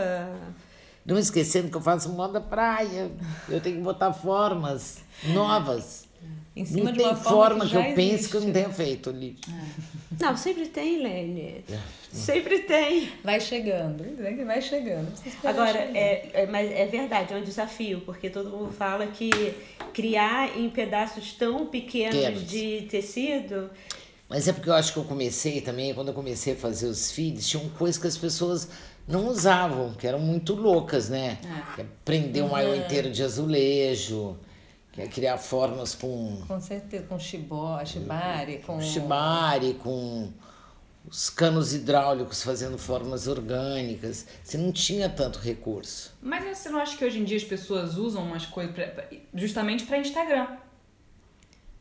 Não 1.05 1.19
esquecendo 1.19 1.69
que 1.69 1.75
eu 1.75 1.81
faço 1.81 2.07
moda 2.09 2.39
praia, 2.39 3.11
eu 3.49 3.59
tenho 3.59 3.77
que 3.77 3.81
botar 3.81 4.13
formas 4.13 4.99
novas. 5.25 6.07
Em 6.55 6.65
cima 6.65 6.85
Não 6.85 6.91
de 6.91 6.99
tem 6.99 7.07
uma 7.07 7.15
forma 7.15 7.65
que 7.65 7.71
já 7.71 7.89
eu 7.89 7.95
pense 7.95 8.29
que 8.29 8.35
eu 8.35 8.41
não 8.41 8.53
tenha 8.53 8.69
feito 8.69 9.09
ali. 9.09 9.35
Não, 10.19 10.37
sempre 10.37 10.67
tem, 10.67 11.01
Lene. 11.01 11.65
Sempre 12.11 12.59
tem. 12.59 13.09
Vai 13.23 13.41
chegando? 13.41 14.03
Que 14.03 14.45
vai 14.45 14.61
chegando. 14.61 15.11
Agora, 15.43 15.79
é, 15.79 16.29
é, 16.31 16.45
mas 16.45 16.71
é 16.71 16.85
verdade, 16.85 17.33
é 17.33 17.37
um 17.37 17.43
desafio, 17.43 18.01
porque 18.01 18.29
todo 18.29 18.51
mundo 18.51 18.71
fala 18.71 19.07
que 19.07 19.31
criar 19.93 20.55
em 20.55 20.69
pedaços 20.69 21.33
tão 21.33 21.65
pequenos 21.65 22.47
de 22.47 22.83
tecido. 22.83 23.71
Mas 24.29 24.47
é 24.47 24.53
porque 24.53 24.69
eu 24.69 24.73
acho 24.73 24.93
que 24.93 24.99
eu 24.99 25.03
comecei 25.05 25.59
também, 25.59 25.93
quando 25.93 26.09
eu 26.09 26.13
comecei 26.13 26.53
a 26.53 26.55
fazer 26.55 26.85
os 26.85 27.11
feeds, 27.11 27.47
tinham 27.47 27.67
coisas 27.69 27.99
que 27.99 28.07
as 28.07 28.17
pessoas 28.17 28.69
não 29.07 29.27
usavam, 29.27 29.93
que 29.93 30.05
eram 30.07 30.19
muito 30.19 30.53
loucas, 30.53 31.09
né? 31.09 31.39
Que 31.75 31.81
é 31.81 31.85
prender 32.05 32.43
um 32.43 32.49
maiô 32.49 32.75
inteiro 32.75 33.09
de 33.11 33.23
azulejo, 33.23 34.37
que 34.93 35.01
é 35.01 35.07
criar 35.07 35.37
formas 35.37 35.93
com 35.95 36.41
Com 36.47 36.61
certeza, 36.61 37.03
com 37.07 37.19
shibó, 37.19 37.83
shibari, 37.83 38.59
com... 38.59 38.79
shibari, 38.79 39.73
com 39.73 40.31
os 41.05 41.29
canos 41.29 41.73
hidráulicos 41.73 42.41
fazendo 42.43 42.77
formas 42.77 43.27
orgânicas. 43.27 44.25
Você 44.43 44.57
não 44.57 44.71
tinha 44.71 45.09
tanto 45.09 45.39
recurso. 45.39 46.15
Mas 46.21 46.57
você 46.57 46.69
não 46.69 46.79
acha 46.79 46.95
que 46.95 47.03
hoje 47.03 47.19
em 47.19 47.23
dia 47.25 47.35
as 47.37 47.43
pessoas 47.43 47.97
usam 47.97 48.23
umas 48.23 48.45
coisas 48.45 48.73
pra- 48.73 49.05
justamente 49.33 49.83
pra 49.85 49.97
Instagram? 49.97 50.47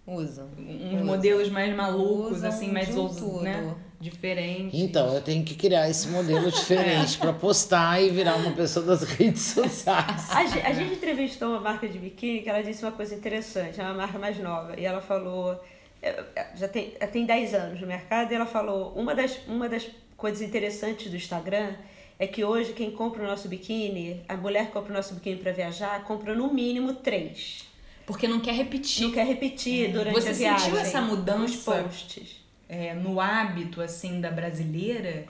Usam. 0.07 0.49
Uns 0.59 0.93
Usam. 0.95 1.05
modelos 1.05 1.49
mais 1.49 1.75
malucos, 1.77 2.39
Usam 2.39 2.49
assim, 2.49 2.73
mais 2.73 2.89
tudo. 2.89 3.41
né? 3.43 3.77
Diferentes. 4.03 4.81
Então, 4.81 5.15
eu 5.15 5.23
tenho 5.23 5.45
que 5.45 5.55
criar 5.55 5.89
esse 5.89 6.09
modelo 6.09 6.51
diferente 6.51 7.17
para 7.19 7.33
postar 7.33 8.03
e 8.03 8.11
virar 8.11 8.35
uma 8.35 8.51
pessoa 8.51 8.85
das 8.85 9.05
redes 9.05 9.43
sociais. 9.43 10.29
A, 10.29 10.41
a 10.41 10.73
gente 10.73 10.95
entrevistou 10.95 11.51
uma 11.51 11.61
marca 11.61 11.89
de 11.89 12.01
biquíni 12.01 12.43
que 12.43 12.49
ela 12.51 12.63
disse 12.63 12.83
uma 12.83 12.91
coisa 12.91 13.15
interessante, 13.15 13.81
é 13.81 13.85
uma 13.85 13.95
marca 13.95 14.19
mais 14.19 14.37
nova. 14.39 14.75
E 14.77 14.85
ela 14.85 15.01
falou, 15.01 15.57
é, 16.03 16.09
é, 16.35 16.47
já 16.57 16.67
tem, 16.67 16.95
já 17.01 17.07
tem 17.07 17.25
10 17.25 17.55
anos 17.55 17.81
no 17.81 17.87
mercado, 17.87 18.33
e 18.33 18.35
ela 18.35 18.45
falou, 18.45 18.93
uma 18.97 19.15
das, 19.15 19.39
uma 19.47 19.69
das 19.69 19.87
coisas 20.17 20.43
interessantes 20.43 21.09
do 21.09 21.17
Instagram 21.17 21.73
é 22.19 22.27
que 22.27 22.45
hoje 22.45 22.73
quem 22.73 22.91
compra 22.91 23.23
o 23.23 23.27
nosso 23.27 23.47
biquíni, 23.49 24.25
a 24.29 24.37
mulher 24.37 24.67
que 24.67 24.73
compra 24.73 24.93
o 24.93 24.97
nosso 24.97 25.15
biquíni 25.15 25.37
para 25.37 25.53
viajar, 25.53 26.03
compra 26.03 26.35
no 26.35 26.53
mínimo 26.53 26.95
três. 26.95 27.65
Porque 28.05 28.27
não 28.27 28.41
quer 28.41 28.55
repetir. 28.55 29.05
Não 29.05 29.13
quer 29.13 29.27
repetir 29.27 29.93
durante 29.93 30.21
Você 30.21 30.29
a 30.29 30.33
viagem. 30.33 30.65
sentiu 30.65 30.79
essa 30.79 31.01
nos 31.01 31.11
mudança? 31.11 31.83
posts. 31.85 32.43
É, 32.73 32.95
no 32.95 33.21
hábito, 33.21 33.83
assim, 33.83 34.21
da 34.21 34.31
brasileira? 34.31 35.25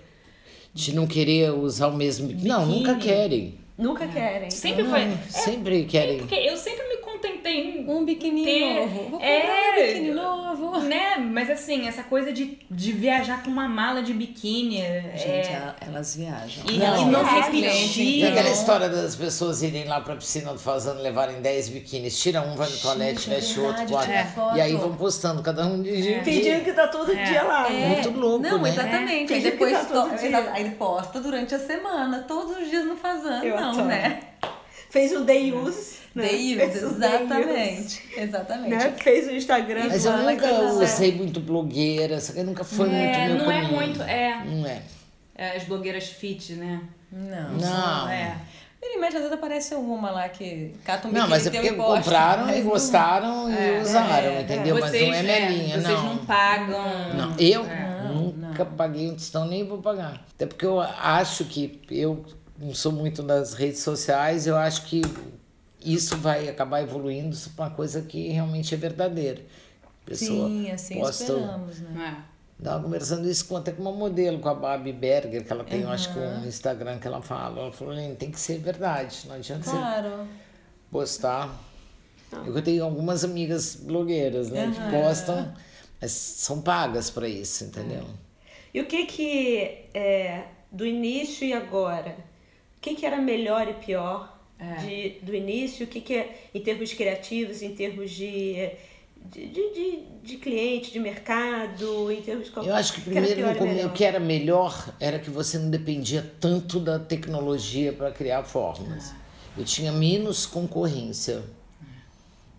De 0.73 0.95
não 0.95 1.07
querer 1.07 1.51
usar 1.53 1.89
o 1.89 1.97
mesmo. 1.97 2.33
Não, 2.41 2.65
nunca 2.65 2.95
Biquíni. 2.95 3.13
querem. 3.13 3.55
Nunca 3.77 4.07
querem. 4.07 4.51
Sempre 4.51 4.85
Não, 4.85 4.91
foi. 4.91 5.01
sempre 5.29 5.85
querem. 5.85 6.19
Porque 6.19 6.35
eu 6.37 6.57
sempre 6.57 6.82
me 7.53 7.85
contentei 7.85 7.85
em 7.85 7.91
Um 7.91 8.05
biquíni 8.05 8.45
ter- 8.45 8.75
novo. 8.75 8.95
Vou 8.95 9.11
comprar 9.13 9.27
é, 9.29 9.73
um 9.83 9.87
biquíni 9.87 10.11
novo. 10.13 10.81
Né? 10.81 11.17
Mas 11.19 11.51
assim, 11.51 11.87
essa 11.87 12.03
coisa 12.03 12.33
de, 12.33 12.59
de 12.71 12.93
viajar 12.93 13.43
com 13.43 13.51
uma 13.51 13.69
mala 13.69 14.03
de 14.03 14.13
biquíni. 14.15 14.77
Gente, 14.77 15.29
é, 15.49 15.53
ela- 15.63 15.77
elas 15.81 16.17
viajam. 16.17 16.65
e, 16.69 16.79
Não, 16.79 17.03
e 17.03 17.05
não 17.11 17.21
é, 17.27 17.41
repetir. 17.43 18.21
Tem 18.23 18.31
aquela 18.33 18.51
história 18.51 18.89
das 18.89 19.15
pessoas 19.17 19.63
irem 19.63 19.85
lá 19.85 20.01
pra 20.01 20.17
piscina 20.17 20.53
do 20.53 20.59
Fazano 20.59 21.01
levarem 21.01 21.41
10 21.41 21.69
biquínis. 21.69 22.19
Tira 22.21 22.41
um, 22.43 22.55
vai 22.55 22.69
no 22.69 22.77
toalete, 22.79 23.31
é 23.31 23.35
veste 23.37 23.61
outro, 23.61 23.87
foto. 24.35 24.57
E 24.57 24.61
aí 24.61 24.75
vão 24.77 24.95
postando, 24.95 25.43
cada 25.43 25.67
um 25.67 25.83
de 25.83 26.03
jeito. 26.03 26.25
Fingindo 26.25 26.65
que 26.65 26.73
tá 26.73 26.89
todo 26.89 27.15
dia 27.15 27.43
lá. 27.43 27.69
É. 27.69 27.73
né? 27.73 27.89
Muito 27.89 28.11
louco, 28.19 28.43
Não, 28.43 28.63
né? 28.63 28.71
exatamente. 28.71 29.33
É. 29.33 29.37
Aí 29.37 29.43
que 29.43 29.51
depois 29.51 29.73
tá 29.73 29.85
to- 30.09 30.17
dia. 30.17 30.51
aí 30.53 30.63
ele 30.65 30.75
posta 30.77 31.21
durante 31.21 31.55
a 31.55 31.59
semana, 31.59 32.25
todos 32.27 32.57
os 32.57 32.69
dias 32.71 32.85
no 32.85 32.97
Fazano, 32.97 33.45
Eu 33.45 33.61
não, 33.61 33.85
né? 33.85 34.21
Fez 34.93 35.11
um 35.13 35.25
day 35.25 35.51
use. 35.55 35.97
né? 36.15 36.29
Day 36.29 36.55
Fez 36.55 36.77
use, 36.77 36.85
um 36.95 36.99
day 36.99 37.09
use, 37.09 37.23
exatamente. 37.25 38.03
Exatamente. 38.15 38.71
né? 38.71 38.95
Fez 39.03 39.27
o 39.27 39.31
Instagram. 39.31 39.85
Mas 39.89 40.05
eu 40.05 40.17
nunca 40.19 40.49
coisa 40.49 40.85
usei 40.85 41.13
muito 41.15 41.41
blogueira, 41.41 42.21
só 42.21 42.35
que 42.35 42.43
nunca 42.43 42.63
foi 42.63 42.91
É, 42.91 43.29
muito 43.29 43.35
meu 43.37 43.45
não 43.47 43.51
é 43.51 43.63
muito. 43.63 44.03
É, 44.03 44.45
Não 44.45 44.67
é. 44.67 44.83
é, 45.35 45.57
as 45.57 45.65
blogueiras 45.65 46.09
fit, 46.09 46.53
né? 46.53 46.83
Não. 47.11 47.53
Não. 47.55 48.09
É. 48.11 48.37
Vira 48.83 48.95
e 48.97 48.99
mexe, 49.01 49.17
às 49.17 49.23
vezes 49.23 49.33
aparece 49.39 49.73
alguma 49.73 50.11
lá 50.11 50.29
que 50.29 50.75
cata 50.85 51.09
um 51.09 51.13
Não, 51.13 51.27
mas 51.29 51.47
é 51.47 51.51
porque 51.51 51.69
e 51.69 51.73
compraram 51.75 52.47
Mas 52.47 52.57
e 52.57 52.61
não- 52.63 52.71
gostaram 52.71 53.49
e 53.51 53.81
usaram, 53.81 54.29
é, 54.33 54.43
entendeu? 54.43 54.79
Mas 54.79 54.93
não 54.93 54.99
é 55.15 55.23
minha 55.23 55.49
linha, 55.49 55.81
vocês 55.81 55.89
não. 55.99 56.15
não 56.17 56.27
pagam. 56.27 57.15
Não, 57.17 57.35
eu 57.39 57.65
É. 57.65 58.09
nunca 58.13 58.65
paguei 58.67 59.09
um 59.09 59.15
tostão, 59.15 59.47
nem 59.47 59.67
vou 59.67 59.79
pagar. 59.79 60.23
Até 60.35 60.45
porque 60.47 60.67
eu 60.67 60.81
acho 60.81 61.45
que 61.47 61.81
eu 61.91 62.25
não 62.63 62.73
sou 62.75 62.93
muito 62.93 63.23
das 63.23 63.55
redes 63.55 63.81
sociais, 63.81 64.47
eu 64.47 64.57
acho 64.57 64.85
que 64.87 65.03
isso 65.85 66.17
vai 66.17 66.49
acabar 66.49 66.81
evoluindo 66.81 67.37
para 67.57 67.65
uma 67.67 67.71
coisa 67.75 68.03
que 68.03 68.29
realmente 68.29 68.73
é 68.73 68.79
verdadeira. 68.79 69.43
Pessoa 70.07 70.49
Sim, 70.49 70.71
assim 70.71 70.95
posta, 71.01 71.25
esperamos, 71.25 71.81
né? 71.81 72.25
É. 72.29 72.63
Tava 72.63 72.85
conversando 72.85 73.29
isso 73.29 73.47
com, 73.47 73.57
até 73.57 73.73
com 73.73 73.83
uma 73.83 73.91
modelo, 73.91 74.39
com 74.39 74.49
a 74.49 74.55
Babi 74.55 74.93
Berger, 74.93 75.45
que 75.45 75.53
ela 75.53 75.65
tem, 75.65 75.81
eu 75.81 75.91
acho 75.91 76.13
que 76.13 76.19
um 76.21 76.47
Instagram 76.47 76.99
que 77.01 77.09
ela 77.09 77.21
fala. 77.21 77.61
Ela 77.63 77.73
falou, 77.73 77.93
"Lene, 77.93 78.15
tem 78.15 78.31
que 78.31 78.39
ser 78.39 78.59
verdade, 78.59 79.25
não 79.27 79.35
adianta 79.35 79.65
você 79.65 79.77
Claro. 79.77 80.29
postar. 80.89 81.53
Eu 82.47 82.63
tenho 82.63 82.85
algumas 82.85 83.25
amigas 83.25 83.75
blogueiras, 83.75 84.49
né, 84.51 84.73
que 84.73 84.97
postam, 84.97 85.53
mas 86.01 86.13
são 86.13 86.63
pagas 86.63 87.11
para 87.11 87.27
isso, 87.27 87.65
entendeu? 87.65 88.05
E 88.73 88.81
o 88.81 88.87
que 88.87 89.07
que, 89.07 89.89
é, 89.93 90.45
do 90.71 90.87
início 90.87 91.45
e 91.45 91.53
agora, 91.53 92.17
que 92.83 92.97
que 92.97 93.07
era 93.07 93.19
melhor 93.19 93.69
e 93.69 93.75
pior 93.75 94.37
de, 94.81 95.21
do 95.23 95.35
início? 95.35 95.87
O 95.87 95.89
que 95.89 96.01
que 96.01 96.15
é, 96.15 96.49
em 96.53 96.61
termos 96.61 96.93
criativos, 96.93 97.63
em 97.63 97.75
termos 97.75 98.11
de, 98.11 98.71
de, 99.17 99.47
de, 99.47 99.73
de, 99.73 99.99
de 100.23 100.37
cliente, 100.37 100.91
de 100.91 100.99
mercado, 100.99 102.11
em 102.11 102.21
termos 102.21 102.51
de... 102.51 102.57
Eu 102.57 102.75
acho 102.75 102.93
que 102.93 103.01
primeiro 103.01 103.87
o 103.87 103.93
que 103.93 104.05
era 104.05 104.19
melhor 104.19 104.93
era 104.99 105.19
que 105.21 105.31
você 105.31 105.59
não 105.59 105.71
dependia 105.71 106.29
tanto 106.41 106.81
da 106.81 106.99
tecnologia 106.99 107.93
para 107.93 108.11
criar 108.11 108.43
formas. 108.43 109.15
Eu 109.57 109.65
tinha 109.65 109.93
menos 109.93 110.45
concorrência. 110.45 111.45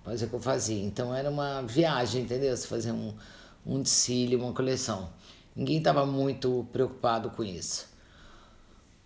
Mas 0.05 0.21
é 0.21 0.26
o 0.26 0.30
que 0.30 0.36
eu 0.36 0.39
fazia. 0.39 0.84
Então 0.84 1.13
era 1.13 1.30
uma 1.30 1.61
viagem, 1.63 2.24
entendeu? 2.24 2.55
Você 2.55 2.67
fazia 2.67 2.93
um, 2.93 3.13
um 3.65 3.82
desfile, 3.82 4.36
uma 4.36 4.53
coleção. 4.53 5.09
Ninguém 5.55 5.80
estava 5.80 6.05
muito 6.05 6.65
preocupado 6.71 7.30
com 7.30 7.43
isso. 7.43 7.92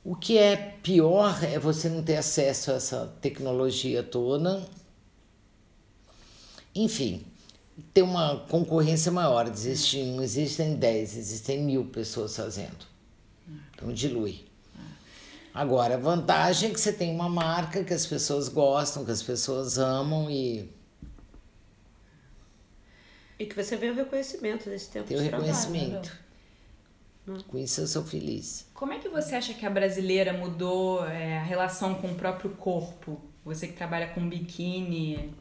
O 0.07 0.15
que 0.15 0.37
é 0.37 0.55
pior 0.81 1.43
é 1.43 1.59
você 1.59 1.89
não 1.89 2.01
ter 2.01 2.15
acesso 2.15 2.71
a 2.71 2.75
essa 2.75 3.13
tecnologia 3.19 4.01
toda. 4.01 4.65
Enfim, 6.73 7.25
ter 7.93 8.03
uma 8.03 8.39
concorrência 8.47 9.11
maior. 9.11 9.49
Existem, 9.49 10.13
não 10.13 10.23
existem 10.23 10.77
10, 10.77 11.17
existem 11.17 11.61
mil 11.61 11.87
pessoas 11.87 12.37
fazendo. 12.37 12.85
Então 13.75 13.91
dilui. 13.91 14.45
Agora, 15.53 15.95
a 15.95 15.97
vantagem 15.97 16.69
é 16.69 16.73
que 16.73 16.79
você 16.79 16.93
tem 16.93 17.13
uma 17.13 17.27
marca 17.27 17.83
que 17.83 17.93
as 17.93 18.05
pessoas 18.05 18.47
gostam, 18.47 19.03
que 19.03 19.11
as 19.11 19.21
pessoas 19.21 19.77
amam 19.77 20.31
e 20.31 20.69
E 23.37 23.45
que 23.45 23.61
você 23.61 23.75
vê 23.75 23.89
o 23.89 23.93
reconhecimento 23.93 24.69
desse 24.69 24.89
tempo 24.89 25.05
tem 25.05 25.17
o 25.17 25.21
de 25.21 25.27
trabalho. 25.27 26.01
Reconhecimento. 27.27 27.45
Com 27.45 27.57
isso 27.57 27.81
eu 27.81 27.87
sou 27.87 28.03
feliz. 28.03 28.65
Como 28.73 28.93
é 28.93 28.99
que 28.99 29.09
você 29.09 29.35
acha 29.35 29.53
que 29.53 29.65
a 29.65 29.69
brasileira 29.69 30.33
mudou 30.33 31.05
é, 31.05 31.37
a 31.37 31.43
relação 31.43 31.95
com 31.95 32.07
o 32.11 32.15
próprio 32.15 32.51
corpo? 32.51 33.19
Você 33.45 33.67
que 33.67 33.73
trabalha 33.73 34.07
com 34.07 34.27
biquíni, 34.27 35.33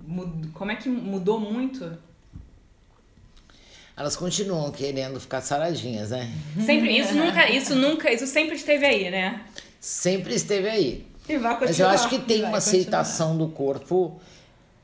mud- 0.00 0.48
como 0.52 0.70
é 0.70 0.76
que 0.76 0.88
mudou 0.88 1.38
muito? 1.38 1.96
Elas 3.96 4.16
continuam 4.16 4.70
querendo 4.72 5.20
ficar 5.20 5.42
saradinhas, 5.42 6.10
né? 6.10 6.32
Sempre, 6.64 6.96
isso 6.98 7.14
nunca, 7.14 7.50
isso 7.50 7.74
nunca, 7.74 8.10
isso 8.12 8.26
sempre 8.26 8.56
esteve 8.56 8.86
aí, 8.86 9.10
né? 9.10 9.44
Sempre 9.78 10.34
esteve 10.34 10.68
aí. 10.68 11.06
E 11.28 11.36
vai 11.36 11.52
continuar. 11.58 11.68
Mas 11.68 11.78
eu 11.80 11.88
acho 11.88 12.08
que 12.08 12.18
tem 12.18 12.40
vai 12.40 12.50
uma 12.50 12.58
aceitação 12.58 13.36
do 13.36 13.48
corpo 13.48 14.18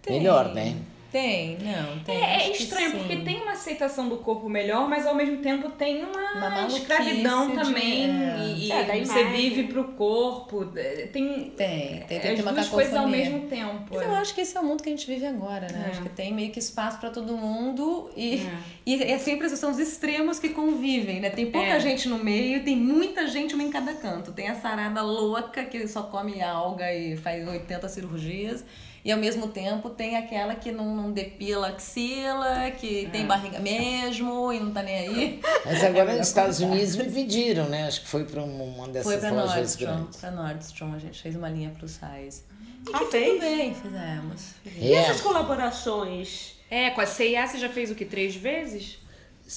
Tem. 0.02 0.18
melhor, 0.18 0.54
né? 0.54 0.76
Tem, 1.10 1.56
não, 1.62 1.98
tem. 2.00 2.22
É, 2.22 2.48
é 2.48 2.52
estranho, 2.52 2.92
porque 2.92 3.16
tem 3.16 3.40
uma 3.40 3.52
aceitação 3.52 4.10
do 4.10 4.18
corpo 4.18 4.46
melhor, 4.46 4.86
mas 4.88 5.06
ao 5.06 5.14
mesmo 5.14 5.38
tempo 5.38 5.70
tem 5.70 6.04
uma, 6.04 6.48
Uma 6.48 6.66
escravidão 6.66 7.48
de- 7.48 7.54
também. 7.54 8.04
é. 8.10 8.38
E, 8.46 8.66
e- 8.68 8.72
É, 8.72 8.84
da 8.84 8.94
você 8.94 9.24
vive 9.24 9.64
pro 9.64 9.84
corpo. 9.92 10.70
é, 10.76 11.08
Tem, 11.10 11.50
Tem, 11.56 12.00
tem, 12.06 12.20
tem 12.20 12.32
as 12.32 12.40
uma 12.40 12.52
duas 12.52 12.68
coisas 12.68 12.94
ao 12.94 13.08
mesmo 13.08 13.46
tempo. 13.48 13.86
Mas 13.90 14.02
é. 14.02 14.04
eu 14.06 14.12
acho 14.16 14.34
que 14.34 14.42
esse 14.42 14.54
é 14.54 14.60
o 14.60 14.64
mundo 14.64 14.82
que 14.82 14.90
a 14.90 14.92
gente 14.92 15.06
vive 15.06 15.24
agora, 15.24 15.66
né? 15.72 15.84
É. 15.86 15.90
Acho 15.90 16.02
que 16.02 16.10
tem 16.10 16.32
meio 16.34 16.50
que 16.52 16.58
espaço 16.58 16.98
pra 16.98 17.08
todo 17.08 17.34
mundo 17.38 18.10
e 18.14 18.36
É. 18.46 18.52
e 18.84 19.02
é 19.02 19.18
sempre 19.18 19.48
são 19.48 19.70
os 19.70 19.78
extremos 19.78 20.38
que 20.38 20.50
convivem, 20.50 21.20
né? 21.20 21.30
Tem 21.30 21.50
pouca 21.50 21.68
É. 21.68 21.80
gente 21.80 22.06
no 22.06 22.18
meio, 22.22 22.62
tem 22.64 22.76
muita 22.76 23.26
gente 23.26 23.54
uma 23.54 23.64
em 23.64 23.70
cada 23.70 23.94
canto. 23.94 24.30
Tem 24.32 24.48
a 24.48 24.54
sarada 24.56 25.00
louca 25.00 25.64
que 25.64 25.88
só 25.88 26.02
come 26.02 26.42
alga 26.42 26.92
e 26.92 27.16
faz 27.16 27.48
80 27.48 27.88
cirurgias. 27.88 28.62
E 29.04 29.12
ao 29.12 29.18
mesmo 29.18 29.48
tempo 29.48 29.88
tem 29.90 30.16
aquela 30.16 30.54
que 30.54 30.72
não, 30.72 30.94
não 30.94 31.12
depila 31.12 31.68
axila, 31.68 32.70
que 32.72 33.06
É. 33.06 33.08
tem 33.08 33.24
barriga 33.26 33.58
mesmo 33.60 34.52
e 34.52 34.58
não 34.60 34.72
tá 34.72 34.82
nem 34.82 34.96
aí. 34.96 35.40
Mas 35.64 35.82
agora 35.84 36.16
nos 36.16 36.28
Estados 36.28 36.60
Unidos 36.60 36.96
dividiram, 36.96 37.68
né? 37.68 37.86
Acho 37.86 38.02
que 38.02 38.08
foi 38.08 38.24
para 38.24 38.42
uma 38.42 38.88
dessas 38.88 39.12
Foi 39.12 39.16
pra 39.20 39.30
lojas 39.30 39.54
Nordstrom. 39.56 39.86
grandes. 39.94 40.20
Pra 40.20 40.30
Nordstrom, 40.30 40.94
a 40.94 40.98
gente 40.98 41.22
fez 41.22 41.36
uma 41.36 41.48
linha 41.48 41.72
plus 41.78 41.92
size. 41.92 42.42
E 42.88 42.90
Ah, 42.92 42.98
que 43.00 43.04
fez? 43.06 43.28
tudo 43.28 43.40
bem, 43.40 43.74
fizemos. 43.74 44.42
E 44.76 44.92
É. 44.92 44.96
essas 44.96 45.20
colaborações? 45.20 46.54
É, 46.70 46.90
com 46.90 47.00
a 47.00 47.06
CIA 47.06 47.46
você 47.46 47.58
já 47.58 47.68
fez 47.68 47.90
o 47.90 47.94
que? 47.94 48.04
Três 48.04 48.34
vezes? 48.36 48.98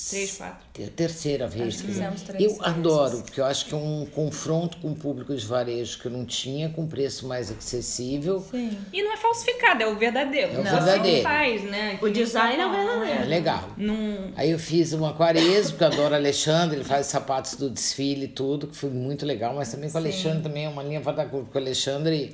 Três, 0.09 0.37
quatro. 0.37 0.57
É 0.79 0.85
a 0.85 0.89
terceira 0.89 1.47
vez. 1.47 1.75
que 1.75 1.81
que- 1.81 1.87
fizemos 1.87 2.21
três 2.21 2.41
eu 2.41 2.49
vezes. 2.51 2.63
adoro, 2.65 3.21
porque 3.23 3.41
eu 3.41 3.45
acho 3.45 3.65
que 3.65 3.73
é 3.73 3.77
um 3.77 4.07
confronto 4.15 4.77
com 4.77 4.91
o 4.91 4.95
público 4.95 5.35
de 5.35 5.45
varejo 5.45 5.99
que 5.99 6.05
eu 6.05 6.11
não 6.11 6.25
tinha, 6.25 6.69
com 6.69 6.87
preço 6.87 7.27
mais 7.27 7.51
acessível. 7.51 8.39
Sim. 8.49 8.77
E 8.93 9.03
não 9.03 9.11
é 9.11 9.17
falsificado, 9.17 9.83
é 9.83 9.87
o 9.87 9.97
verdadeiro. 9.97 10.53
É 10.53 10.59
o 10.59 10.63
Você 10.63 10.69
verdadeiro. 10.71 11.17
que 11.17 11.23
faz, 11.23 11.63
né? 11.63 11.99
O 12.01 12.09
design 12.09 12.61
é 12.61 12.65
o 12.65 12.73
É 12.73 12.85
verdadeiro. 12.85 13.29
legal. 13.29 13.69
Num... 13.75 14.31
Aí 14.37 14.49
eu 14.51 14.59
fiz 14.59 14.93
uma 14.93 15.13
Quaresma, 15.13 15.71
porque 15.71 15.83
eu 15.83 15.87
adoro 15.87 16.15
Alexandre, 16.15 16.77
ele 16.77 16.85
faz 16.85 17.07
sapatos 17.07 17.55
do 17.55 17.69
desfile 17.69 18.25
e 18.25 18.29
tudo, 18.29 18.67
que 18.67 18.75
foi 18.77 18.89
muito 18.89 19.25
legal, 19.25 19.53
mas 19.53 19.69
também 19.71 19.89
com 19.89 19.97
o 19.97 20.01
Alexandre 20.01 20.41
também 20.41 20.65
é 20.65 20.69
uma 20.69 20.83
linha 20.83 21.01
para 21.01 21.25
curva, 21.25 21.43
porque 21.45 21.57
o 21.57 21.61
Alexandre, 21.61 22.33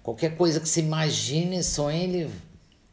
qualquer 0.00 0.36
coisa 0.36 0.60
que 0.60 0.68
você 0.68 0.78
imagine, 0.80 1.60
sonhe, 1.64 2.04
ele 2.04 2.30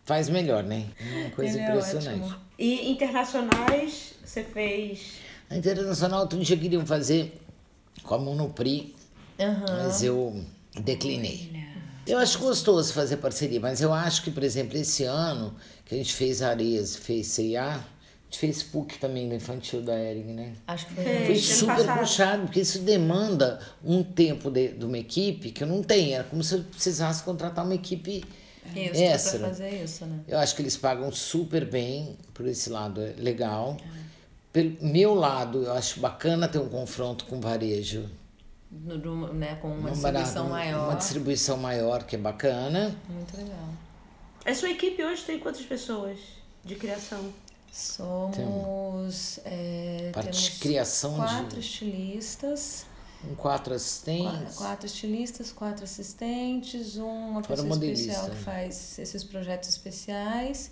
faz 0.05 0.27
melhor, 0.27 0.63
né? 0.63 0.85
Uma 0.99 1.29
coisa 1.29 1.53
Ele 1.57 1.59
é 1.63 1.69
impressionante. 1.69 2.21
ótimo. 2.23 2.50
E 2.61 2.91
internacionais, 2.91 4.13
você 4.23 4.43
fez. 4.43 5.13
A 5.49 5.57
Internacional 5.57 6.21
outro 6.21 6.39
dia 6.39 6.55
queriam 6.55 6.85
fazer 6.85 7.41
com 8.03 8.13
a 8.13 8.19
Monoprix, 8.19 8.93
mas 9.67 10.03
eu 10.03 10.45
declinei. 10.79 11.51
Eu 12.05 12.19
acho 12.19 12.37
gostoso 12.37 12.93
fazer 12.93 13.17
parceria, 13.17 13.59
mas 13.59 13.81
eu 13.81 13.91
acho 13.91 14.21
que, 14.21 14.29
por 14.29 14.43
exemplo, 14.43 14.77
esse 14.77 15.03
ano 15.05 15.55
que 15.83 15.95
a 15.95 15.97
gente 15.97 16.13
fez 16.13 16.43
Areias, 16.43 16.95
fez 16.95 17.27
C&A, 17.27 17.77
a 17.77 17.83
gente 18.29 18.39
fez 18.39 18.61
PUC 18.61 18.99
também 18.99 19.27
no 19.27 19.33
infantil 19.33 19.81
da 19.81 19.97
Ering, 19.97 20.33
né? 20.33 20.53
Acho 20.67 20.85
que 20.85 20.93
foi. 20.93 21.03
É. 21.03 21.25
Foi 21.25 21.35
super 21.37 21.75
passado. 21.77 21.99
puxado, 21.99 22.41
porque 22.43 22.59
isso 22.59 22.79
demanda 22.83 23.59
um 23.83 24.03
tempo 24.03 24.51
de, 24.51 24.67
de 24.69 24.85
uma 24.85 24.99
equipe 24.99 25.51
que 25.51 25.63
eu 25.63 25.67
não 25.67 25.81
tenho. 25.81 26.13
Era 26.13 26.25
como 26.25 26.43
se 26.43 26.53
eu 26.53 26.63
precisasse 26.63 27.23
contratar 27.23 27.65
uma 27.65 27.73
equipe 27.73 28.23
Isso, 28.75 29.01
extra. 29.01 29.39
pra 29.39 29.47
fazer 29.49 29.83
isso, 29.83 30.05
né? 30.05 30.19
Eu 30.27 30.37
acho 30.39 30.55
que 30.55 30.61
eles 30.61 30.77
pagam 30.77 31.11
super 31.11 31.65
bem, 31.65 32.15
por 32.33 32.45
esse 32.47 32.69
lado 32.69 33.01
é 33.01 33.13
legal. 33.17 33.77
Pelo 34.53 34.75
meu 34.81 35.13
lado, 35.15 35.63
eu 35.63 35.73
acho 35.73 35.99
bacana 35.99 36.47
ter 36.47 36.59
um 36.59 36.67
confronto 36.69 37.25
com 37.25 37.39
varejo. 37.39 38.09
No, 38.71 38.97
no- 38.97 39.33
né, 39.33 39.55
com 39.55 39.67
uma 39.69 39.91
distribuição 39.91 40.43
barato, 40.43 40.49
maior. 40.49 40.85
Uma 40.89 40.95
distribuição 40.95 41.57
maior, 41.57 42.03
que 42.03 42.15
é 42.15 42.19
bacana. 42.19 42.95
Muito 43.09 43.35
legal. 43.37 43.69
A 44.45 44.53
sua 44.55 44.69
equipe 44.69 45.03
hoje 45.03 45.23
tem 45.23 45.39
quantas 45.39 45.61
pessoas 45.65 46.17
de 46.63 46.75
criação? 46.75 47.31
Somos. 47.71 49.39
é, 49.45 50.11
Parte 50.13 50.31
de 50.31 50.37
temos 50.47 50.59
criação 50.59 51.11
de- 51.11 51.17
quatro 51.17 51.59
estilistas. 51.59 52.85
Um 53.29 53.35
quatro 53.35 53.73
assistentes. 53.73 54.55
quatro 54.55 54.85
estilistas, 54.85 55.51
quatro 55.51 55.83
assistentes, 55.83 56.97
um- 56.97 57.29
uma 57.31 57.41
pessoa 57.41 57.67
modelista. 57.67 58.07
especial 58.11 58.29
que 58.31 58.43
faz 58.43 58.97
esses 58.99 59.23
projetos 59.23 59.69
especiais. 59.69 60.71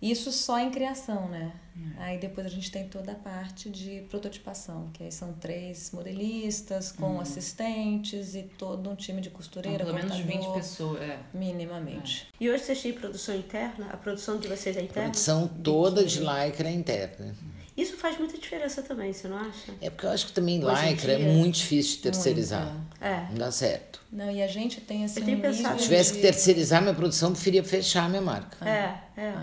Isso 0.00 0.32
só 0.32 0.58
em 0.58 0.68
criação, 0.72 1.28
né? 1.28 1.52
Aí 1.98 2.18
depois 2.18 2.44
a 2.44 2.50
gente 2.50 2.72
tem 2.72 2.88
toda 2.88 3.12
a 3.12 3.14
parte 3.14 3.70
de 3.70 4.00
prototipação, 4.10 4.90
que 4.92 5.04
aí 5.04 5.12
são 5.12 5.32
três 5.34 5.92
modelistas 5.92 6.90
com 6.90 7.20
assistentes 7.20 8.34
e 8.34 8.42
todo 8.42 8.90
um 8.90 8.96
time 8.96 9.20
de 9.20 9.30
costureira, 9.30 9.84
Pelo 9.84 9.94
menos 9.96 10.16
20 10.18 10.32
contador, 10.38 10.54
pessoas. 10.56 11.02
É. 11.02 11.18
Minimamente. 11.32 12.26
E 12.40 12.50
hoje 12.50 12.64
vocês 12.64 12.82
têm 12.82 12.92
produção 12.92 13.34
interna? 13.36 13.86
A 13.92 13.96
produção 13.96 14.38
de 14.38 14.48
vocês 14.48 14.76
é 14.76 14.80
A 14.80 14.82
interna? 14.82 15.10
produção 15.10 15.48
toda 15.62 16.04
de 16.04 16.18
lycra 16.18 16.68
é 16.68 16.72
interna. 16.72 17.34
Isso 17.76 17.96
faz 17.96 18.18
muita 18.18 18.36
diferença 18.36 18.82
também, 18.82 19.12
você 19.12 19.26
não 19.28 19.38
acha? 19.38 19.72
É 19.80 19.88
porque 19.88 20.04
eu 20.04 20.10
acho 20.10 20.26
que 20.26 20.32
também 20.32 20.60
lycra 20.60 21.12
é 21.12 21.18
muito 21.18 21.54
difícil 21.56 21.96
de 21.96 22.02
terceirizar. 22.02 22.66
Muito, 22.66 22.96
É. 23.00 23.26
Não 23.30 23.38
dá 23.38 23.50
certo. 23.50 24.00
Não, 24.12 24.30
e 24.30 24.42
a 24.42 24.46
gente 24.46 24.80
tem 24.80 25.04
assim 25.04 25.20
Eu 25.20 25.24
tenho 25.26 25.38
um 25.38 25.40
pensado 25.40 25.78
Se 25.78 25.84
tivesse 25.84 26.10
de- 26.12 26.16
que 26.16 26.22
terceirizar 26.22 26.82
minha 26.82 26.94
produção, 26.94 27.30
eu 27.30 27.34
preferia 27.34 27.64
fechar 27.64 28.04
a 28.04 28.08
minha 28.10 28.20
marca. 28.20 28.68
É, 28.68 29.00
é. 29.20 29.34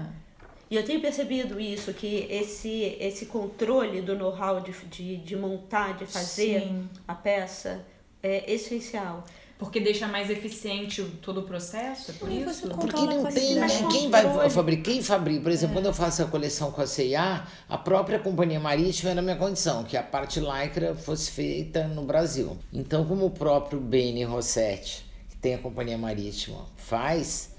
E 0.69 0.75
eu 0.75 0.85
tenho 0.85 1.01
percebido 1.01 1.59
isso, 1.59 1.91
que 1.93 2.27
esse, 2.29 2.95
esse 2.99 3.25
controle 3.25 4.01
do 4.01 4.15
know-how 4.15 4.61
de, 4.61 4.71
de, 4.85 5.17
de 5.17 5.35
montar, 5.35 5.97
de 5.97 6.05
fazer 6.05 6.61
Sim. 6.61 6.87
a 7.07 7.15
peça 7.15 7.83
é 8.21 8.51
essencial. 8.53 9.25
Porque 9.59 9.81
deixa 9.81 10.07
mais 10.07 10.29
eficiente 10.29 11.03
todo 11.21 11.41
o 11.41 11.43
processo, 11.43 12.11
é 12.11 12.13
por 12.13 12.31
E 12.31 12.43
isso? 12.43 12.69
Porque 12.69 12.95
não 12.95 13.27
a 13.27 13.29
tem, 13.29 13.55
né? 13.55 13.67
Quem 13.91 14.09
vai 14.09 14.49
fabricar? 14.49 14.85
Quem 14.85 15.03
fabrica? 15.03 15.41
Por 15.41 15.51
exemplo, 15.51 15.75
quando 15.75 15.87
eu 15.87 15.93
faço 15.93 16.23
a 16.23 16.25
coleção 16.25 16.71
com 16.71 16.79
a 16.79 16.87
C&A, 16.87 17.45
a 17.67 17.77
própria 17.77 18.17
companhia 18.19 18.57
marítima 18.57 19.11
era 19.11 19.19
a 19.19 19.21
minha 19.21 19.35
condição, 19.35 19.83
que 19.83 19.97
a 19.97 20.01
parte 20.01 20.39
lycra 20.39 20.95
fosse 20.95 21.29
feita 21.31 21.85
no 21.89 22.05
Brasil. 22.05 22.57
Então, 22.71 23.03
como 23.03 23.25
o 23.25 23.31
próprio 23.31 23.81
Beni 23.81 24.23
Rossetti, 24.23 25.05
que 25.29 25.35
tem 25.35 25.55
a 25.55 25.57
companhia 25.57 25.97
marítima, 25.97 26.65
faz, 26.77 27.53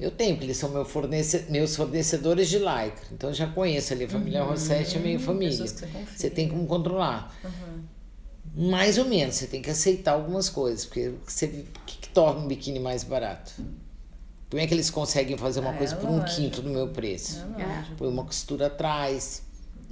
eu 0.00 0.10
tenho, 0.10 0.36
porque 0.36 0.46
eles 0.46 0.56
são 0.56 0.70
meu 0.70 0.86
fornece, 0.86 1.44
meus 1.50 1.76
fornecedores 1.76 2.48
de 2.48 2.60
lycra. 2.60 3.04
Então, 3.12 3.28
eu 3.28 3.34
já 3.34 3.46
conheço 3.46 3.92
ali, 3.92 4.04
a 4.04 4.08
família 4.08 4.42
Rossetti 4.42 4.96
é 4.96 5.00
meio 5.00 5.20
família. 5.20 5.66
você 6.16 6.30
tem 6.30 6.48
como 6.48 6.66
controlar. 6.66 7.30
Mais 8.54 8.98
ou 8.98 9.04
menos, 9.06 9.36
você 9.36 9.46
tem 9.46 9.62
que 9.62 9.70
aceitar 9.70 10.12
algumas 10.12 10.48
coisas, 10.48 10.84
porque 10.84 11.12
você, 11.26 11.46
o 11.46 11.80
que, 11.86 11.96
que 11.98 12.08
torna 12.10 12.40
um 12.40 12.46
biquíni 12.48 12.78
mais 12.78 13.02
barato? 13.02 13.52
Como 14.50 14.60
é 14.60 14.66
que 14.66 14.74
eles 14.74 14.90
conseguem 14.90 15.38
fazer 15.38 15.60
uma 15.60 15.70
Ah, 15.70 15.78
coisa 15.78 15.94
é 15.94 15.98
por 15.98 16.10
um 16.10 16.18
lógico. 16.18 16.36
quinto 16.36 16.60
do 16.60 16.68
meu 16.68 16.88
preço? 16.88 17.40
É. 17.58 17.94
Põe 17.96 18.08
uma 18.08 18.24
costura 18.24 18.66
atrás, 18.66 19.42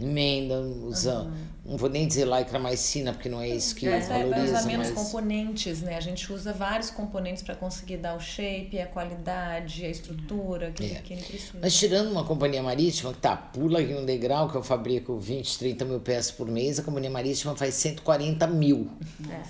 emenda, 0.01 0.61
usa. 0.61 1.31
Não 1.65 1.77
vou 1.77 1.89
nem 1.89 2.07
dizer 2.09 2.25
lycra 2.27 2.59
mais 2.59 2.91
fina, 2.91 3.13
porque 3.13 3.29
não 3.29 3.41
é 3.41 3.49
isso 3.49 3.75
que 3.77 3.89
vai 3.89 4.01
valoriza, 4.01 4.57
usar 4.59 4.67
menos 4.67 4.91
mas. 4.91 4.99
componentes, 4.99 5.83
né? 5.83 5.97
A 5.97 6.01
gente 6.01 6.33
usa 6.33 6.53
vários 6.53 6.91
componentes 6.91 7.43
para 7.43 7.55
conseguir 7.55 7.99
dar 7.99 8.17
o 8.17 8.21
shape, 8.21 8.79
a 8.81 8.87
qualidade, 8.87 9.85
a 9.85 9.89
estrutura 9.91 10.73
que 10.73 10.85
É. 10.85 10.89
biquíni 10.95 11.23
precisa. 11.23 11.59
Mas 11.61 11.75
tirando 11.79 12.11
uma 12.11 12.25
companhia 12.25 12.63
marítima, 12.63 13.13
que 13.13 13.21
tá, 13.21 13.37
pula 13.37 13.79
aqui 13.81 13.95
um 13.95 14.05
degrau, 14.05 14.49
que 14.51 14.57
eu 14.57 14.63
fabrico 14.65 15.19
20, 15.19 15.59
30 15.59 15.85
mil 15.85 16.01
peças 16.01 16.33
por 16.33 16.49
mês, 16.49 16.79
a 16.79 16.83
companhia 16.83 17.11
marítima 17.11 17.55
faz 17.55 17.75
140 17.75 18.47
mil 18.49 18.91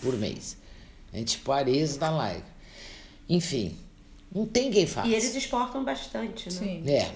por 0.02 0.14
mês. 0.18 0.58
A 1.12 1.16
gente 1.16 1.36
tipo 1.38 1.50
Ares 1.52 1.96
da 1.96 2.10
Lycra. 2.10 2.44
Enfim, 3.28 3.76
não 4.34 4.44
tem 4.46 4.70
quem 4.70 4.86
faça. 4.86 5.08
E 5.08 5.14
eles 5.14 5.34
exportam 5.34 5.84
bastante, 5.84 6.52
né? 6.52 6.58
Sim. 6.58 6.82
É, 6.86 7.10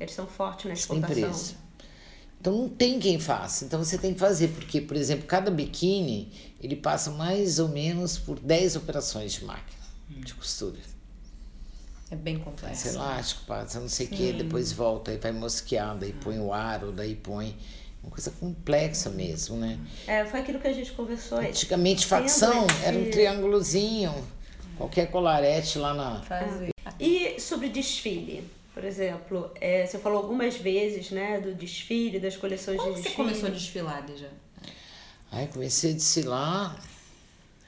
Eles 0.00 0.14
são 0.14 0.26
fortes 0.26 0.64
na 0.66 0.74
sem 0.74 0.96
exportação. 0.96 1.14
preço. 1.30 1.56
Então 2.40 2.56
não 2.56 2.68
tem 2.68 2.98
quem 3.00 3.18
faça. 3.18 3.64
Então 3.64 3.82
você 3.82 3.98
tem 3.98 4.14
que 4.14 4.20
fazer, 4.20 4.48
porque, 4.48 4.80
por 4.80 4.96
exemplo, 4.96 5.26
cada 5.26 5.50
biquíni, 5.50 6.30
ele 6.60 6.76
passa 6.76 7.10
mais 7.10 7.58
ou 7.58 7.68
menos 7.68 8.16
por 8.18 8.38
10 8.38 8.76
operações 8.76 9.32
de 9.32 9.44
máquina 9.44 9.78
de 10.08 10.34
costura. 10.34 10.78
É 12.10 12.16
bem 12.16 12.38
complexo. 12.38 12.84
Passa 12.84 12.96
elástico, 12.96 13.44
passa 13.46 13.80
não 13.80 13.88
sei 13.88 14.06
o 14.06 14.10
que, 14.10 14.32
depois 14.32 14.72
volta, 14.72 15.10
aí 15.10 15.18
vai 15.18 15.32
mosquear, 15.32 15.96
daí 15.98 16.12
põe 16.12 16.38
o 16.38 16.52
aro, 16.52 16.90
daí 16.92 17.14
põe. 17.14 17.54
Uma 18.02 18.10
coisa 18.12 18.30
complexa 18.30 19.10
mesmo, 19.10 19.56
né? 19.56 19.78
É, 20.06 20.24
foi 20.24 20.40
aquilo 20.40 20.60
que 20.60 20.68
a 20.68 20.72
gente 20.72 20.92
conversou. 20.92 21.38
Antigamente 21.38 22.06
facção 22.06 22.64
esse- 22.66 22.84
era 22.84 22.96
um 22.96 23.10
triângulozinho, 23.10 24.14
qualquer 24.78 25.10
colarete 25.10 25.78
lá 25.78 25.92
na. 25.92 26.22
Fazer. 26.22 26.70
E 26.98 27.38
sobre 27.40 27.68
desfile, 27.68 28.48
por 28.78 28.84
exemplo, 28.84 29.50
é, 29.60 29.84
você 29.84 29.98
falou 29.98 30.18
algumas 30.22 30.56
vezes, 30.56 31.10
né, 31.10 31.40
do 31.40 31.52
desfile, 31.52 32.20
das 32.20 32.36
coleções 32.36 32.76
Como 32.76 32.90
de 32.94 32.96
você 32.98 33.08
desfile. 33.08 33.16
começou 33.16 33.48
a 33.48 33.50
desfilar, 33.50 34.06
Deja? 34.06 34.28
Aí 35.32 35.48
comecei 35.48 35.90
a 35.90 35.94
desfilar, 35.94 36.80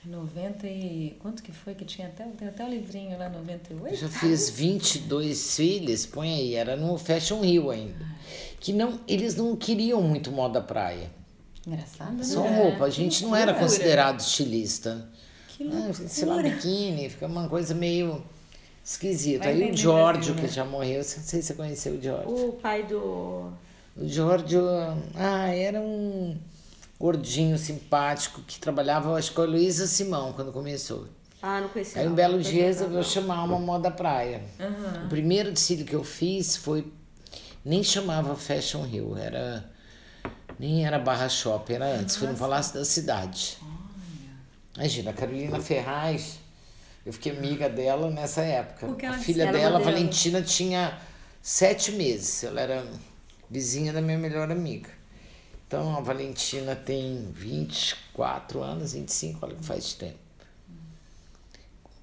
90 0.04 0.68
e... 0.68 1.16
Quanto 1.18 1.42
que 1.42 1.50
foi 1.50 1.74
que 1.74 1.84
tinha 1.84 2.06
até... 2.06 2.22
Tem 2.38 2.46
até 2.46 2.64
o 2.64 2.68
livrinho 2.68 3.18
lá, 3.18 3.28
98? 3.28 3.92
eu 3.92 4.00
já 4.00 4.08
fiz 4.08 4.50
22 4.50 5.56
filhos, 5.56 6.06
põe 6.06 6.32
aí, 6.32 6.54
era 6.54 6.76
no 6.76 6.96
Fashion 6.96 7.40
Rio 7.40 7.70
ainda. 7.70 8.06
Que 8.61 8.72
não, 8.72 9.00
eles 9.08 9.34
não 9.34 9.56
queriam 9.56 10.00
muito 10.00 10.30
moda 10.30 10.61
praia. 10.61 11.11
Engraçado, 11.66 12.12
né? 12.12 12.22
Só 12.22 12.46
roupa, 12.46 12.84
a 12.84 12.90
gente 12.90 13.24
não 13.24 13.34
era 13.34 13.50
loucura. 13.50 13.68
considerado 13.68 14.20
estilista. 14.20 15.11
Que 15.48 15.68
Ah, 15.72 15.92
sei 15.92 16.24
lá, 16.24 16.40
biquíni, 16.40 17.11
fica 17.11 17.26
uma 17.26 17.48
coisa 17.48 17.74
meio 17.74 18.22
esquisita. 18.85 19.45
Vai 19.45 19.55
Aí 19.55 19.70
o 19.70 19.76
Giorgio, 19.76 20.35
Brasil, 20.35 20.49
que 20.49 20.55
já 20.55 20.64
morreu, 20.64 20.99
não 20.99 21.05
sei 21.05 21.22
se 21.22 21.43
você 21.43 21.55
conheceu 21.55 21.95
o 21.95 22.03
Giorgio. 22.03 22.49
O 22.49 22.53
pai 22.55 22.83
do. 22.85 23.53
O 23.97 24.07
Giorgio, 24.07 24.62
ah, 25.14 25.49
era 25.49 25.81
um 25.81 26.37
gordinho, 26.99 27.59
simpático, 27.59 28.43
que 28.43 28.61
trabalhava, 28.61 29.14
acho 29.14 29.31
que 29.31 29.37
com 29.37 29.43
a 29.43 29.47
Luísa 29.47 29.87
Simão, 29.87 30.33
quando 30.33 30.53
começou. 30.53 31.07
Ah, 31.43 31.61
não 31.61 31.68
conhecia. 31.68 32.03
Aí 32.03 32.09
um 32.09 32.14
belo 32.14 32.41
dia 32.41 32.64
resolveu 32.64 33.03
chamar 33.03 33.45
uma 33.45 33.59
moda 33.59 33.91
praia. 33.91 34.43
O 35.05 35.09
primeiro 35.09 35.51
desfile 35.51 35.85
que 35.85 35.95
eu 35.95 36.05
fiz 36.05 36.57
foi. 36.57 36.93
Nem 37.64 37.83
chamava 37.83 38.35
Fashion 38.37 38.83
Rio, 38.83 39.16
era. 39.16 39.64
Nem 40.59 40.87
era 40.87 40.99
Barra 40.99 41.28
Shopping, 41.28 41.74
era 41.74 41.87
antes, 41.87 42.16
foi 42.16 42.28
no 42.28 42.37
Palácio 42.37 42.74
da 42.74 42.85
Cidade. 42.85 43.57
Imagina, 44.76 45.11
a 45.11 45.14
Carolina 45.14 45.59
Ferraz, 45.59 46.39
eu 47.05 47.12
fiquei 47.12 47.32
amiga 47.32 47.68
dela 47.68 48.11
nessa 48.11 48.42
época. 48.42 48.86
Porque 48.86 49.07
a 49.07 49.14
filha 49.14 49.44
era 49.44 49.53
dela, 49.53 49.78
modelo. 49.78 49.92
Valentina, 49.92 50.42
tinha 50.42 50.98
sete 51.42 51.92
meses. 51.92 52.44
Ela 52.44 52.61
era 52.61 52.86
vizinha 53.48 53.92
da 53.92 54.01
minha 54.01 54.18
melhor 54.18 54.51
amiga. 54.51 54.90
Então 55.66 55.96
a 55.96 56.01
Valentina 56.01 56.74
tem 56.74 57.30
24 57.32 58.61
anos, 58.61 58.92
25, 58.92 59.46
olha 59.46 59.55
que 59.55 59.64
faz 59.64 59.94
tempo. 59.94 60.18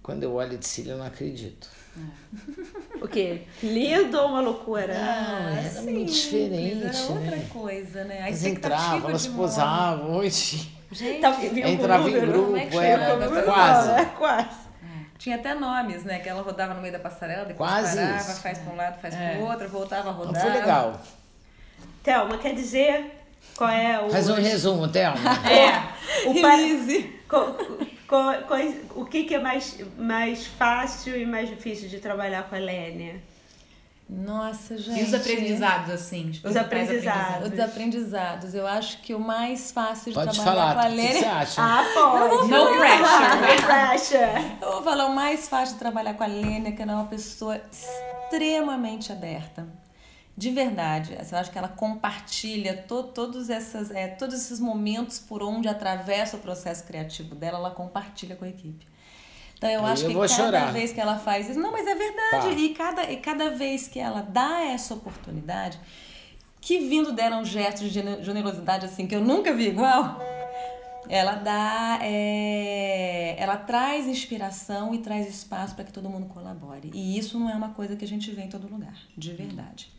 Quando 0.02 0.24
eu 0.24 0.34
olho 0.36 0.58
de 0.58 0.66
Cília, 0.66 0.94
eu 0.94 0.98
não 0.98 1.06
acredito. 1.06 1.68
O 3.00 3.08
quê? 3.08 3.44
Lindo 3.62 4.18
ou 4.18 4.30
uma 4.30 4.42
loucura? 4.42 4.88
Não, 4.88 5.50
era 5.50 5.70
sim, 5.70 5.92
muito 5.92 6.12
diferente, 6.12 6.84
Era 6.84 7.00
outra 7.10 7.36
né? 7.36 7.48
coisa, 7.54 8.04
né? 8.06 8.24
A 8.24 8.30
expectativa 8.32 8.76
entravam, 8.76 9.10
elas 9.10 9.28
posavam, 9.28 10.16
hoje 10.16 10.72
Gente, 10.92 11.22
com 11.22 11.68
entrava 11.68 12.10
em 12.10 12.20
grupo, 12.20 12.46
como 12.46 12.58
é 12.58 12.66
que 12.66 12.78
é, 12.78 13.42
quase. 13.44 13.90
É, 13.92 14.06
quase. 14.06 14.67
Tinha 15.18 15.36
até 15.36 15.54
nomes, 15.54 16.04
né? 16.04 16.20
Que 16.20 16.30
ela 16.30 16.42
rodava 16.42 16.74
no 16.74 16.82
meio 16.82 16.94
da 16.94 17.00
passarela, 17.00 17.46
depois 17.46 17.70
Quase 17.70 17.96
parava, 17.98 18.18
isso. 18.18 18.42
faz 18.42 18.58
pra 18.60 18.74
um 18.74 18.76
lado, 18.76 19.00
faz 19.02 19.16
pro 19.16 19.46
outro, 19.46 19.70
voltava 19.70 20.10
a 20.10 20.14
Não 20.14 20.20
rodar. 20.26 20.42
foi 20.42 20.52
legal. 20.52 21.02
Thelma, 22.04 22.38
quer 22.38 22.54
dizer 22.54 23.12
qual 23.56 23.70
é 23.70 24.00
o. 24.02 24.10
Faz 24.10 24.30
um 24.30 24.36
resumo, 24.36 24.88
Thelma. 24.88 25.18
É. 25.50 26.28
O, 26.30 26.42
pa- 26.42 26.50
Release. 26.52 27.14
co- 27.28 27.54
co- 28.08 29.00
o 29.02 29.06
que, 29.06 29.24
que 29.26 29.36
é 29.36 29.40
mais, 29.40 29.78
mais 29.98 30.48
fácil 30.48 31.16
e 31.20 31.26
mais 31.26 31.50
difícil 31.50 31.90
de 31.90 32.00
trabalhar 32.00 32.44
com 32.44 32.56
a 32.56 32.60
Lênia? 32.60 33.16
Nossa, 34.10 34.78
gente. 34.78 35.02
E 35.02 35.04
os 35.04 35.14
aprendizados, 35.14 35.90
assim? 35.94 36.32
Os 36.44 36.56
aprendizados. 36.56 37.52
Os 37.52 37.60
aprendizados. 37.60 38.56
Eu 38.56 38.66
acho 38.66 39.02
que 39.02 39.14
o 39.14 39.20
mais 39.20 39.70
fácil 39.72 40.12
de 40.12 40.14
Pode 40.14 40.34
trabalhar 40.34 40.74
falar, 40.74 40.74
com 40.76 40.80
a 40.80 40.84
o 40.84 40.90
que 40.90 40.96
que 40.96 41.02
Lene. 41.02 41.20
você 41.20 41.26
acha? 41.26 41.62
Ah, 41.62 41.86
pode. 41.94 42.48
No 42.48 42.68
pressure. 42.78 43.42
No 43.42 43.68
pressure. 43.68 44.58
Eu 44.62 44.72
vou 44.72 44.84
falar 44.84 45.06
o 45.08 45.14
mais 45.14 45.50
fácil 45.50 45.74
de 45.74 45.80
trabalhar 45.80 46.14
com 46.14 46.24
a 46.24 46.28
Lênia, 46.28 46.72
que 46.72 46.82
ela 46.82 46.94
é 46.94 46.96
uma 46.96 47.08
pessoa 47.08 47.62
extremamente 47.70 49.12
aberta. 49.12 49.68
De 50.38 50.52
verdade. 50.52 51.18
Assim, 51.20 51.36
eu 51.36 51.42
acho 51.42 51.52
que 51.52 51.58
ela 51.58 51.68
compartilha 51.68 52.78
to, 52.88 53.04
todos, 53.04 53.50
essas, 53.50 53.92
é, 53.92 54.08
todos 54.08 54.36
esses 54.36 54.60
momentos 54.60 55.20
por 55.20 55.44
onde 55.44 55.68
atravessa 55.68 56.38
o 56.38 56.40
processo 56.40 56.86
criativo 56.86 57.36
dela, 57.36 57.58
ela 57.58 57.72
compartilha 57.72 58.36
com 58.36 58.46
a 58.46 58.50
equipe. 58.50 58.88
Então 59.58 59.70
eu 59.70 59.86
Aí 59.86 59.92
acho 59.94 60.04
eu 60.06 60.10
que 60.10 60.16
cada 60.16 60.28
chorar. 60.28 60.72
vez 60.74 60.92
que 60.94 61.00
ela 61.02 61.18
faz 61.18 61.50
isso. 61.50 61.60
Não, 61.60 61.72
mas 61.72 61.86
é 61.88 61.96
verdade. 61.96 62.48
Tá. 62.48 62.52
E, 62.54 62.70
cada, 62.76 63.12
e 63.12 63.18
cada 63.18 63.50
vez 63.50 63.88
que 63.88 64.00
ela 64.00 64.22
dá 64.22 64.62
essa 64.64 64.94
oportunidade, 64.94 65.80
que 66.62 66.80
vindo 66.88 67.12
dela 67.12 67.38
um 67.38 67.46
gesto 67.46 67.80
de 67.80 67.90
gene- 67.90 68.24
generosidade 68.24 68.86
assim, 68.86 69.08
que 69.08 69.16
eu 69.16 69.22
nunca 69.22 69.54
vi 69.54 69.68
igual. 69.70 70.20
Ela 71.10 71.36
dá, 71.36 72.00
é, 72.02 73.36
ela 73.40 73.56
traz 73.56 74.08
inspiração 74.08 74.94
e 74.94 74.98
traz 74.98 75.28
espaço 75.30 75.74
para 75.74 75.86
que 75.86 75.92
todo 75.94 76.10
mundo 76.10 76.26
colabore. 76.28 76.92
E 76.94 77.18
isso 77.18 77.40
não 77.40 77.50
é 77.50 77.56
uma 77.56 77.70
coisa 77.70 77.96
que 77.96 78.04
a 78.04 78.08
gente 78.08 78.30
vê 78.32 78.42
em 78.44 78.50
todo 78.50 78.68
lugar, 78.68 78.94
de 79.18 79.32
verdade. 79.32 79.90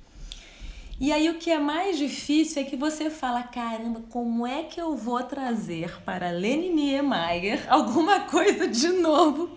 E 1.01 1.13
aí 1.13 1.31
o 1.31 1.35
que 1.35 1.49
é 1.49 1.61
mais 1.61 1.97
difícil 1.97 2.61
é 2.61 2.65
que 2.65 2.75
você 2.75 3.09
fala, 3.09 3.45
caramba, 3.45 4.01
como 4.11 4.45
é 4.45 4.65
que 4.65 4.81
eu 4.81 4.97
vou 4.97 5.23
trazer 5.23 6.03
para 6.05 6.31
Leni 6.33 6.71
Niemeyer 6.71 7.65
alguma 7.69 8.21
coisa 8.23 8.67
de 8.67 8.89
novo, 8.89 9.49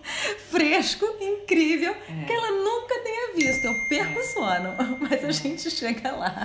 fresco, 0.50 1.04
incrível, 1.20 1.96
que 2.26 2.32
ela 2.32 2.50
nunca 2.52 2.96
tenha 3.00 3.34
visto. 3.34 3.64
Eu 3.64 3.74
perco 3.88 4.20
o 4.20 4.22
sono, 4.22 4.98
mas 5.02 5.24
a 5.24 5.32
gente 5.32 5.68
chega 5.68 6.12
lá. 6.12 6.44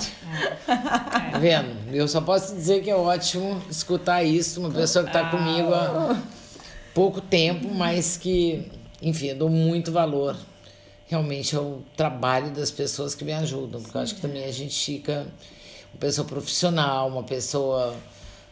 Tá 0.65 1.37
vendo? 1.39 1.93
Eu 1.93 2.07
só 2.07 2.19
posso 2.19 2.55
dizer 2.55 2.81
que 2.81 2.89
é 2.89 2.95
ótimo 2.95 3.61
escutar 3.69 4.23
isso, 4.23 4.59
uma 4.59 4.71
pessoa 4.71 5.05
que 5.05 5.11
está 5.11 5.29
comigo 5.29 5.75
há 5.75 6.19
pouco 6.95 7.21
tempo, 7.21 7.71
mas 7.71 8.17
que, 8.17 8.71
enfim, 8.99 9.27
eu 9.27 9.35
dou 9.35 9.49
muito 9.49 9.91
valor 9.91 10.35
realmente 11.07 11.55
ao 11.55 11.81
trabalho 11.95 12.51
das 12.51 12.69
pessoas 12.69 13.15
que 13.15 13.23
me 13.23 13.33
ajudam, 13.33 13.81
porque 13.81 13.97
eu 13.97 14.01
acho 14.01 14.15
que 14.15 14.21
também 14.21 14.43
a 14.43 14.51
gente 14.51 14.77
fica 14.85 15.25
uma 15.93 15.99
pessoa 15.99 16.27
profissional, 16.27 17.07
uma 17.07 17.23
pessoa, 17.23 17.95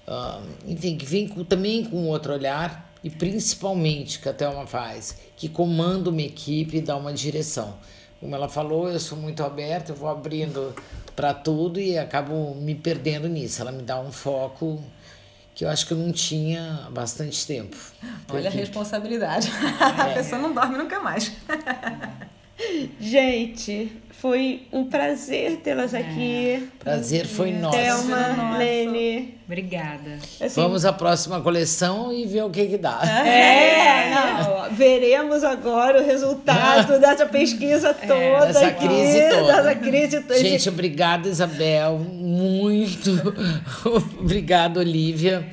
ah, 0.07 0.41
enfim, 0.65 0.95
que 0.97 1.05
vem 1.05 1.27
com- 1.27 1.43
também 1.43 1.83
com 1.83 2.07
outro 2.07 2.33
olhar 2.33 2.91
e 3.03 3.09
principalmente, 3.09 4.19
que 4.19 4.29
a 4.29 4.33
Thelma 4.33 4.65
faz, 4.65 5.17
que 5.35 5.47
comanda 5.49 6.09
uma 6.09 6.21
equipe 6.21 6.77
e 6.77 6.81
dá 6.81 6.95
uma 6.95 7.13
direção. 7.13 7.75
Como 8.19 8.33
ela 8.33 8.47
falou, 8.47 8.89
eu 8.89 8.99
sou 8.99 9.17
muito 9.17 9.43
aberta, 9.43 9.91
eu 9.91 9.95
vou 9.95 10.07
abrindo 10.09 10.73
para 11.15 11.33
tudo 11.33 11.79
e 11.79 11.97
acabo 11.97 12.55
me 12.55 12.73
perdendo 12.73 13.27
nisso. 13.27 13.61
Ela 13.61 13.71
me 13.71 13.83
dá 13.83 13.99
um 13.99 14.11
foco 14.11 14.81
que 15.53 15.63
eu 15.63 15.69
acho 15.69 15.85
que 15.85 15.93
eu 15.93 15.97
não 15.97 16.11
tinha 16.11 16.85
há 16.87 16.89
bastante 16.89 17.45
tempo. 17.45 17.77
Olha 18.29 18.49
a 18.49 18.51
responsabilidade. 18.51 19.51
A 19.79 20.13
pessoa 20.13 20.41
não 20.41 20.53
dorme 20.53 20.77
nunca 20.77 20.99
mais. 20.99 21.31
Gente, 22.99 23.91
foi 24.11 24.63
um 24.71 24.85
prazer 24.85 25.57
tê-las 25.57 25.93
aqui. 25.93 26.69
Prazer 26.79 27.25
foi 27.27 27.51
nosso. 27.51 27.77
Thelma. 27.77 28.57
Lene. 28.57 29.35
Obrigada. 29.45 30.17
Assim, 30.41 30.61
Vamos 30.61 30.85
à 30.85 30.93
próxima 30.93 31.41
coleção 31.41 32.11
e 32.11 32.25
ver 32.25 32.43
o 32.43 32.49
que 32.49 32.65
que 32.65 32.77
dá. 32.77 32.99
É, 33.25 34.09
não, 34.09 34.73
veremos 34.73 35.43
agora 35.43 36.01
o 36.01 36.05
resultado 36.05 36.99
dessa 36.99 37.25
pesquisa 37.25 37.93
toda. 37.93 38.47
Dessa 38.47 38.67
aqui, 38.67 38.87
crise 38.87 39.29
toda. 39.29 39.61
Dessa 39.61 39.75
crise 39.75 40.21
toda. 40.21 40.39
Gente, 40.39 40.69
obrigada, 40.69 41.27
Isabel. 41.27 41.99
Muito 41.99 43.11
obrigado, 44.19 44.77
Olivia, 44.77 45.45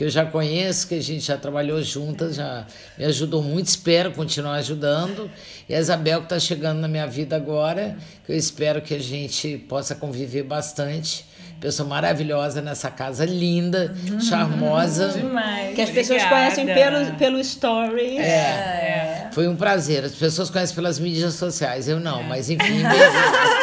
que 0.00 0.04
eu 0.04 0.08
já 0.08 0.24
conheço, 0.24 0.88
que 0.88 0.94
a 0.94 1.02
gente 1.02 1.26
já 1.26 1.36
trabalhou 1.36 1.82
juntas, 1.82 2.36
já 2.36 2.64
me 2.96 3.04
ajudou 3.04 3.42
muito, 3.42 3.66
espero 3.66 4.10
continuar 4.12 4.54
ajudando. 4.54 5.30
E 5.68 5.74
a 5.74 5.78
Isabel, 5.78 6.20
que 6.20 6.24
está 6.24 6.38
chegando 6.38 6.80
na 6.80 6.88
minha 6.88 7.06
vida 7.06 7.36
agora, 7.36 7.98
que 8.24 8.32
eu 8.32 8.36
espero 8.36 8.80
que 8.80 8.94
a 8.94 8.98
gente 8.98 9.58
possa 9.68 9.94
conviver 9.94 10.42
bastante. 10.42 11.26
Pessoa 11.60 11.86
maravilhosa 11.86 12.62
nessa 12.62 12.90
casa, 12.90 13.26
linda, 13.26 13.94
charmosa. 14.26 15.08
Demais. 15.08 15.74
que 15.74 15.82
as 15.82 15.90
pessoas 15.90 16.22
Obrigada. 16.22 16.54
conhecem 16.54 16.64
pelo, 16.64 17.18
pelo 17.18 17.44
stories. 17.44 18.20
É. 18.20 19.28
Foi 19.32 19.46
um 19.48 19.54
prazer. 19.54 20.02
As 20.06 20.14
pessoas 20.14 20.48
conhecem 20.48 20.74
pelas 20.74 20.98
mídias 20.98 21.34
sociais, 21.34 21.88
eu 21.88 22.00
não, 22.00 22.22
mas 22.22 22.48
enfim, 22.48 22.80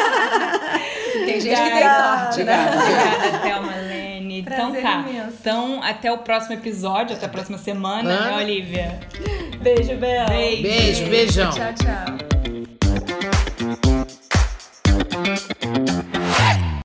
Tem 1.28 1.42
gente 1.42 1.62
que 1.62 1.70
tem 1.70 1.84
sorte, 1.84 2.44
né? 2.44 2.70
Obrigada 2.70 3.47
então 4.54 4.74
tá. 4.82 5.06
Imenso. 5.08 5.38
Então, 5.40 5.82
até 5.84 6.12
o 6.12 6.18
próximo 6.20 6.54
episódio, 6.56 7.16
até 7.16 7.26
a 7.26 7.30
próxima 7.30 7.58
semana, 7.58 8.10
Hã? 8.10 8.32
né, 8.32 8.38
Olivia? 8.44 9.00
Beijo, 9.62 9.96
Bel. 9.96 10.28
Beijo. 10.28 10.62
Beijo, 10.62 11.06
beijão. 11.06 11.52
Tchau, 11.52 11.74
tchau. 11.74 12.18